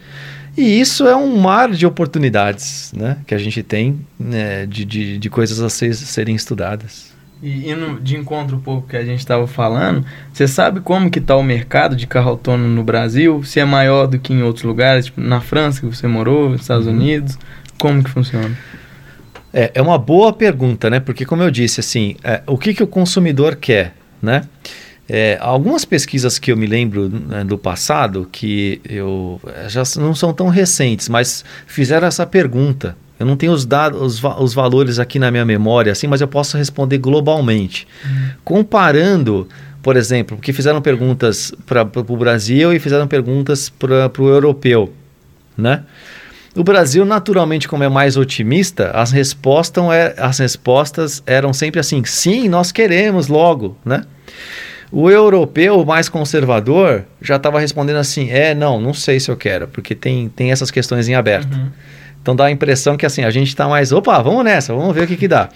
[0.58, 5.18] E isso é um mar de oportunidades né, que a gente tem né, de, de,
[5.18, 7.14] de coisas a ser, serem estudadas.
[7.42, 11.20] E indo de encontro um pouco que a gente estava falando, você sabe como que
[11.20, 13.42] está o mercado de carro autônomo no Brasil?
[13.44, 16.62] Se é maior do que em outros lugares, tipo na França que você morou, nos
[16.62, 16.94] Estados uhum.
[16.94, 17.40] Unidos,
[17.78, 18.58] como que funciona?
[19.54, 21.00] É, é uma boa pergunta, né?
[21.00, 24.44] Porque como eu disse, assim, é, o que, que o consumidor quer, né?
[25.08, 30.14] É, algumas pesquisas que eu me lembro né, do passado, que eu é, já não
[30.14, 34.98] são tão recentes, mas fizeram essa pergunta, eu não tenho os dados, os, os valores
[34.98, 37.86] aqui na minha memória, assim, mas eu posso responder globalmente.
[38.06, 38.30] Uhum.
[38.46, 39.48] Comparando,
[39.84, 44.94] por exemplo, porque fizeram perguntas para o Brasil e fizeram perguntas para o europeu,
[45.58, 45.84] né?
[46.56, 52.04] O Brasil, naturalmente, como é mais otimista, as respostas, é, as respostas eram sempre assim:
[52.06, 54.02] sim, nós queremos logo, né?
[54.92, 59.68] O europeu mais conservador já estava respondendo assim: é, não, não sei se eu quero,
[59.68, 61.54] porque tem, tem essas questões em aberto.
[61.54, 61.70] Uhum.
[62.22, 65.06] Então dá a impressão que assim, a gente está mais, opa, vamos nessa, vamos ver
[65.06, 65.50] o que, que dá.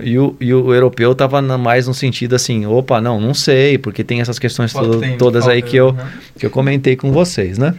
[0.00, 4.02] E o, e o europeu estava mais no sentido assim, opa, não, não sei, porque
[4.02, 6.10] tem essas questões to tem, todas aí que eu, né?
[6.38, 7.74] que eu comentei com vocês, né?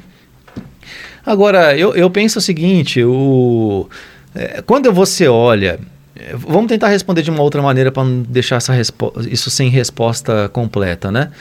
[1.25, 3.89] Agora, eu, eu penso o seguinte, o,
[4.37, 5.79] É, quando você olha.
[6.15, 8.59] é, Vamos tentar responder de uma outra maneira para não deixar
[9.29, 11.31] isso sem resposta completa, né?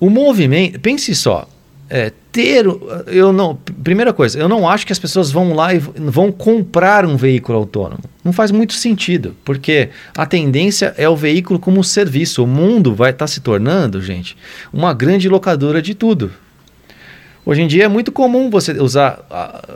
[0.00, 1.48] O movimento, pense só,
[1.90, 2.66] é, ter,
[3.06, 7.06] eu não, primeira coisa, eu não acho que as pessoas vão lá e vão comprar
[7.06, 8.02] um veículo autônomo.
[8.22, 12.44] Não faz muito sentido, porque a tendência é o veículo como serviço.
[12.44, 14.36] O mundo vai estar se tornando, gente,
[14.72, 16.30] uma grande locadora de tudo.
[17.48, 19.20] Hoje em dia é muito comum você usar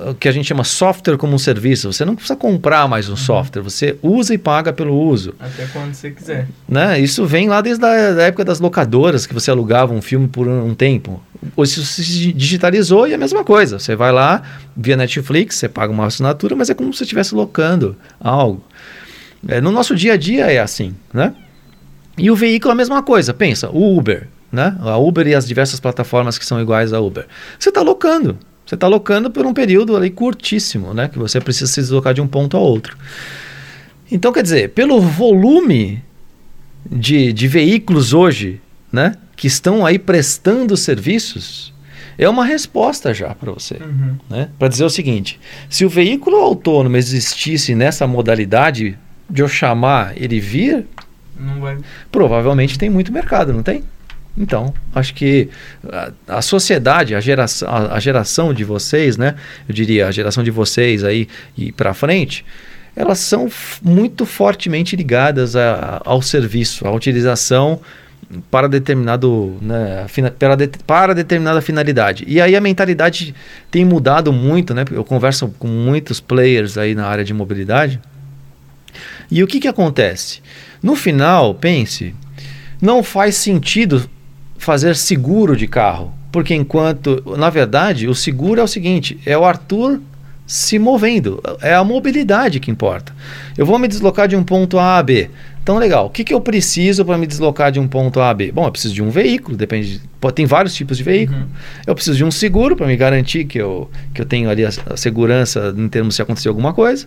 [0.07, 1.91] o que a gente chama software como um serviço.
[1.91, 5.95] Você não precisa comprar mais um software, você usa e paga pelo uso Até quando
[5.95, 6.49] você quiser.
[6.69, 7.01] né?
[7.01, 10.47] Isso vem lá desde a da época das locadoras, que você alugava um filme por
[10.47, 11.23] um tempo.
[11.57, 13.79] Hoje isso se digitalizou e é a mesma coisa.
[13.79, 14.43] Você vai lá,
[14.77, 18.63] via Netflix, você paga uma assinatura, mas é como se você estivesse locando algo.
[19.49, 21.33] É, no nosso dia a dia é assim, né?
[22.19, 23.33] E o veículo é a mesma coisa.
[23.33, 24.77] Pensa, o Uber, né?
[24.81, 27.27] A Uber e as diversas plataformas que são iguais a Uber.
[27.59, 28.39] Você está locando.
[28.67, 31.09] Você está locando por um período ali curtíssimo, né?
[31.09, 32.97] Que você precisa se deslocar de um ponto a outro.
[34.11, 36.03] Então, quer dizer, pelo volume
[36.89, 38.61] de, de veículos hoje,
[38.93, 39.15] né?
[39.35, 41.73] Que estão aí prestando serviços,
[42.19, 43.75] é uma resposta já para você.
[43.75, 44.17] Uhum.
[44.29, 44.49] Né?
[44.59, 48.99] Para dizer o seguinte: se o veículo autônomo existisse nessa modalidade
[49.29, 50.87] de eu chamar ele vir,
[52.11, 53.83] provavelmente tem muito mercado, não tem?
[54.37, 55.49] Então, acho que
[55.91, 59.35] a, a sociedade, a geração, a, a geração de vocês, né?
[59.69, 62.45] Eu diria a geração de vocês aí e para frente,
[62.97, 63.49] elas são
[63.83, 67.81] muito fortemente ligadas a- ao serviço, à utilização
[68.51, 72.25] para determinado, né, fina- para, de- para determinada finalidade.
[72.27, 73.35] E aí a mentalidade
[73.71, 74.85] tem mudado muito, né?
[74.91, 78.01] Eu converso com muitos players aí na área de mobilidade.
[79.31, 80.41] E o que que acontece?
[80.83, 82.15] No final, pense,
[82.81, 84.09] não faz sentido
[84.63, 89.45] fazer seguro de carro, porque enquanto, na verdade, o seguro é o seguinte, é o
[89.45, 90.01] Arthur
[90.47, 93.13] se movendo, é a mobilidade que importa.
[93.57, 95.31] Eu vou me deslocar de um ponto A a B.
[95.63, 96.07] Então, legal.
[96.07, 98.53] O que, que eu preciso para me deslocar de um ponto A a B?
[98.53, 99.99] Bom, eu preciso de um veículo, depende.
[99.99, 101.39] De, tem vários tipos de veículo.
[101.39, 101.47] Uhum.
[101.87, 104.71] Eu preciso de um seguro para me garantir que eu, que eu tenho ali a,
[104.91, 107.07] a segurança em termos se acontecer alguma coisa.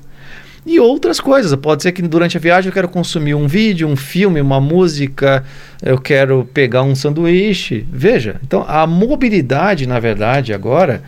[0.65, 1.53] E outras coisas.
[1.55, 5.43] Pode ser que durante a viagem eu quero consumir um vídeo, um filme, uma música,
[5.81, 7.85] eu quero pegar um sanduíche.
[7.91, 11.03] Veja, então a mobilidade, na verdade, agora,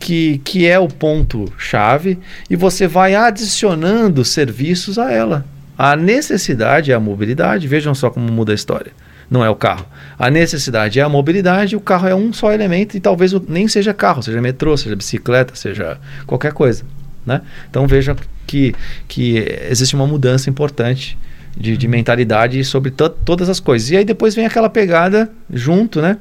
[0.00, 2.18] que, que é o ponto-chave,
[2.48, 5.44] e você vai adicionando serviços a ela.
[5.76, 8.92] A necessidade é a mobilidade, vejam só como muda a história.
[9.28, 9.84] Não é o carro.
[10.18, 13.92] A necessidade é a mobilidade, o carro é um só elemento e talvez nem seja
[13.92, 16.84] carro, seja metrô, seja bicicleta, seja qualquer coisa.
[17.26, 17.42] Né?
[17.68, 18.16] Então veja
[18.46, 18.74] que,
[19.08, 19.38] que
[19.70, 21.18] existe uma mudança importante
[21.56, 23.90] de, de mentalidade sobre to- todas as coisas.
[23.90, 26.18] E aí depois vem aquela pegada junto, né?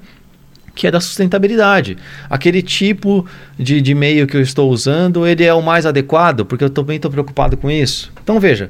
[0.74, 1.98] que é da sustentabilidade.
[2.30, 3.26] Aquele tipo
[3.58, 6.98] de, de meio que eu estou usando, ele é o mais adequado, porque eu também
[6.98, 8.12] estou preocupado com isso.
[8.22, 8.70] Então veja,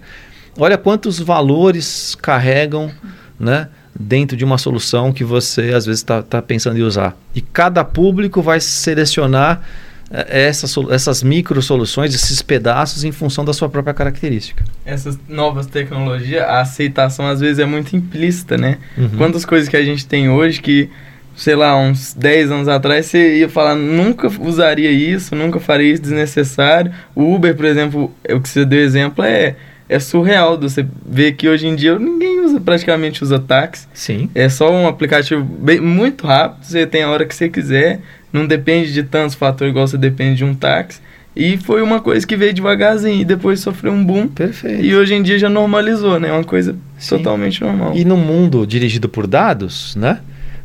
[0.56, 2.92] olha quantos valores carregam
[3.40, 7.18] né, dentro de uma solução que você às vezes está tá pensando em usar.
[7.34, 9.64] E cada público vai selecionar
[10.12, 14.64] essas, solu- essas micro soluções, esses pedaços em função da sua própria característica.
[14.86, 18.78] Essas novas tecnologias, a aceitação às vezes é muito implícita, né?
[18.98, 19.10] Uhum.
[19.18, 20.90] Quantas coisas que a gente tem hoje que,
[21.36, 26.02] sei lá, uns 10 anos atrás você ia falar, nunca usaria isso, nunca faria isso
[26.04, 26.92] desnecessário.
[27.16, 29.56] O Uber, por exemplo, é o que você deu exemplo, é,
[29.90, 30.58] é surreal.
[30.60, 33.88] Você vê que hoje em dia ninguém usa, praticamente usa táxi.
[33.94, 34.30] Sim.
[34.36, 38.00] É só um aplicativo bem, muito rápido, você tem a hora que você quiser,
[38.36, 41.00] não depende de tantos fatores igual você depende de um táxi.
[41.36, 44.28] E foi uma coisa que veio devagarzinho e depois sofreu um boom.
[44.28, 44.84] Perfeito.
[44.84, 46.30] E hoje em dia já normalizou, né?
[46.30, 47.18] É uma coisa Sim.
[47.18, 47.94] totalmente normal.
[47.94, 50.20] E no mundo dirigido por dados, né?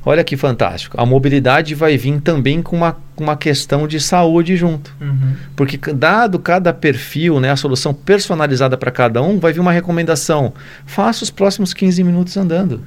[0.04, 0.98] Olha que fantástico.
[0.98, 4.94] A mobilidade vai vir também com uma, uma questão de saúde junto.
[5.00, 5.34] Uhum.
[5.54, 10.54] Porque dado cada perfil, né, a solução personalizada para cada um, vai vir uma recomendação.
[10.86, 12.82] Faça os próximos 15 minutos andando,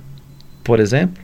[0.63, 1.21] por exemplo.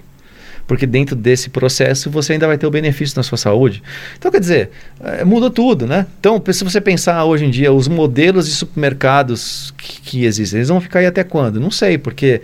[0.69, 3.81] Porque dentro desse processo você ainda vai ter o benefício na sua saúde.
[4.15, 4.69] Então, quer dizer,
[5.03, 6.05] eh, muda tudo, né?
[6.19, 10.69] Então, se você pensar hoje em dia, os modelos de supermercados que, que existem, eles
[10.69, 11.59] vão ficar aí até quando?
[11.59, 12.41] Não sei, porque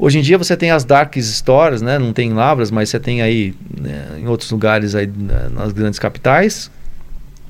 [0.00, 1.98] Hoje em dia você tem as dark stores, né?
[1.98, 5.72] Não tem em Lavras, mas você tem aí né, em outros lugares aí né, nas
[5.72, 6.70] grandes capitais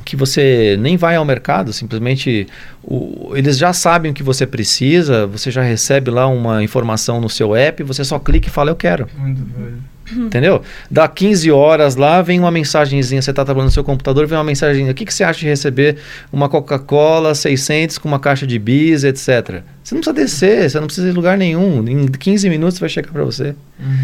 [0.08, 2.46] que você nem vai ao mercado, simplesmente
[2.82, 7.28] o, eles já sabem o que você precisa, você já recebe lá uma informação no
[7.28, 10.24] seu app, você só clica e fala eu quero, Muito doido.
[10.26, 10.62] entendeu?
[10.90, 14.44] Dá 15 horas lá, vem uma mensagenzinha, você está trabalhando no seu computador, vem uma
[14.44, 15.98] mensagenzinha, o que, que você acha de receber
[16.32, 19.62] uma Coca-Cola 600 com uma caixa de bis, etc.
[19.84, 22.88] Você não precisa descer, você não precisa ir em lugar nenhum, em 15 minutos vai
[22.88, 23.54] chegar para você.
[23.78, 23.98] Uhum.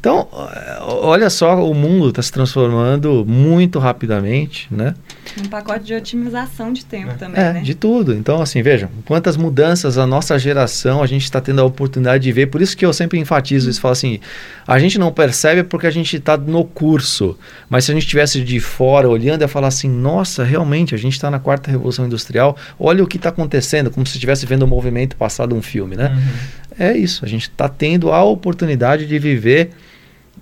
[0.00, 0.28] Então,
[0.80, 4.94] olha só, o mundo está se transformando muito rapidamente, né?
[5.36, 7.14] Um pacote de otimização de tempo é.
[7.14, 7.60] também, é, né?
[7.60, 8.14] de tudo.
[8.14, 12.32] Então, assim, vejam, quantas mudanças a nossa geração a gente está tendo a oportunidade de
[12.32, 12.46] ver.
[12.46, 14.20] Por isso que eu sempre enfatizo isso, falo assim,
[14.66, 17.36] a gente não percebe porque a gente está no curso.
[17.68, 21.14] Mas se a gente estivesse de fora olhando, ia falar assim, nossa, realmente, a gente
[21.14, 24.64] está na quarta revolução industrial, olha o que está acontecendo, como se estivesse vendo o
[24.64, 26.08] um movimento passado um filme, né?
[26.08, 26.86] Uhum.
[26.86, 29.70] É isso, a gente está tendo a oportunidade de viver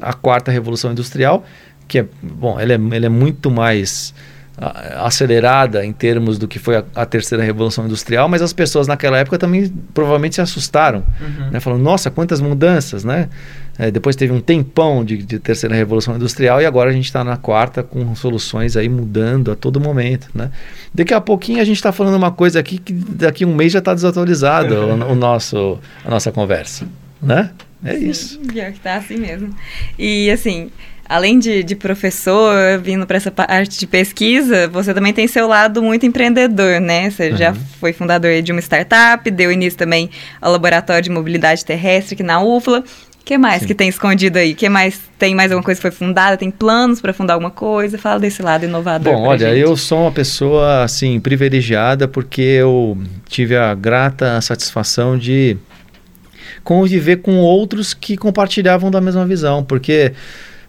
[0.00, 1.44] a quarta revolução industrial,
[1.88, 4.14] que é, bom, ela é, ela é muito mais
[4.58, 9.18] acelerada em termos do que foi a, a, terceira revolução industrial, mas as pessoas naquela
[9.18, 11.50] época também provavelmente se assustaram, uhum.
[11.50, 11.60] né?
[11.60, 13.28] falando, nossa, quantas mudanças, né?
[13.78, 17.22] É, depois teve um tempão de, de, terceira revolução industrial e agora a gente está
[17.22, 20.50] na quarta com soluções aí mudando a todo momento, né?
[20.94, 23.72] Daqui a pouquinho a gente está falando uma coisa aqui que daqui a um mês
[23.72, 26.86] já está desatualizado o, o, nosso, a nossa conversa,
[27.20, 27.50] né?
[27.84, 28.38] É Sim, isso.
[28.40, 29.54] Pior que tá assim mesmo.
[29.98, 30.70] E assim,
[31.08, 35.82] além de, de professor, vindo para essa parte de pesquisa, você também tem seu lado
[35.82, 37.10] muito empreendedor, né?
[37.10, 37.36] Você uhum.
[37.36, 40.10] já foi fundador de uma startup, deu início também
[40.40, 42.80] ao laboratório de mobilidade terrestre aqui na UFLA.
[42.80, 43.66] O que mais Sim.
[43.66, 44.54] que tem escondido aí?
[44.54, 46.36] que mais tem mais alguma coisa que foi fundada?
[46.36, 47.98] Tem planos para fundar alguma coisa?
[47.98, 49.14] Fala desse lado inovador.
[49.14, 49.60] Bom, olha, gente.
[49.60, 52.96] eu sou uma pessoa assim privilegiada porque eu
[53.28, 55.56] tive a grata satisfação de
[56.66, 60.12] conviver com outros que compartilhavam da mesma visão, porque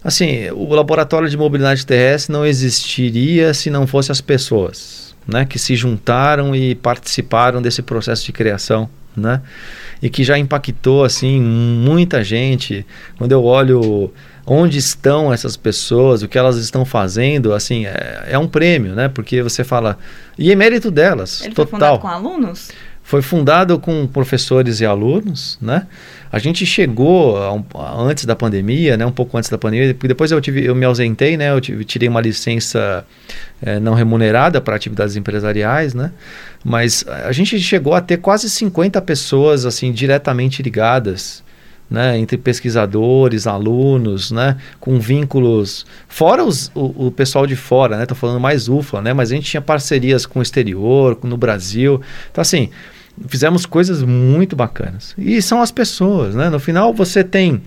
[0.03, 5.59] Assim, o laboratório de mobilidade terrestre não existiria se não fosse as pessoas, né, que
[5.59, 9.41] se juntaram e participaram desse processo de criação, né?
[10.01, 12.85] E que já impactou assim muita gente.
[13.17, 14.13] Quando eu olho
[14.45, 19.09] onde estão essas pessoas, o que elas estão fazendo, assim, é, é um prêmio, né?
[19.09, 19.97] Porque você fala,
[20.37, 21.65] e é mérito delas, Ele total.
[21.65, 22.69] Foi fundado com alunos?
[23.07, 25.87] Foi fundado com professores e alunos, né?
[26.29, 29.93] A gente chegou a um, a, antes da pandemia, né, um pouco antes da pandemia,
[29.93, 33.05] porque depois eu, tive, eu me ausentei, né, eu tive, tirei uma licença
[33.61, 36.11] é, não remunerada para atividades empresariais, né,
[36.65, 41.41] mas a gente chegou a ter quase 50 pessoas assim diretamente ligadas,
[41.89, 48.05] né, entre pesquisadores, alunos, né, com vínculos, fora os, o, o, pessoal de fora, né,
[48.05, 52.01] tô falando mais UFA, né, mas a gente tinha parcerias com o exterior, no Brasil,
[52.29, 52.69] então assim,
[53.27, 55.13] fizemos coisas muito bacanas.
[55.17, 56.49] E são as pessoas, né?
[56.49, 57.61] No final você tem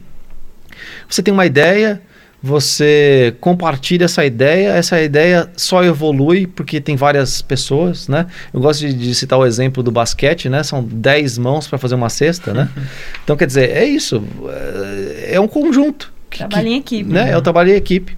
[1.08, 2.00] você tem uma ideia,
[2.42, 8.26] você compartilha essa ideia, essa ideia só evolui porque tem várias pessoas, né?
[8.52, 10.62] Eu gosto de, de citar o exemplo do basquete, né?
[10.62, 12.68] São 10 mãos para fazer uma cesta, né?
[13.22, 14.22] Então, quer dizer, é isso.
[14.48, 16.12] É, é um conjunto.
[16.30, 17.12] Trabalho em equipe.
[17.12, 17.30] Né?
[17.30, 18.16] É o trabalho em equipe.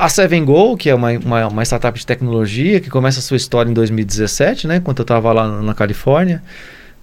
[0.00, 3.36] A Seven Go, que é uma, uma, uma, startup de tecnologia que começa a sua
[3.36, 4.80] história em 2017, né?
[4.80, 6.42] Quando eu estava lá na Califórnia.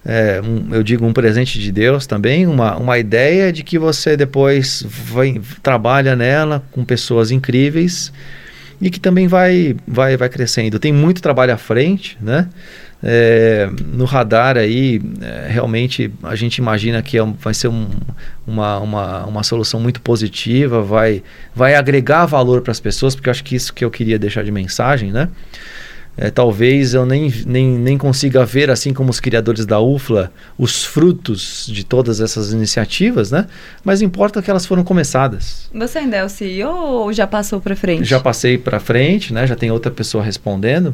[0.04, 4.16] É, um, eu digo um presente de Deus também, uma, uma ideia de que você
[4.16, 8.12] depois vai, trabalha nela com pessoas incríveis
[8.80, 10.80] e que também vai, vai, vai crescendo.
[10.80, 12.48] Tem muito trabalho à frente, né?
[13.00, 17.86] É, no radar aí, é, realmente a gente imagina que é um, vai ser um,
[18.44, 21.22] uma, uma, uma solução muito positiva, vai,
[21.54, 24.50] vai agregar valor para as pessoas, porque acho que isso que eu queria deixar de
[24.50, 25.28] mensagem, né?
[26.20, 30.84] É, talvez eu nem, nem, nem consiga ver, assim como os criadores da UFLA, os
[30.84, 33.46] frutos de todas essas iniciativas, né?
[33.84, 35.70] Mas importa que elas foram começadas.
[35.72, 38.04] Você ainda é o CEO ou já passou para frente?
[38.04, 39.46] Já passei para frente, né?
[39.46, 40.92] Já tem outra pessoa respondendo,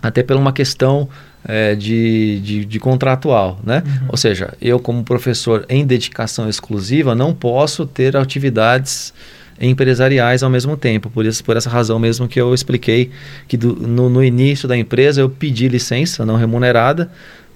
[0.00, 1.08] até por uma questão
[1.44, 3.82] é, de, de, de, contratual, né?
[3.84, 4.08] Uhum.
[4.10, 9.12] Ou seja, eu como professor em dedicação exclusiva não posso ter atividades
[9.60, 11.10] empresariais ao mesmo tempo.
[11.10, 13.10] Por isso, por essa razão mesmo que eu expliquei
[13.46, 17.10] que do, no, no início da empresa eu pedi licença não remunerada,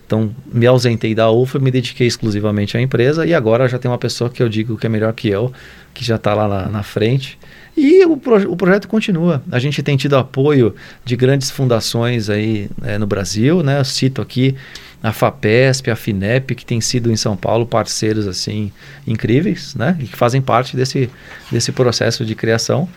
[0.07, 3.99] então, me ausentei da UFA, me dediquei exclusivamente à empresa e agora já tem uma
[3.99, 5.53] pessoa que eu digo que é melhor que eu,
[5.93, 7.37] que já está lá na, na, frente.
[7.77, 9.43] E o, pro, o projeto continua.
[9.51, 13.81] A gente tem tido apoio de grandes fundações aí é, no Brasil, né?
[13.81, 14.55] Eu cito aqui
[15.03, 18.71] a FAPESP, a FINEP, que tem sido em São Paulo parceiros assim
[19.07, 19.97] incríveis, né?
[19.99, 21.11] E que fazem parte desse,
[21.51, 22.89] desse processo de criação.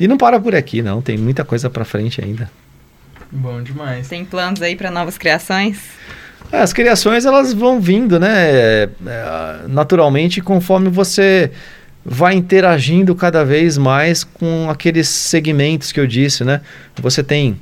[0.00, 1.02] E não para por aqui, não.
[1.02, 2.50] Tem muita coisa para frente ainda.
[3.30, 4.08] Bom demais.
[4.08, 5.78] Tem planos aí para novas criações?
[6.52, 8.34] É, as criações elas vão vindo, né?
[8.44, 8.88] É,
[9.68, 11.50] naturalmente, conforme você
[12.04, 16.60] vai interagindo cada vez mais com aqueles segmentos que eu disse, né?
[17.00, 17.56] Você tem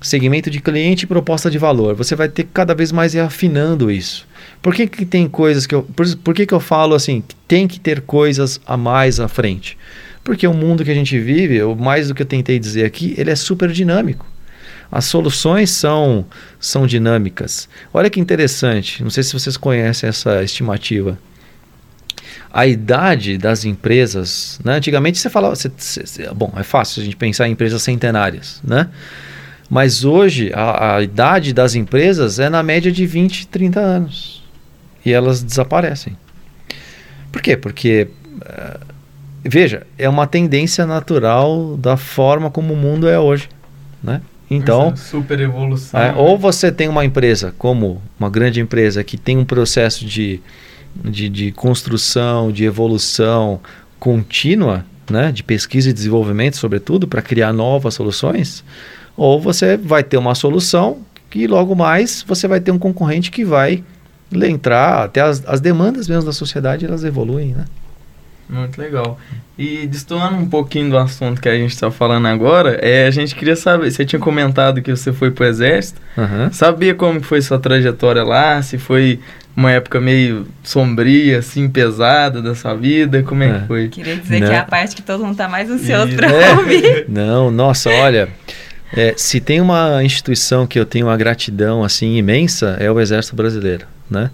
[0.00, 1.94] segmento de cliente e proposta de valor.
[1.96, 4.26] Você vai ter cada vez mais ir afinando isso.
[4.62, 5.82] Por que, que tem coisas que eu.
[5.82, 7.22] Por, por que, que eu falo assim?
[7.26, 9.76] Que tem que ter coisas a mais à frente?
[10.22, 13.30] Porque o mundo que a gente vive, mais do que eu tentei dizer aqui, ele
[13.30, 14.26] é super dinâmico.
[14.90, 16.24] As soluções são,
[16.58, 17.68] são dinâmicas.
[17.92, 21.18] Olha que interessante, não sei se vocês conhecem essa estimativa.
[22.50, 24.74] a idade das empresas, né?
[24.76, 28.88] Antigamente você falava, você, você, bom, é fácil a gente pensar em empresas centenárias, né?
[29.68, 34.42] Mas hoje a, a, idade das empresas é na média de 20, 30 anos.
[35.04, 36.16] E elas desaparecem.
[37.30, 37.56] Por quê?
[37.56, 38.80] Porque, uh,
[39.44, 43.48] veja, é uma tendência natural da forma como o mundo é hoje.
[44.02, 44.22] Né?
[44.50, 46.00] Então, super evolução.
[46.00, 50.40] É, ou você tem uma empresa, como uma grande empresa, que tem um processo de,
[51.04, 53.60] de, de construção, de evolução
[53.98, 55.30] contínua, né?
[55.32, 58.64] de pesquisa e desenvolvimento, sobretudo, para criar novas soluções
[59.18, 63.44] ou você vai ter uma solução que logo mais você vai ter um concorrente que
[63.44, 63.82] vai
[64.32, 67.64] entrar, até as, as demandas mesmo da sociedade elas evoluem, né?
[68.48, 69.18] Muito legal.
[69.58, 73.34] E destoando um pouquinho do assunto que a gente está falando agora, é, a gente
[73.34, 76.50] queria saber, você tinha comentado que você foi para o Exército, uhum.
[76.52, 79.20] sabia como foi sua trajetória lá, se foi
[79.54, 83.58] uma época meio sombria, assim, pesada da sua vida, como é, é.
[83.58, 83.88] que foi?
[83.88, 84.46] Queria dizer Não.
[84.48, 86.54] que é a parte que todo mundo está mais ansioso para é.
[86.56, 87.04] ouvir.
[87.08, 88.28] Não, nossa, olha...
[88.90, 93.36] É, se tem uma instituição que eu tenho uma gratidão assim imensa é o Exército
[93.36, 94.30] Brasileiro, né?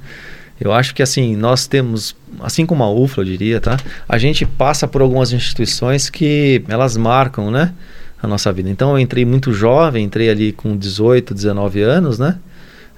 [0.64, 3.76] Eu acho que assim nós temos, assim como a UFLA, eu diria, tá?
[4.08, 7.74] A gente passa por algumas instituições que elas marcam, né?
[8.22, 8.70] A nossa vida.
[8.70, 12.38] Então eu entrei muito jovem, entrei ali com 18, 19 anos, né?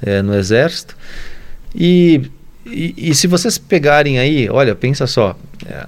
[0.01, 0.97] É, no Exército.
[1.75, 2.31] E,
[2.65, 5.37] e, e, se vocês pegarem aí, olha, pensa só,
[5.67, 5.87] é,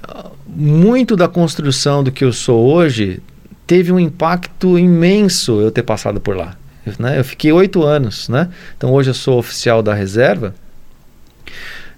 [0.48, 3.22] muito da construção do que eu sou hoje
[3.68, 6.56] teve um impacto imenso eu ter passado por lá.
[6.84, 7.20] Eu, né?
[7.20, 8.48] eu fiquei oito anos, né?
[8.76, 10.54] Então hoje eu sou oficial da reserva.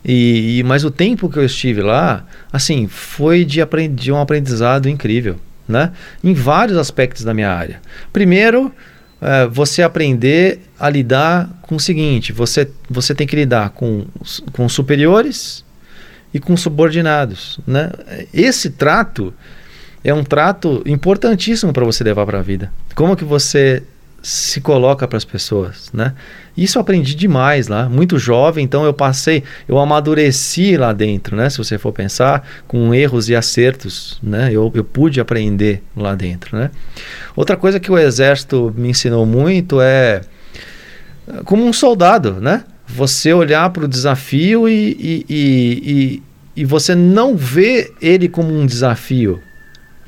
[0.05, 3.61] E, e, mas o tempo que eu estive lá, assim, foi de,
[3.93, 5.37] de um aprendizado incrível,
[5.69, 5.93] né?
[6.25, 7.81] Em vários aspectos da minha área.
[8.13, 8.73] Primeiro,
[9.21, 14.07] é, você aprender a lidar com o seguinte: você, você tem que lidar com,
[14.53, 15.65] com superiores
[16.33, 17.91] e com subordinados, né?
[18.33, 19.35] Esse trato
[20.03, 22.73] é um trato importantíssimo para você levar para a vida.
[22.95, 23.83] Como que você
[24.23, 26.15] se coloca para as pessoas, né?
[26.57, 31.49] Isso eu aprendi demais lá, muito jovem, então eu passei, eu amadureci lá dentro, né?
[31.49, 34.51] Se você for pensar, com erros e acertos, né?
[34.53, 36.71] Eu, eu pude aprender lá dentro, né?
[37.35, 40.21] Outra coisa que o exército me ensinou muito é
[41.45, 42.65] como um soldado, né?
[42.87, 46.23] Você olhar para o desafio e, e, e,
[46.57, 49.41] e, e você não vê ele como um desafio,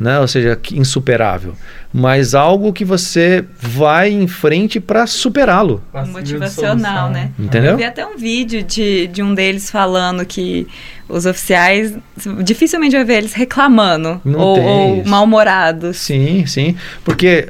[0.03, 0.19] né?
[0.19, 1.55] ou seja, insuperável,
[1.93, 5.83] mas algo que você vai em frente para superá-lo.
[6.09, 7.31] Motivacional, né?
[7.39, 7.73] Entendeu?
[7.73, 10.67] Eu vi até um vídeo de, de um deles falando que
[11.09, 11.95] os oficiais
[12.43, 15.99] dificilmente vai ver eles reclamando Não ou, ou mal-humorados.
[15.99, 17.49] Sim, sim, porque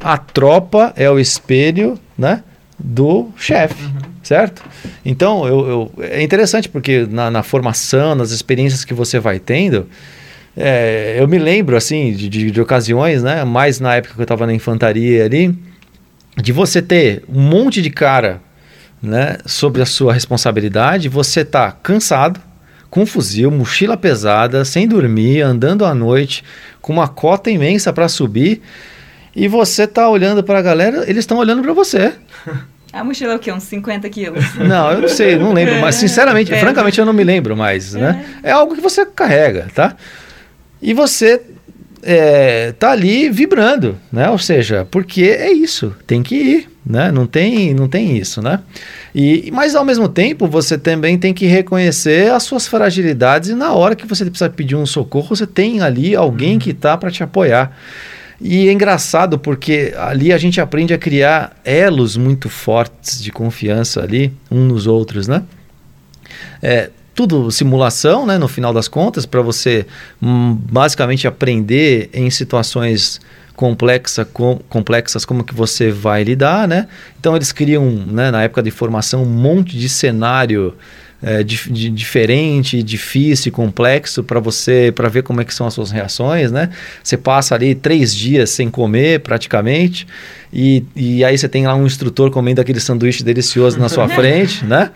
[0.00, 2.42] a tropa é o espelho, né?
[2.82, 3.92] do chefe, uhum.
[4.22, 4.62] certo?
[5.04, 9.86] Então, eu, eu, é interessante porque na, na, formação, nas experiências que você vai tendo,
[10.56, 13.44] é, eu me lembro, assim, de, de, de, ocasiões, né?
[13.44, 15.56] Mais na época que eu estava na infantaria ali,
[16.36, 18.40] de você ter um monte de cara
[19.02, 22.40] né, sobre a sua responsabilidade, você tá cansado,
[22.90, 26.44] com fuzil, mochila pesada, sem dormir, andando à noite,
[26.80, 28.60] com uma cota imensa para subir,
[29.34, 32.12] e você tá olhando para a galera, eles estão olhando para você.
[32.92, 33.52] A mochila é o quê?
[33.52, 34.56] Uns 50 quilos?
[34.56, 36.58] Não, eu não sei, não lembro, mas sinceramente, é.
[36.58, 38.26] francamente eu não me lembro mais, né?
[38.42, 38.48] É.
[38.48, 39.94] é algo que você carrega, tá?
[40.82, 41.40] E você
[42.02, 44.30] é, tá ali vibrando, né?
[44.30, 47.12] Ou seja, porque é isso, tem que ir, né?
[47.12, 48.60] Não tem, não tem isso, né?
[49.14, 53.72] E, mas ao mesmo tempo você também tem que reconhecer as suas fragilidades e na
[53.72, 57.22] hora que você precisa pedir um socorro, você tem ali alguém que tá para te
[57.22, 57.76] apoiar.
[58.40, 64.02] E é engraçado porque ali a gente aprende a criar elos muito fortes de confiança
[64.02, 65.42] ali, uns nos outros, né?
[66.62, 66.90] É,
[67.20, 69.86] tudo simulação, né, no final das contas, para você
[70.22, 73.20] hum, basicamente aprender em situações
[73.54, 76.88] complexa, com, complexas como que você vai lidar, né?
[77.18, 80.74] Então eles criam, né, na época de formação, um monte de cenário
[81.22, 85.74] é, de, de, diferente, difícil, complexo para você, para ver como é que são as
[85.74, 86.70] suas reações, né?
[87.02, 90.06] Você passa ali três dias sem comer, praticamente,
[90.52, 94.64] e, e aí você tem lá um instrutor comendo aquele sanduíche delicioso na sua frente,
[94.64, 94.90] né?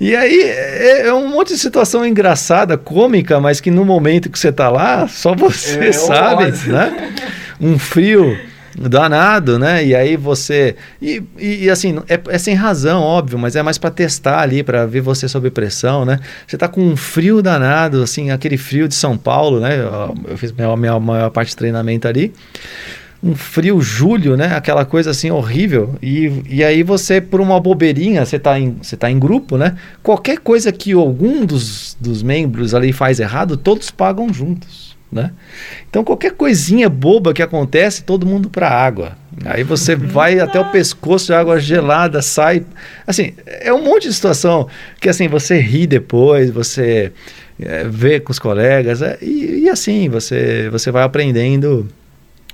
[0.00, 4.38] E aí é, é, um monte de situação engraçada, cômica, mas que no momento que
[4.38, 7.14] você está lá, só você é, sabe, né?
[7.60, 8.36] Um frio
[8.78, 9.84] danado, né?
[9.84, 10.76] E aí você.
[11.00, 14.62] E, e, e assim, é, é, sem razão, óbvio, mas é mais para testar ali,
[14.62, 16.20] para ver você sob pressão, né?
[16.46, 19.78] Você tá com um frio danado, assim, aquele frio de São Paulo, né?
[19.80, 22.32] Eu, eu fiz minha, minha maior parte de treinamento ali.
[23.22, 24.54] um frio julho, né?
[24.54, 25.96] Aquela coisa assim horrível.
[26.00, 29.76] E, e aí você, por uma bobeirinha, você está em, você tá em grupo, né?
[30.02, 35.32] Qualquer coisa que algum dos, dos membros ali faz errado, todos pagam juntos, né?
[35.88, 39.16] Então qualquer coisinha boba que acontece, todo mundo para água.
[39.44, 40.06] Aí você uhum.
[40.06, 42.64] vai até o pescoço de água gelada, sai.
[43.06, 44.68] Assim, é um monte de situação
[45.00, 47.12] que assim, você ri depois, você
[47.60, 51.88] é, vê com os colegas, é, e, e assim, você, você vai aprendendo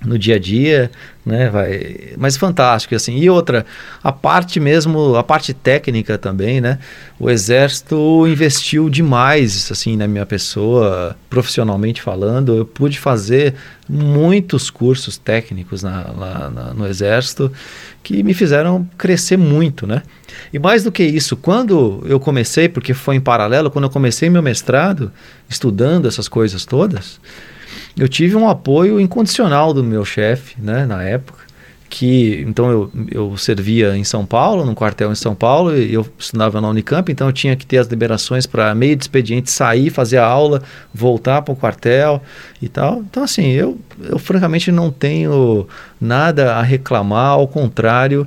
[0.05, 0.90] no dia a dia,
[1.24, 1.48] né?
[1.48, 3.16] Vai, mas fantástico assim.
[3.16, 3.64] E outra,
[4.02, 6.78] a parte mesmo, a parte técnica também, né?
[7.18, 12.57] O exército investiu demais assim na minha pessoa, profissionalmente falando.
[12.57, 13.55] Eu pude fazer
[13.88, 17.50] muitos cursos técnicos na, lá, na, no exército
[18.02, 20.02] que me fizeram crescer muito, né?
[20.52, 24.28] E mais do que isso, quando eu comecei, porque foi em paralelo, quando eu comecei
[24.28, 25.11] meu mestrado,
[25.48, 27.18] estudando essas coisas todas,
[27.97, 31.45] eu tive um apoio incondicional do meu chefe, né, na época,
[31.88, 36.05] que então eu, eu servia em São Paulo, num quartel em São Paulo, e eu
[36.18, 39.90] estudava na Unicamp, então eu tinha que ter as liberações para meio de expediente sair,
[39.90, 40.61] fazer a aula,
[40.92, 42.20] voltar para o quartel
[42.61, 42.99] e tal.
[43.09, 45.68] Então assim, eu, eu francamente não tenho
[46.01, 48.26] nada a reclamar, ao contrário,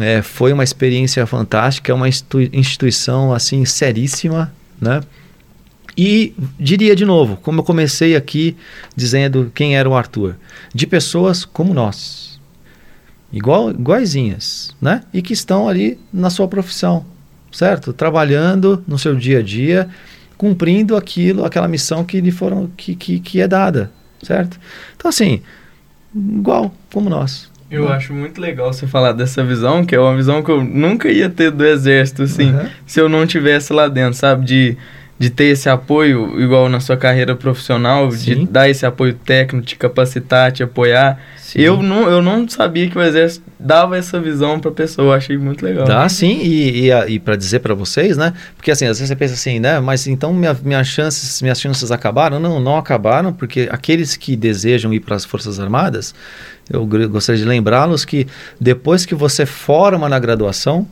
[0.00, 5.00] é, foi uma experiência fantástica, é uma instituição assim seríssima, né?
[5.96, 8.56] E diria de novo, como eu comecei aqui
[8.94, 10.36] dizendo quem era o Arthur,
[10.74, 12.40] de pessoas como nós,
[13.32, 15.02] igual, iguaizinhas, né?
[15.12, 17.04] E que estão ali na sua profissão,
[17.52, 17.92] certo?
[17.92, 19.88] Trabalhando no seu dia a dia,
[20.36, 23.90] cumprindo aquilo, aquela missão que lhe foram que, que, que é dada,
[24.22, 24.58] certo?
[24.96, 25.42] Então assim,
[26.14, 27.50] igual como nós.
[27.70, 27.92] Eu né?
[27.92, 31.30] acho muito legal você falar dessa visão, que é uma visão que eu nunca ia
[31.30, 32.66] ter do exército, assim, uhum.
[32.84, 34.44] se eu não tivesse lá dentro, sabe?
[34.44, 34.76] De
[35.20, 38.36] de ter esse apoio, igual na sua carreira profissional, Sim.
[38.36, 41.20] de dar esse apoio técnico, te capacitar, te apoiar.
[41.54, 45.36] Eu não, eu não sabia que o Exército dava essa visão para a pessoa, achei
[45.36, 45.84] muito legal.
[45.84, 48.32] Dá sim, e, e, e para dizer para vocês, né?
[48.56, 49.78] Porque assim, às vezes você pensa assim, né?
[49.78, 52.40] Mas então minha, minha chances, minhas chances acabaram?
[52.40, 56.14] Não, não acabaram, porque aqueles que desejam ir para as Forças Armadas,
[56.72, 58.26] eu gostaria de lembrá-los que
[58.58, 60.88] depois que você forma na graduação,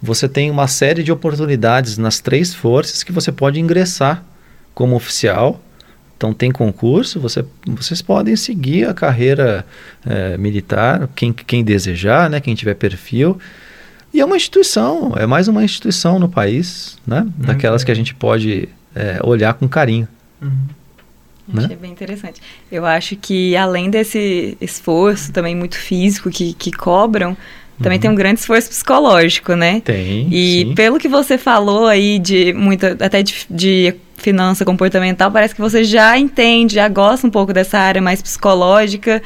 [0.00, 4.22] você tem uma série de oportunidades nas três forças que você pode ingressar
[4.74, 5.60] como oficial.
[6.16, 9.66] Então tem concurso, você, vocês podem seguir a carreira
[10.06, 13.38] é, militar, quem, quem desejar, né, quem tiver perfil.
[14.12, 17.22] E é uma instituição, é mais uma instituição no país, né?
[17.22, 17.32] Uhum.
[17.36, 20.06] Daquelas que a gente pode é, olhar com carinho.
[20.40, 20.68] Uhum.
[21.48, 21.64] Né?
[21.64, 22.40] Achei bem interessante.
[22.70, 27.36] Eu acho que além desse esforço também muito físico que, que cobram,
[27.82, 28.02] também uhum.
[28.02, 29.82] tem um grande esforço psicológico, né?
[29.84, 30.28] Tem.
[30.30, 30.74] E sim.
[30.74, 35.84] pelo que você falou aí de muita, até de, de finança comportamental, parece que você
[35.84, 39.22] já entende, já gosta um pouco dessa área mais psicológica.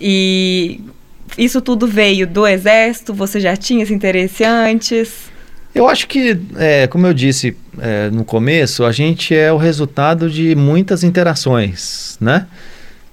[0.00, 0.80] E
[1.38, 3.14] isso tudo veio do exército?
[3.14, 5.30] Você já tinha esse interesse antes?
[5.74, 10.30] Eu acho que, é, como eu disse é, no começo, a gente é o resultado
[10.30, 12.46] de muitas interações, né?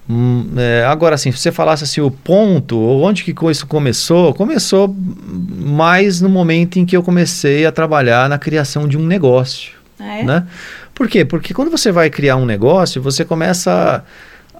[0.09, 4.33] Hum, é, agora, assim, se você falasse assim, o ponto, onde que isso começou?
[4.33, 9.73] Começou mais no momento em que eu comecei a trabalhar na criação de um negócio.
[9.99, 10.23] Ah, é?
[10.23, 10.47] né?
[10.93, 11.23] Por quê?
[11.23, 14.03] Porque quando você vai criar um negócio, você começa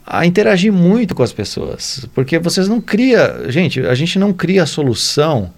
[0.05, 2.07] a, a interagir muito com as pessoas.
[2.15, 3.45] Porque vocês não cria.
[3.49, 5.51] Gente, a gente não cria solução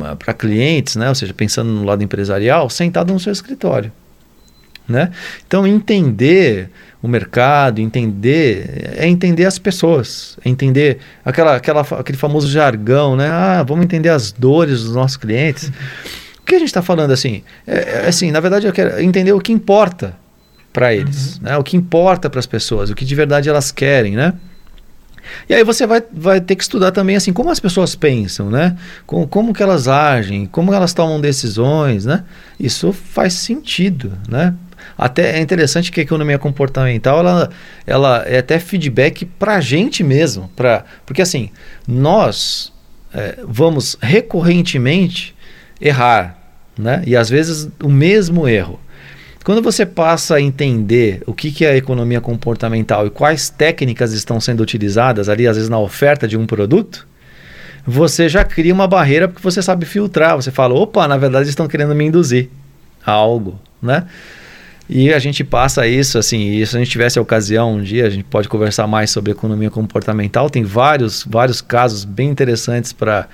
[0.00, 1.08] ah, para clientes, né?
[1.08, 3.90] Ou seja, pensando no lado empresarial, sentado no seu escritório.
[4.86, 5.10] Né?
[5.46, 6.70] Então, entender
[7.02, 13.28] o mercado, entender, é entender as pessoas, é entender aquela, aquela, aquele famoso jargão, né?
[13.30, 15.70] Ah, vamos entender as dores dos nossos clientes.
[16.40, 17.42] O que a gente está falando assim?
[17.66, 20.16] É, é, assim, na verdade, eu quero entender o que importa
[20.72, 21.42] para eles, uhum.
[21.44, 21.56] né?
[21.56, 24.34] O que importa para as pessoas, o que de verdade elas querem, né?
[25.48, 28.76] E aí você vai, vai ter que estudar também assim como as pessoas pensam, né?
[29.06, 32.24] Como, como que elas agem, como elas tomam decisões, né?
[32.58, 34.54] Isso faz sentido, né?
[34.98, 37.50] Até é interessante que a economia comportamental ela,
[37.86, 41.50] ela é até feedback para a gente mesmo, pra, porque assim
[41.86, 42.72] nós
[43.14, 45.36] é, vamos recorrentemente
[45.80, 46.36] errar,
[46.76, 47.02] né?
[47.06, 48.80] E às vezes o mesmo erro.
[49.44, 54.12] Quando você passa a entender o que, que é a economia comportamental e quais técnicas
[54.12, 57.06] estão sendo utilizadas ali, às vezes na oferta de um produto,
[57.86, 60.36] você já cria uma barreira porque você sabe filtrar.
[60.36, 62.50] Você fala, opa, na verdade estão querendo me induzir
[63.06, 64.06] a algo, né?
[64.88, 68.06] E a gente passa isso, assim, e se a gente tivesse a ocasião um dia,
[68.06, 70.48] a gente pode conversar mais sobre economia comportamental.
[70.48, 73.28] Tem vários, vários casos bem interessantes para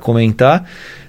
[0.00, 0.64] comentar.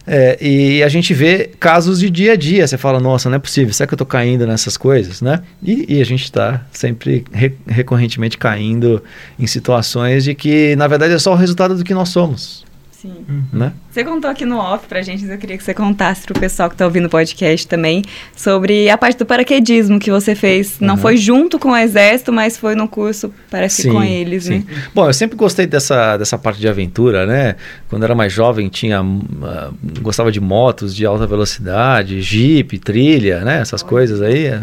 [0.05, 2.67] É, e a gente vê casos de dia a dia.
[2.67, 5.43] Você fala, nossa, não é possível, será que eu estou caindo nessas coisas, né?
[5.61, 9.01] E, e a gente está sempre re, recorrentemente caindo
[9.37, 12.65] em situações de que, na verdade, é só o resultado do que nós somos.
[13.03, 13.25] Sim.
[13.27, 13.43] Uhum.
[13.51, 13.73] Né?
[13.91, 16.77] Você contou aqui no off pra gente, eu queria que você contasse pro pessoal que
[16.77, 18.01] tá ouvindo o podcast também
[18.33, 20.79] sobre a parte do paraquedismo que você fez.
[20.79, 21.01] Não uhum.
[21.01, 24.59] foi junto com o exército, mas foi no curso, parece sim, com eles, sim.
[24.59, 24.83] né?
[24.95, 27.57] Bom, eu sempre gostei dessa, dessa parte de aventura, né?
[27.89, 33.59] Quando era mais jovem, tinha uh, gostava de motos de alta velocidade, jeep, trilha, né?
[33.59, 34.61] Essas coisas aí.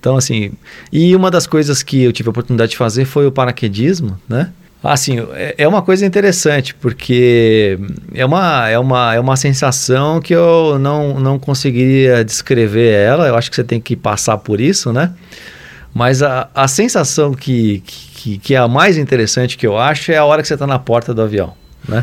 [0.00, 0.52] Então, assim,
[0.90, 4.48] e uma das coisas que eu tive a oportunidade de fazer foi o paraquedismo, né?
[4.82, 7.78] Assim, é, é uma coisa interessante, porque
[8.12, 13.28] é uma, é uma, é uma sensação que eu não, não conseguiria descrever ela.
[13.28, 15.12] Eu acho que você tem que passar por isso, né?
[15.94, 20.16] Mas a, a sensação que, que, que é a mais interessante que eu acho é
[20.16, 21.54] a hora que você está na porta do avião,
[21.88, 22.02] né?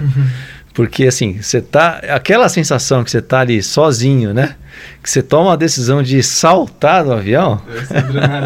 [0.80, 2.00] Porque assim, você tá.
[2.08, 4.56] Aquela sensação que você tá ali sozinho, né?
[5.04, 7.62] Que você toma a decisão de saltar do avião.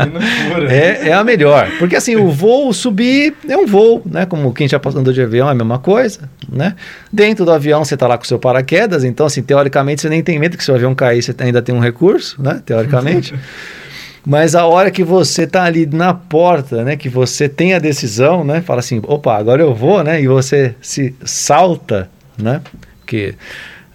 [0.67, 1.69] é, é a melhor.
[1.77, 4.25] Porque assim, o voo subir é um voo, né?
[4.25, 6.75] Como quem já andou de avião é a mesma coisa, né?
[7.11, 10.23] Dentro do avião você tá lá com o seu paraquedas, então, assim, teoricamente você nem
[10.23, 12.63] tem medo que se o avião cair, você ainda tem um recurso, né?
[12.65, 13.31] Teoricamente.
[14.25, 18.43] Mas a hora que você tá ali na porta, né, que você tem a decisão,
[18.43, 22.09] né, fala assim, opa, agora eu vou, né, e você se salta,
[22.43, 22.61] né?
[22.99, 23.35] Porque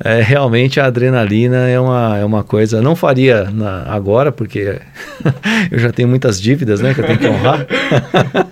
[0.05, 2.81] é, realmente a adrenalina é uma, é uma coisa.
[2.81, 4.81] Não faria na, agora, porque
[5.71, 6.95] eu já tenho muitas dívidas, né?
[6.95, 7.67] Que eu tenho que honrar.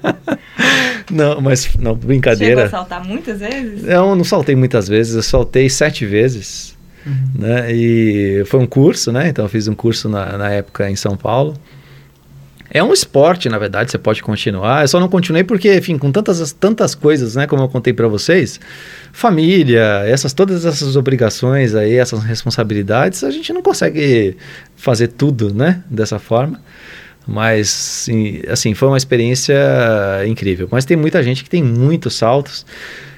[1.11, 2.63] não, mas não, brincadeira.
[2.63, 3.85] Chegou a saltar muitas vezes?
[3.85, 6.77] Eu não saltei muitas vezes, eu saltei sete vezes.
[7.07, 7.43] Uhum.
[7.43, 7.73] Né?
[7.73, 9.29] E foi um curso, né?
[9.29, 11.55] Então eu fiz um curso na, na época em São Paulo.
[12.77, 14.83] É um esporte, na verdade, você pode continuar.
[14.83, 18.07] Eu só não continuei porque, enfim, com tantas, tantas coisas, né, como eu contei para
[18.07, 18.61] vocês,
[19.13, 24.37] família, essas todas essas obrigações aí, essas responsabilidades, a gente não consegue
[24.77, 26.61] fazer tudo, né, dessa forma.
[27.27, 29.57] Mas, sim, assim, foi uma experiência
[30.27, 30.69] incrível.
[30.71, 32.67] Mas tem muita gente que tem muitos saltos.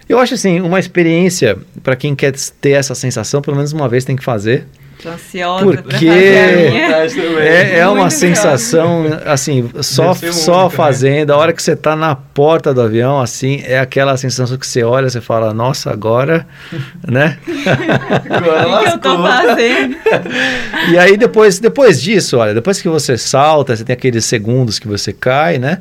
[0.08, 4.04] Eu acho assim, uma experiência para quem quer ter essa sensação, pelo menos uma vez
[4.04, 4.68] tem que fazer.
[5.02, 11.34] Tô ansiosa Porque é, é uma sensação, assim, só, só muito, fazendo, né?
[11.34, 14.82] a hora que você está na porta do avião, assim, é aquela sensação que você
[14.82, 16.44] olha, você fala, nossa, agora,
[17.06, 17.38] né?
[17.46, 19.96] o que eu tô fazendo?
[20.90, 24.88] e aí depois, depois disso, olha, depois que você salta, você tem aqueles segundos que
[24.88, 25.78] você cai, né?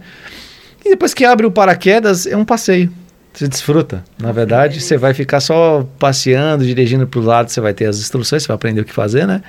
[0.85, 2.91] E depois que abre o paraquedas, é um passeio
[3.37, 4.03] você desfruta.
[4.17, 7.99] Na verdade, você vai ficar só passeando, dirigindo para o lado, você vai ter as
[7.99, 9.43] instruções, você vai aprender o que fazer, né?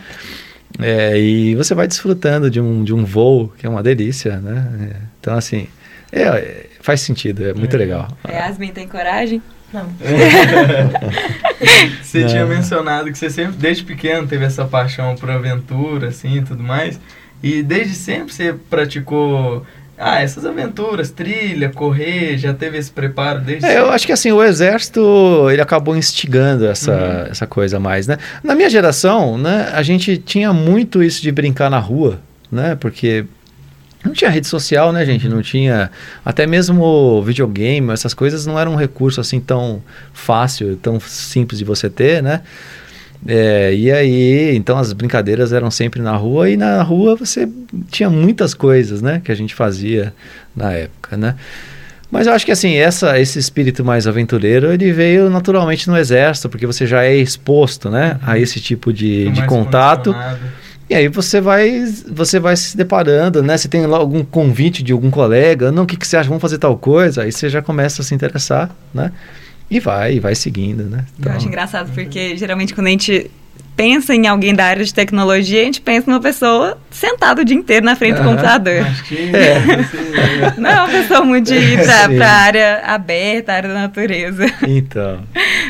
[0.79, 4.91] É, e você vai desfrutando de um, de um voo, que é uma delícia, né?
[4.93, 5.69] É, então, assim,
[6.13, 7.79] é, faz sentido, é muito é.
[7.79, 8.09] legal.
[8.25, 9.41] É, Yasmin tem coragem?
[9.73, 9.89] Não.
[12.03, 12.29] você Não.
[12.29, 16.63] tinha mencionado que você sempre, desde pequeno, teve essa paixão por aventura, assim, e tudo
[16.63, 17.01] mais.
[17.43, 19.65] E desde sempre você praticou
[19.99, 24.31] ah, essas aventuras, trilha, correr, já teve esse preparo desde é, Eu acho que assim,
[24.31, 27.31] o exército, ele acabou instigando essa, uhum.
[27.31, 28.17] essa coisa mais, né?
[28.43, 32.21] Na minha geração, né, a gente tinha muito isso de brincar na rua,
[32.51, 32.77] né?
[32.77, 33.25] Porque
[34.05, 35.29] não tinha rede social, né, gente?
[35.29, 35.91] Não tinha.
[36.25, 41.65] Até mesmo videogame, essas coisas não eram um recurso assim tão fácil, tão simples de
[41.65, 42.43] você ter, né?
[43.27, 47.49] É, e aí, então as brincadeiras eram sempre na rua e na rua você
[47.91, 50.15] tinha muitas coisas, né, que a gente fazia
[50.55, 51.35] na época, né?
[52.11, 56.49] Mas eu acho que assim, essa, esse espírito mais aventureiro, ele veio naturalmente no exército,
[56.49, 58.37] porque você já é exposto, né, a uhum.
[58.37, 60.15] esse tipo de, de contato.
[60.89, 63.59] E aí você vai, você vai se deparando, né?
[63.59, 66.31] Você tem algum convite de algum colega, não, o que, que você acha?
[66.31, 67.25] Vamos fazer tal coisa?
[67.25, 69.13] Aí você já começa a se interessar, né?
[69.71, 71.05] E vai, vai seguindo, né?
[71.19, 71.33] Então...
[71.33, 73.31] Eu acho engraçado porque geralmente quando a gente
[73.79, 77.57] pensa em alguém da área de tecnologia, a gente pensa numa pessoa sentada o dia
[77.57, 78.83] inteiro na frente do computador.
[78.83, 80.55] Acho que é.
[80.59, 84.47] Não é uma pessoa muito de ir para a área aberta, a área da natureza.
[84.67, 85.21] Então.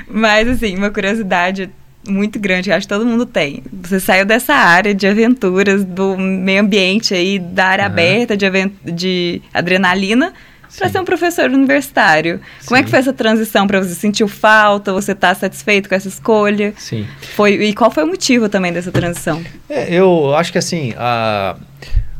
[0.09, 1.69] Mas, assim, uma curiosidade
[2.09, 3.63] muito grande, que acho que todo mundo tem.
[3.83, 7.91] Você saiu dessa área de aventuras, do meio ambiente aí, da área uhum.
[7.91, 8.47] aberta, de,
[8.85, 10.33] de adrenalina,
[10.77, 12.41] para ser um professor universitário.
[12.61, 12.67] Sim.
[12.67, 13.95] Como é que foi essa transição para você?
[13.95, 14.93] Sentiu falta?
[14.93, 16.75] Você está satisfeito com essa escolha?
[16.77, 17.07] Sim.
[17.35, 19.43] Foi, e qual foi o motivo também dessa transição?
[19.69, 21.57] É, eu acho que assim, a,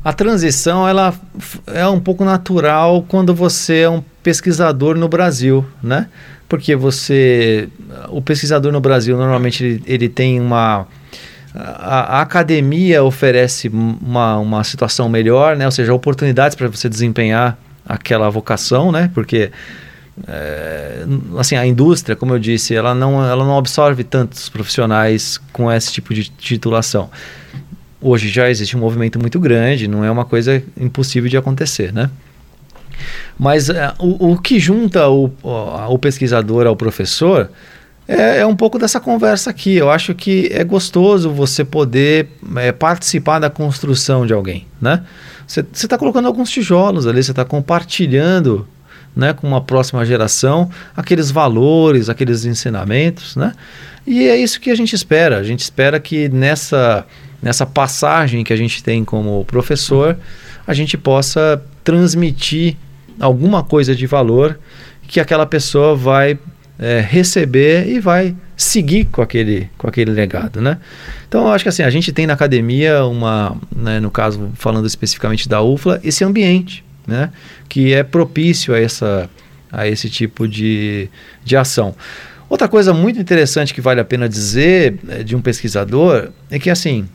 [0.05, 1.15] a transição ela
[1.67, 6.09] é um pouco natural quando você é um pesquisador no Brasil, né?
[6.49, 7.69] Porque você,
[8.09, 10.87] o pesquisador no Brasil normalmente ele, ele tem uma
[11.55, 15.65] a, a, academia oferece uma, uma situação melhor, né?
[15.65, 17.59] ou seja, oportunidades para você desempenhar
[17.89, 19.11] aquela vocação, né?
[19.15, 19.51] porque
[20.27, 21.05] é,
[21.39, 25.93] assim, a indústria, como eu disse, ela não, ela não absorve tantos profissionais com esse
[25.93, 27.11] tipo de titulação.
[28.01, 32.11] Hoje já existe um movimento muito grande, não é uma coisa impossível de acontecer, né?
[33.39, 37.51] Mas é, o, o, que junta o, o, pesquisador ao professor
[38.07, 39.77] é, é, um pouco dessa conversa aqui.
[39.77, 45.05] Eu acho que é gostoso você poder é, participar da construção de alguém, né?
[45.49, 48.69] Você está colocando alguns tijolos ali, você está compartilhando
[49.17, 53.55] né, com uma próxima geração aqueles valores, aqueles ensinamentos, né?
[54.07, 55.39] E é isso que a gente espera.
[55.39, 57.07] A gente espera que nessa,
[57.43, 60.19] nessa passagem que a gente tem como professor,
[60.67, 62.77] a gente possa transmitir
[63.19, 64.59] alguma coisa de valor
[65.07, 66.39] que aquela pessoa vai
[66.79, 70.79] é, receber e vai seguir com aquele, com aquele legado, né?
[71.29, 74.85] Então, eu acho que assim, a gente tem na academia uma, né, no caso, falando
[74.85, 77.31] especificamente da UFLA, esse ambiente, né?
[77.69, 79.31] Que é propício a, essa,
[79.71, 81.09] a esse tipo de,
[81.45, 81.95] de ação.
[82.49, 86.69] Outra coisa muito interessante que vale a pena dizer é, de um pesquisador é que,
[86.69, 87.09] assim,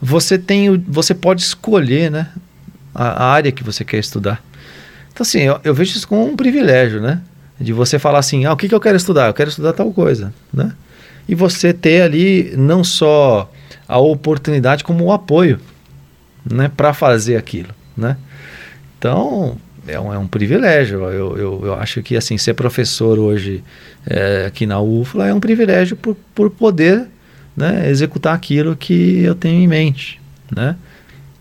[0.00, 2.28] você tem, você pode escolher, né?
[2.94, 4.40] A, a área que você quer estudar.
[5.12, 7.20] Então, assim, eu, eu, vejo isso como um privilégio, né?
[7.60, 9.28] De você falar assim, ah, o que, que eu quero estudar?
[9.28, 10.72] Eu quero estudar tal coisa, né?
[11.28, 13.50] E você ter ali não só
[13.86, 15.60] a oportunidade, como o apoio,
[16.50, 16.70] né?
[16.74, 18.16] Para fazer aquilo, né?
[18.98, 19.56] Então,
[19.86, 21.04] é um, é um privilégio.
[21.04, 23.62] Eu, eu, eu, acho que, assim, ser professor hoje
[24.06, 27.06] é, aqui na UFLA é um privilégio por, por poder
[27.56, 30.20] né, executar aquilo que eu tenho em mente,
[30.54, 30.76] né?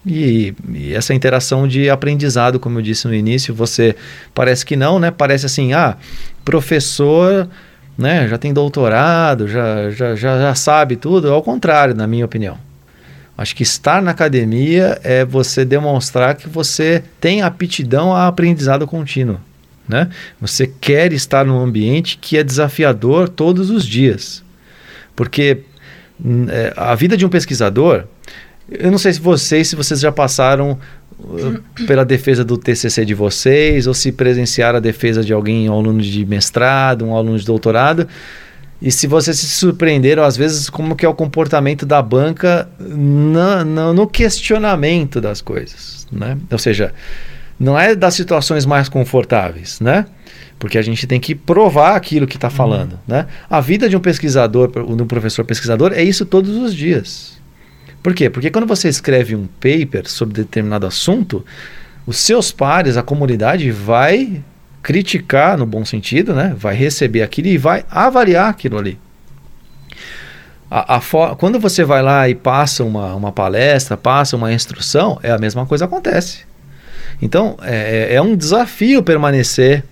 [0.05, 3.95] E, e, essa interação de aprendizado, como eu disse no início, você
[4.33, 5.11] parece que não, né?
[5.11, 5.97] Parece assim, ah,
[6.43, 7.47] professor,
[7.97, 8.27] né?
[8.27, 11.31] Já tem doutorado, já, já, já, já sabe tudo.
[11.31, 12.57] Ao contrário, na minha opinião.
[13.37, 19.39] Acho que estar na academia é você demonstrar que você tem aptidão a aprendizado contínuo.
[19.87, 20.09] Né?
[20.39, 24.43] Você quer estar num ambiente que é desafiador todos os dias.
[25.15, 25.63] Porque
[26.49, 28.05] é, a vida de um pesquisador
[28.71, 30.79] eu não sei se vocês, se vocês já passaram
[31.19, 35.73] uh, pela defesa do TCC de vocês, ou se presenciaram a defesa de alguém, um
[35.73, 38.07] aluno de mestrado, um aluno de doutorado,
[38.81, 43.63] e se vocês se surpreenderam, às vezes, como que é o comportamento da banca na,
[43.63, 46.37] no questionamento das coisas, né?
[46.49, 46.91] Ou seja,
[47.59, 50.07] não é das situações mais confortáveis, né?
[50.57, 52.99] Porque a gente tem que provar aquilo que está falando, uhum.
[53.07, 53.27] né?
[53.47, 57.40] A vida de um pesquisador, de um professor pesquisador, é isso todos os dias.
[58.01, 58.29] Por quê?
[58.29, 61.45] Porque quando você escreve um paper sobre determinado assunto,
[62.05, 64.41] os seus pares, a comunidade vai
[64.81, 66.55] criticar no bom sentido, né?
[66.57, 68.97] Vai receber aquilo e vai avaliar aquilo ali.
[70.69, 75.29] A, a quando você vai lá e passa uma, uma palestra, passa uma instrução, é
[75.29, 76.39] a mesma coisa acontece.
[77.21, 79.83] Então é, é, é um desafio permanecer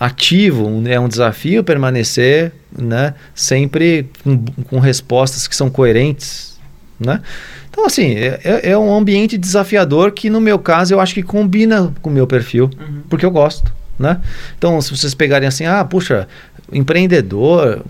[0.00, 6.55] ativo, é um desafio permanecer né, sempre com, com respostas que são coerentes
[6.98, 7.20] né?
[7.70, 11.22] Então, assim, é, é, é, um ambiente desafiador que, no meu caso, eu acho que
[11.22, 13.02] combina com o meu perfil, uhum.
[13.08, 13.72] porque eu gosto.
[13.98, 14.20] Né?
[14.58, 16.28] Então, se vocês pegarem assim, ah, puxa,
[16.72, 17.84] empreendedor,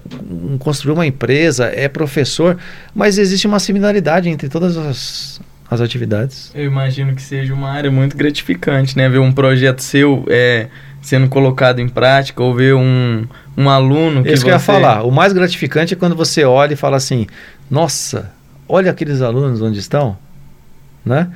[0.58, 2.56] construir uma empresa, é professor,
[2.94, 6.50] mas existe uma similaridade entre todas as, as atividades.
[6.54, 9.08] Eu imagino que seja uma área muito gratificante, né?
[9.08, 10.68] Ver um projeto seu é,
[11.00, 13.26] sendo colocado em prática ou ver um,
[13.56, 15.02] um aluno que Isso que eu ia falar.
[15.02, 17.26] O mais gratificante é quando você olha e fala assim,
[17.70, 18.32] nossa,
[18.68, 20.16] olha aqueles alunos onde estão,
[21.04, 21.30] né?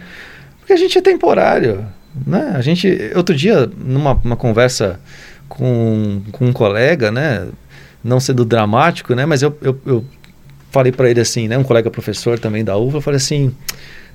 [0.58, 1.86] Porque a gente é temporário,
[2.26, 2.52] né?
[2.54, 5.00] A gente, outro dia, numa conversa
[5.48, 7.48] com, com um colega, né?
[8.02, 9.26] Não sendo dramático, né?
[9.26, 10.04] Mas eu, eu, eu
[10.70, 11.58] falei para ele assim, né?
[11.58, 13.54] Um colega professor também da UFA, eu falei assim,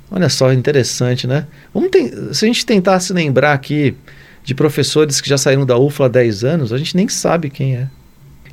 [0.10, 1.46] olha só, interessante, né?
[1.74, 1.90] Vamos
[2.32, 3.96] se a gente tentar se lembrar aqui
[4.44, 7.76] de professores que já saíram da UFA há 10 anos, a gente nem sabe quem
[7.76, 7.88] é.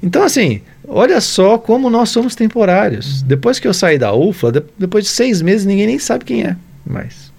[0.03, 3.23] Então, assim, olha só como nós somos temporários.
[3.23, 6.43] Depois que eu saí da UFA, de, depois de seis meses, ninguém nem sabe quem
[6.43, 7.33] é mais.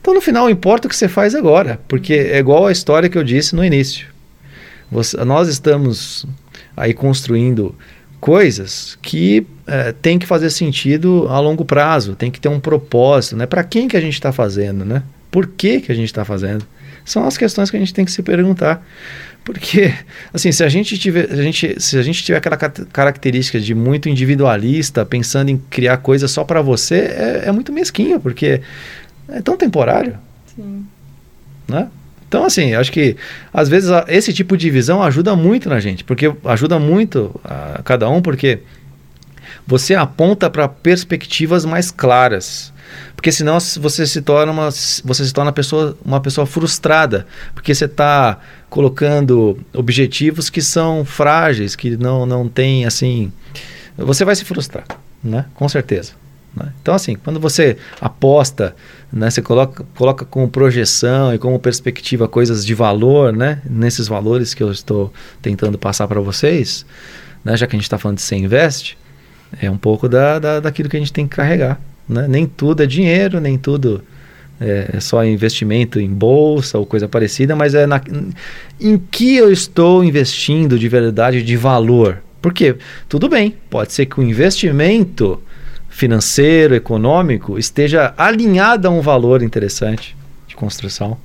[0.00, 3.16] Então, no final, importa o que você faz agora, porque é igual a história que
[3.18, 4.08] eu disse no início.
[4.90, 6.26] Você, nós estamos
[6.76, 7.74] aí construindo
[8.20, 13.36] coisas que é, tem que fazer sentido a longo prazo, tem que ter um propósito,
[13.36, 13.46] né?
[13.46, 15.02] Para quem que a gente está fazendo, né?
[15.30, 16.64] Por que que a gente está fazendo?
[17.08, 18.86] São as questões que a gente tem que se perguntar.
[19.42, 19.94] Porque,
[20.32, 24.06] assim, se a gente tiver, a gente, se a gente tiver aquela característica de muito
[24.08, 28.60] individualista, pensando em criar coisas só para você, é, é, muito mesquinho, porque
[29.26, 30.18] é tão temporário.
[30.54, 30.84] Sim.
[31.66, 31.88] Né?
[32.28, 33.16] Então, assim, acho que
[33.50, 37.80] às vezes a, esse tipo de visão ajuda muito na gente, porque ajuda muito a
[37.82, 38.58] cada um, porque
[39.66, 42.70] você aponta para perspectivas mais claras.
[43.14, 47.74] Porque senão você se torna uma, você se torna uma pessoa, uma pessoa frustrada, porque
[47.74, 48.38] você está
[48.70, 53.32] colocando objetivos que são frágeis, que não, não tem assim.
[53.96, 54.86] Você vai se frustrar,
[55.22, 55.46] né?
[55.54, 56.12] Com certeza.
[56.54, 56.72] Né?
[56.80, 58.74] Então, assim, quando você aposta,
[59.12, 64.54] né, você coloca, coloca como projeção e como perspectiva coisas de valor, né, nesses valores
[64.54, 66.84] que eu estou tentando passar para vocês,
[67.44, 68.98] né, já que a gente está falando de ser investe,
[69.60, 71.80] é um pouco da, da, daquilo que a gente tem que carregar.
[72.08, 72.26] Né?
[72.28, 74.02] Nem tudo é dinheiro, nem tudo
[74.60, 78.00] é, é só investimento em bolsa ou coisa parecida, mas é na,
[78.80, 82.22] em que eu estou investindo de verdade, de valor.
[82.40, 82.76] Porque,
[83.08, 85.42] tudo bem, pode ser que o investimento
[85.88, 90.16] financeiro, econômico, esteja alinhado a um valor interessante
[90.46, 91.18] de construção,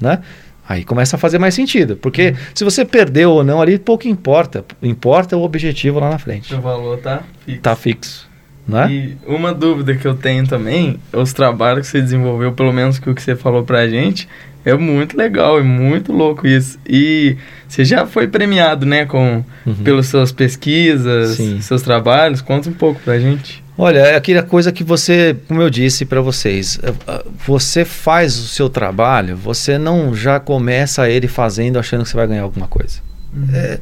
[0.00, 0.20] né?
[0.66, 2.36] Aí começa a fazer mais sentido, porque uhum.
[2.54, 4.64] se você perdeu ou não ali, pouco importa.
[4.82, 6.54] Importa o objetivo lá na frente.
[6.54, 7.60] O valor tá fixo.
[7.60, 8.33] Tá fixo.
[8.66, 8.90] Né?
[8.90, 13.10] E uma dúvida que eu tenho também, os trabalhos que você desenvolveu, pelo menos que
[13.10, 14.28] o que você falou pra gente,
[14.64, 16.78] é muito legal, é muito louco isso.
[16.88, 17.36] E
[17.68, 19.74] você já foi premiado, né, com uhum.
[19.84, 21.60] pelas suas pesquisas, Sim.
[21.60, 22.40] seus trabalhos.
[22.40, 23.62] Conta um pouco pra gente.
[23.76, 28.38] Olha, é aquela coisa que você, como eu disse para vocês, é, é, você faz
[28.38, 32.68] o seu trabalho, você não já começa ele fazendo achando que você vai ganhar alguma
[32.68, 33.00] coisa.
[33.34, 33.48] Uhum.
[33.52, 33.80] É, é,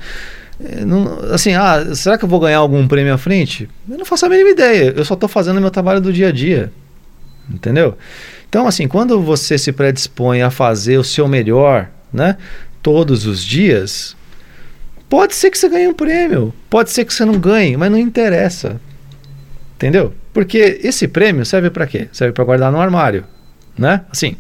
[0.87, 3.69] não, assim, ah, será que eu vou ganhar algum prêmio à frente?
[3.89, 4.93] Eu não faço a mínima ideia.
[4.97, 6.73] Eu só estou fazendo meu trabalho do dia a dia.
[7.51, 7.97] Entendeu?
[8.49, 12.37] Então, assim, quando você se predispõe a fazer o seu melhor, né?
[12.83, 14.17] Todos os dias,
[15.09, 17.99] pode ser que você ganhe um prêmio, pode ser que você não ganhe, mas não
[17.99, 18.81] interessa.
[19.77, 20.15] Entendeu?
[20.33, 22.09] Porque esse prêmio serve para quê?
[22.13, 23.25] Serve para guardar no armário,
[23.77, 24.03] né?
[24.11, 24.37] Assim,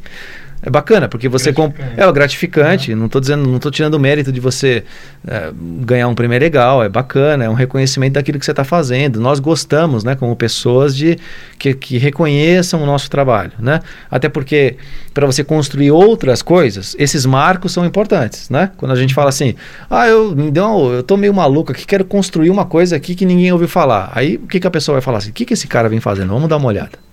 [0.63, 1.75] é bacana, porque você comp...
[1.97, 2.95] é gratificante.
[2.95, 4.85] Não estou dizendo, não tô tirando o mérito de você
[5.27, 8.63] é, ganhar um prêmio é legal, é bacana, é um reconhecimento daquilo que você está
[8.63, 9.21] fazendo.
[9.21, 11.19] Nós gostamos, né, como pessoas, de
[11.59, 13.81] que, que reconheçam o nosso trabalho, né?
[14.09, 14.77] Até porque
[15.13, 18.71] para você construir outras coisas, esses marcos são importantes, né?
[18.77, 19.57] Quando a gente fala assim,
[19.91, 23.53] ah, eu não, eu tô meio maluco aqui, quero construir uma coisa aqui que ninguém
[23.53, 24.13] ouviu falar.
[24.15, 25.31] Aí o que, que a pessoa vai falar assim?
[25.31, 26.29] O que, que esse cara vem fazendo?
[26.29, 27.12] Vamos dar uma olhada.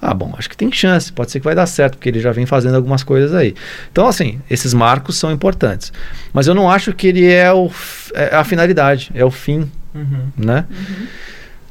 [0.00, 2.32] Ah, bom, acho que tem chance, pode ser que vai dar certo, porque ele já
[2.32, 3.54] vem fazendo algumas coisas aí.
[3.90, 5.92] Então, assim, esses marcos são importantes.
[6.32, 7.70] Mas eu não acho que ele é, o,
[8.14, 10.28] é a finalidade, é o fim, uhum.
[10.36, 10.66] né?
[10.70, 11.06] Uhum.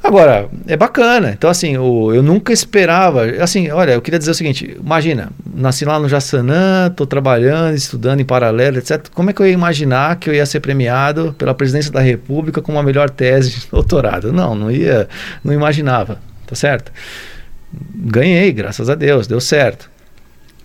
[0.06, 1.32] Agora, é bacana.
[1.32, 3.24] Então, assim, o, eu nunca esperava.
[3.42, 8.20] Assim, olha, eu queria dizer o seguinte: imagina, nasci lá no Jaçanã, estou trabalhando, estudando
[8.20, 9.08] em paralelo, etc.
[9.12, 12.62] Como é que eu ia imaginar que eu ia ser premiado pela presidência da República
[12.62, 14.32] com uma melhor tese de doutorado?
[14.32, 15.08] Não, não ia,
[15.42, 16.92] não imaginava, tá certo?
[17.72, 19.90] Ganhei, graças a Deus, deu certo.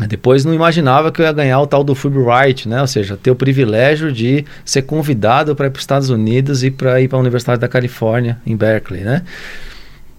[0.08, 2.82] Depois não imaginava que eu ia ganhar o tal do Fulbright, né?
[2.82, 6.72] Ou seja, ter o privilégio de ser convidado para ir para os Estados Unidos e
[6.72, 9.24] para ir para a Universidade da Califórnia, em Berkeley, né?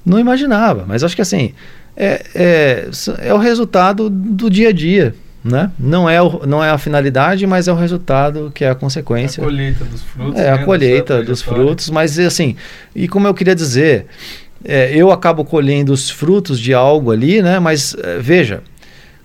[0.04, 1.52] Não imaginava, mas acho que assim,
[1.96, 2.90] é, é,
[3.20, 5.14] é o resultado do dia a dia,
[5.44, 5.70] né?
[5.78, 9.40] Não é, o, não é a finalidade, mas é o resultado que é a consequência.
[9.40, 10.40] É a colheita dos frutos.
[10.40, 12.56] É, né, a colheita dos frutos, mas assim,
[12.94, 14.06] e como eu queria dizer,
[14.64, 17.58] é, eu acabo colhendo os frutos de algo ali, né?
[17.58, 18.62] Mas é, veja,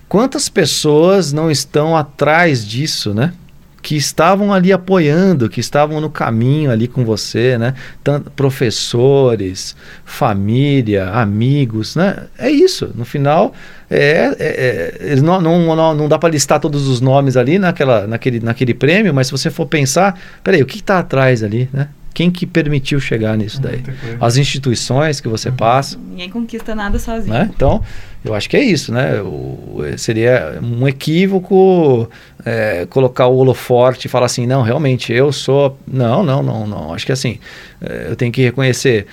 [0.08, 3.32] quantas pessoas não estão atrás disso, né?
[3.80, 7.74] Que estavam ali apoiando, que estavam no caminho ali com você, né?
[8.02, 12.24] Tanto professores, família, amigos, né?
[12.36, 12.90] É isso.
[12.94, 13.54] No final,
[13.88, 18.06] é, é, é não, não, não, não dá para listar todos os nomes ali naquela,
[18.06, 21.88] naquele, naquele prêmio, mas se você for pensar, peraí, o que está atrás ali, né?
[22.14, 23.82] Quem que permitiu chegar nisso daí?
[24.20, 25.56] As instituições que você uhum.
[25.56, 25.98] passa.
[26.10, 27.32] Ninguém conquista nada sozinho.
[27.32, 27.50] Né?
[27.54, 27.82] Então,
[28.24, 29.20] eu acho que é isso, né?
[29.22, 32.08] O, seria um equívoco
[32.44, 35.78] é, colocar o holoforte e falar assim, não, realmente, eu sou...
[35.86, 36.92] Não, não, não, não.
[36.92, 37.38] Acho que assim,
[37.80, 39.06] é, eu tenho que reconhecer,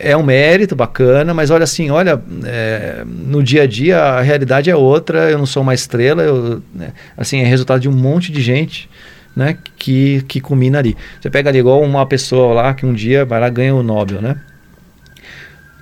[0.00, 4.70] é um mérito bacana, mas olha assim, olha, é, no dia a dia a realidade
[4.70, 6.92] é outra, eu não sou uma estrela, eu, né?
[7.16, 8.88] assim, é resultado de um monte de gente
[9.34, 10.96] né, que, que culmina ali.
[11.20, 14.20] Você pega ali igual uma pessoa lá que um dia vai lá ganha o Nobel,
[14.20, 14.40] né?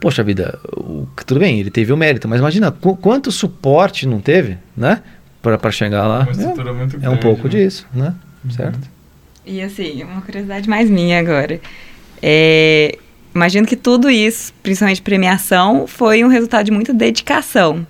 [0.01, 4.21] Poxa vida, o, tudo bem, ele teve o mérito, mas imagina qu quanto suporte não
[4.21, 5.03] teve, né?
[5.43, 6.27] Para chegar lá.
[7.03, 7.51] É, é, um pouco né?
[7.51, 8.15] disso, né?
[8.45, 8.51] Uhum.
[8.51, 8.89] Certo?
[9.45, 11.61] E assim, uma curiosidade mais minha agora.
[12.23, 12.99] É,
[13.35, 17.87] imagino que tudo isso, principalmente premiação, foi um resultado de muita dedicação.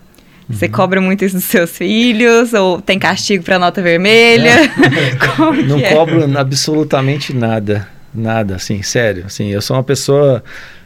[0.51, 2.52] Você cobra muito isso dos seus filhos?
[2.52, 4.51] Ou tem castigo para nota vermelha?
[4.51, 5.62] É.
[5.66, 5.94] Não é?
[5.94, 7.89] cobro absolutamente nada.
[8.12, 9.24] Nada, assim, sério.
[9.27, 10.43] Assim, eu sou uma pessoa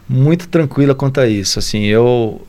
[0.08, 1.58] muito tranquila quanto a isso.
[1.58, 2.46] Assim, eu,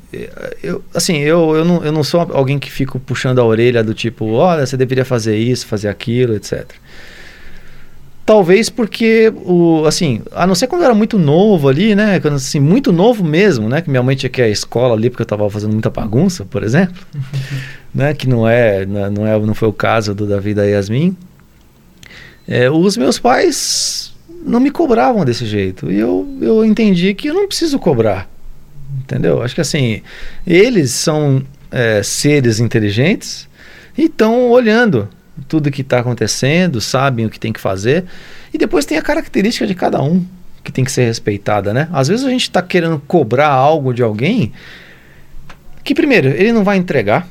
[0.62, 3.94] eu, assim, eu, eu, não, eu não sou alguém que fico puxando a orelha do
[3.94, 6.66] tipo, olha, você deveria fazer isso, fazer aquilo, etc.
[8.26, 12.20] Talvez porque, o, assim, a não ser quando eu era muito novo ali, né?
[12.20, 13.82] Quando, assim, muito novo mesmo, né?
[13.82, 16.44] Que minha mãe tinha que ir à escola ali porque eu estava fazendo muita bagunça,
[16.44, 17.06] por exemplo.
[17.94, 18.16] né?
[18.16, 21.16] Que não é, não é, não foi o caso do Davi da Yasmin.
[22.48, 24.12] É, os meus pais
[24.44, 25.92] não me cobravam desse jeito.
[25.92, 28.28] E eu, eu entendi que eu não preciso cobrar.
[29.02, 29.44] Entendeu?
[29.44, 30.02] Acho que assim,
[30.48, 33.48] eles são é, seres inteligentes
[33.96, 35.08] e estão olhando
[35.48, 38.06] tudo que está acontecendo, sabem o que tem que fazer.
[38.54, 40.26] E depois tem a característica de cada um
[40.64, 41.88] que tem que ser respeitada, né?
[41.94, 44.52] Às vezes a gente está querendo cobrar algo de alguém
[45.84, 47.28] que, primeiro, ele não vai entregar.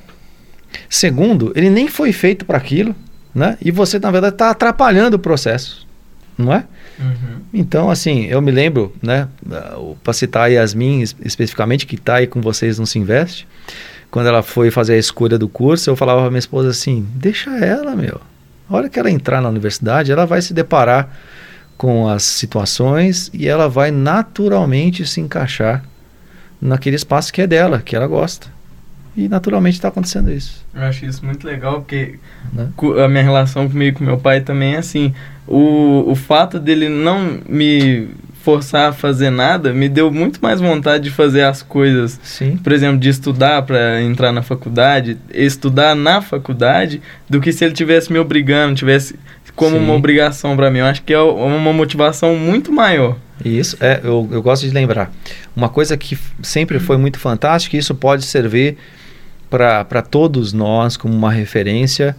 [0.89, 2.95] Segundo, ele nem foi feito para aquilo,
[3.35, 3.59] né?
[3.61, 5.85] E você, na verdade, está atrapalhando o processo,
[6.39, 6.65] não é?
[6.99, 7.41] Uhum.
[7.53, 9.27] Então, assim, eu me lembro, né?
[10.05, 13.49] Para citar a Yasmin especificamente, que está aí com vocês não se investe
[14.15, 17.51] quando ela foi fazer a escolha do curso, eu falava para minha esposa assim: deixa
[17.59, 18.21] ela, meu.
[18.71, 21.11] A hora que ela entrar na universidade, ela vai se deparar
[21.77, 25.83] com as situações e ela vai naturalmente se encaixar
[26.63, 28.47] naquele espaço que é dela, que ela gosta.
[29.17, 30.65] E naturalmente está acontecendo isso.
[30.73, 32.21] Eu acho isso muito legal, porque
[32.53, 32.69] né?
[33.05, 35.13] a minha relação comigo e com meu pai também é assim.
[35.45, 38.11] O, o fato dele não me
[38.45, 42.21] forçar a fazer nada me deu muito mais vontade de fazer as coisas.
[42.23, 42.59] Sim.
[42.59, 47.73] Por exemplo, de estudar para entrar na faculdade, estudar na faculdade, do que se ele
[47.73, 49.19] tivesse me obrigando, tivesse
[49.57, 49.83] como Sim.
[49.83, 50.81] uma obrigação para mim.
[50.81, 53.17] Eu acho que é uma motivação muito maior.
[53.43, 55.11] Isso, é, eu, eu gosto de lembrar.
[55.57, 58.77] Uma coisa que sempre foi muito fantástica, e isso pode servir
[59.49, 62.15] para todos nós como uma referência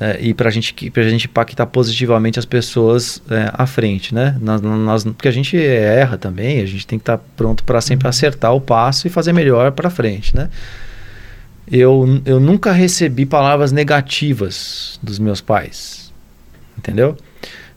[0.00, 4.34] é, e para gente, a gente impactar positivamente as pessoas é, à frente, né?
[4.40, 7.82] Nós, nós, porque a gente erra também, a gente tem que estar tá pronto para
[7.82, 8.08] sempre uhum.
[8.08, 10.48] acertar o passo e fazer melhor para frente, né?
[11.70, 16.10] Eu, eu nunca recebi palavras negativas dos meus pais,
[16.78, 17.14] entendeu?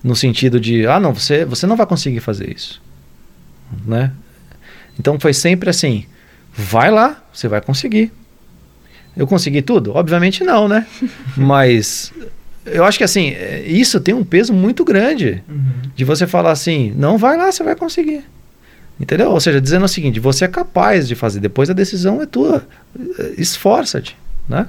[0.01, 2.81] No sentido de, ah, não, você, você não vai conseguir fazer isso,
[3.85, 4.13] né?
[4.97, 6.05] Então foi sempre assim,
[6.55, 8.13] vai lá, você vai conseguir.
[9.15, 9.95] Eu consegui tudo?
[9.95, 10.85] Obviamente não, né?
[11.37, 12.11] Mas
[12.65, 15.63] eu acho que assim, é, isso tem um peso muito grande uhum.
[15.95, 18.23] de você falar assim, não vai lá, você vai conseguir.
[18.99, 19.31] Entendeu?
[19.31, 22.65] Ou seja, dizendo o seguinte, você é capaz de fazer, depois a decisão é tua.
[23.37, 24.15] Esforça-te,
[24.47, 24.67] né?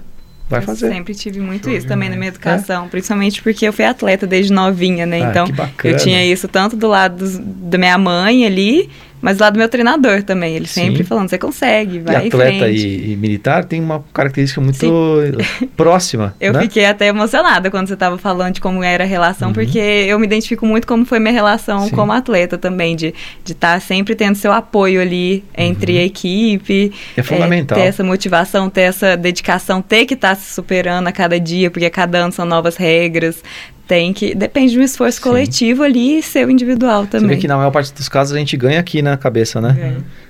[0.48, 0.88] Vai eu fazer.
[0.90, 2.88] sempre tive muito Show isso também na minha educação, é?
[2.88, 5.22] principalmente porque eu fui atleta desde novinha, né?
[5.22, 5.46] Ah, então,
[5.82, 8.90] eu tinha isso tanto do lado dos, da minha mãe ali,
[9.24, 11.04] mas lá do meu treinador também, ele sempre Sim.
[11.04, 15.66] falando, você consegue, vai e atleta e, e, militar tem uma característica muito Sim.
[15.74, 16.60] próxima, Eu né?
[16.60, 19.54] fiquei até emocionada quando você estava falando de como era a relação, uhum.
[19.54, 21.94] porque eu me identifico muito como foi minha relação Sim.
[21.94, 23.14] como atleta também, de
[23.46, 26.00] estar tá sempre tendo seu apoio ali entre uhum.
[26.00, 26.92] a equipe.
[27.16, 27.78] É fundamental.
[27.78, 31.40] É, ter essa motivação, ter essa dedicação, ter que estar tá se superando a cada
[31.40, 33.42] dia, porque cada ano são novas regras,
[33.86, 34.34] tem que.
[34.34, 35.24] Depende de um esforço Sim.
[35.24, 37.28] coletivo ali e seu individual também.
[37.28, 39.72] Você vê que na maior parte dos casos a gente ganha aqui na cabeça, né?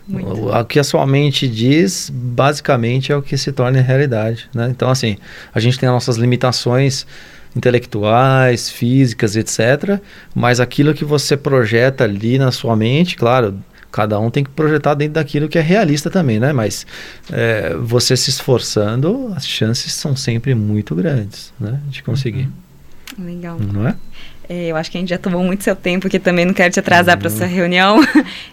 [0.09, 0.25] Ganha.
[0.25, 4.69] O, o, que a sua mente diz, basicamente, é o que se torna realidade, né?
[4.71, 5.17] Então, assim,
[5.55, 7.07] a gente tem as nossas limitações
[7.57, 10.01] intelectuais, físicas, etc.
[10.35, 13.59] Mas aquilo que você projeta ali na sua mente, claro,
[13.93, 16.53] cada um tem que projetar dentro daquilo que é realista também, né?
[16.53, 16.85] Mas
[17.33, 21.81] é, você se esforçando, as chances são sempre muito grandes, né?
[21.89, 22.43] De conseguir.
[22.43, 22.64] Uhum.
[23.19, 23.59] Legal.
[23.59, 23.95] Não é?
[24.49, 26.73] É, eu acho que a gente já tomou muito seu tempo, que também não quero
[26.73, 27.21] te atrasar uhum.
[27.21, 28.01] para sua reunião.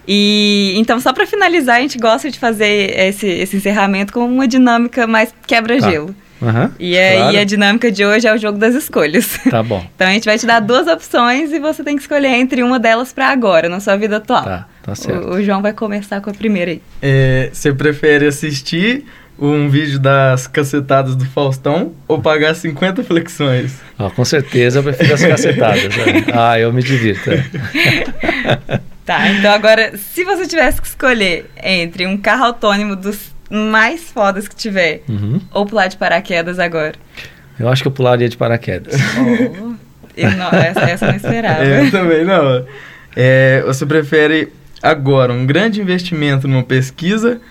[0.08, 4.48] E então, só para finalizar, a gente gosta de fazer esse, esse encerramento com uma
[4.48, 6.08] dinâmica mais quebra-gelo.
[6.08, 6.14] Tá.
[6.42, 7.38] Uhum, e aí claro.
[7.38, 9.38] a dinâmica de hoje é o jogo das escolhas.
[9.50, 9.86] Tá bom.
[9.96, 12.80] então a gente vai te dar duas opções e você tem que escolher entre uma
[12.80, 14.44] delas para agora, na sua vida atual.
[14.44, 15.28] Tá, tá certo.
[15.28, 16.82] O, o João vai começar com a primeira aí.
[17.02, 19.06] É, você prefere assistir
[19.42, 23.82] um vídeo das cacetadas do Faustão ou pagar 50 flexões?
[23.98, 25.84] Ah, com certeza eu prefiro as cacetadas.
[25.84, 26.26] Né?
[26.32, 27.32] Ah, eu me divirto.
[27.32, 28.80] É.
[29.04, 34.48] tá, então agora, se você tivesse que escolher entre um carro autônomo dos mais fodas
[34.48, 35.42] que tiver uhum.
[35.52, 36.94] ou pular de paraquedas agora?
[37.60, 38.96] Eu acho que eu pularia de paraquedas.
[39.18, 39.74] Oh,
[40.16, 41.64] eu não, essa, essa eu não esperava.
[41.64, 42.66] Eu também não.
[43.16, 44.50] É, você prefere
[44.84, 47.42] agora um grande investimento numa pesquisa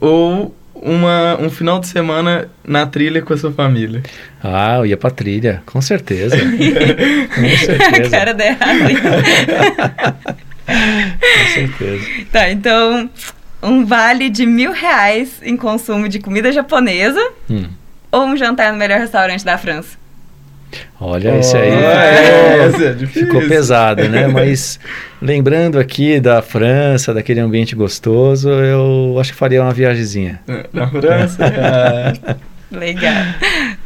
[0.00, 4.02] ou uma, um final de semana na trilha com a sua família?
[4.42, 6.36] Ah, eu ia pra trilha, com certeza.
[7.34, 8.06] com certeza.
[8.06, 8.44] A cara da
[10.66, 12.06] com certeza.
[12.30, 13.08] Tá, então,
[13.62, 17.66] um vale de mil reais em consumo de comida japonesa hum.
[18.10, 20.03] ou um jantar no melhor restaurante da França?
[21.00, 24.26] Olha, oh, esse aí é, ficou, é ficou pesado, né?
[24.26, 24.78] Mas
[25.20, 30.40] lembrando aqui da França, daquele ambiente gostoso, eu acho que faria uma viagemzinha.
[30.72, 31.44] Na França?
[32.70, 33.24] Legal.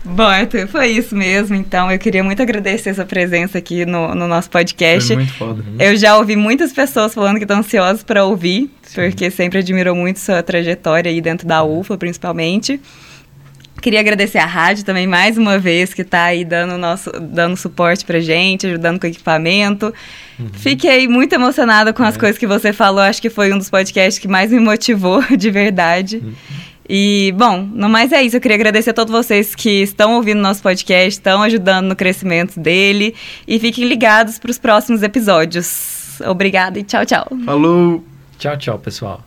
[0.04, 1.54] Bom, Arthur, foi isso mesmo.
[1.54, 5.08] Então, eu queria muito agradecer sua presença aqui no, no nosso podcast.
[5.08, 5.64] Foi muito foda.
[5.78, 8.94] Eu já ouvi muitas pessoas falando que estão ansiosas para ouvir, Sim.
[8.94, 12.80] porque sempre admirou muito sua trajetória aí dentro da UFA, principalmente.
[13.80, 18.04] Queria agradecer a rádio também mais uma vez que está aí dando nosso dando suporte
[18.04, 19.92] pra gente, ajudando com o equipamento.
[20.38, 20.48] Uhum.
[20.52, 22.18] Fiquei muito emocionada com as é.
[22.18, 23.00] coisas que você falou.
[23.00, 26.16] Acho que foi um dos podcasts que mais me motivou de verdade.
[26.18, 26.32] Uhum.
[26.88, 28.36] E, bom, no mais é isso.
[28.36, 32.58] Eu queria agradecer a todos vocês que estão ouvindo nosso podcast, estão ajudando no crescimento
[32.58, 33.14] dele.
[33.46, 36.18] E fiquem ligados para os próximos episódios.
[36.26, 37.26] Obrigada e tchau, tchau.
[37.44, 38.02] Falou!
[38.38, 39.22] Tchau, tchau, pessoal.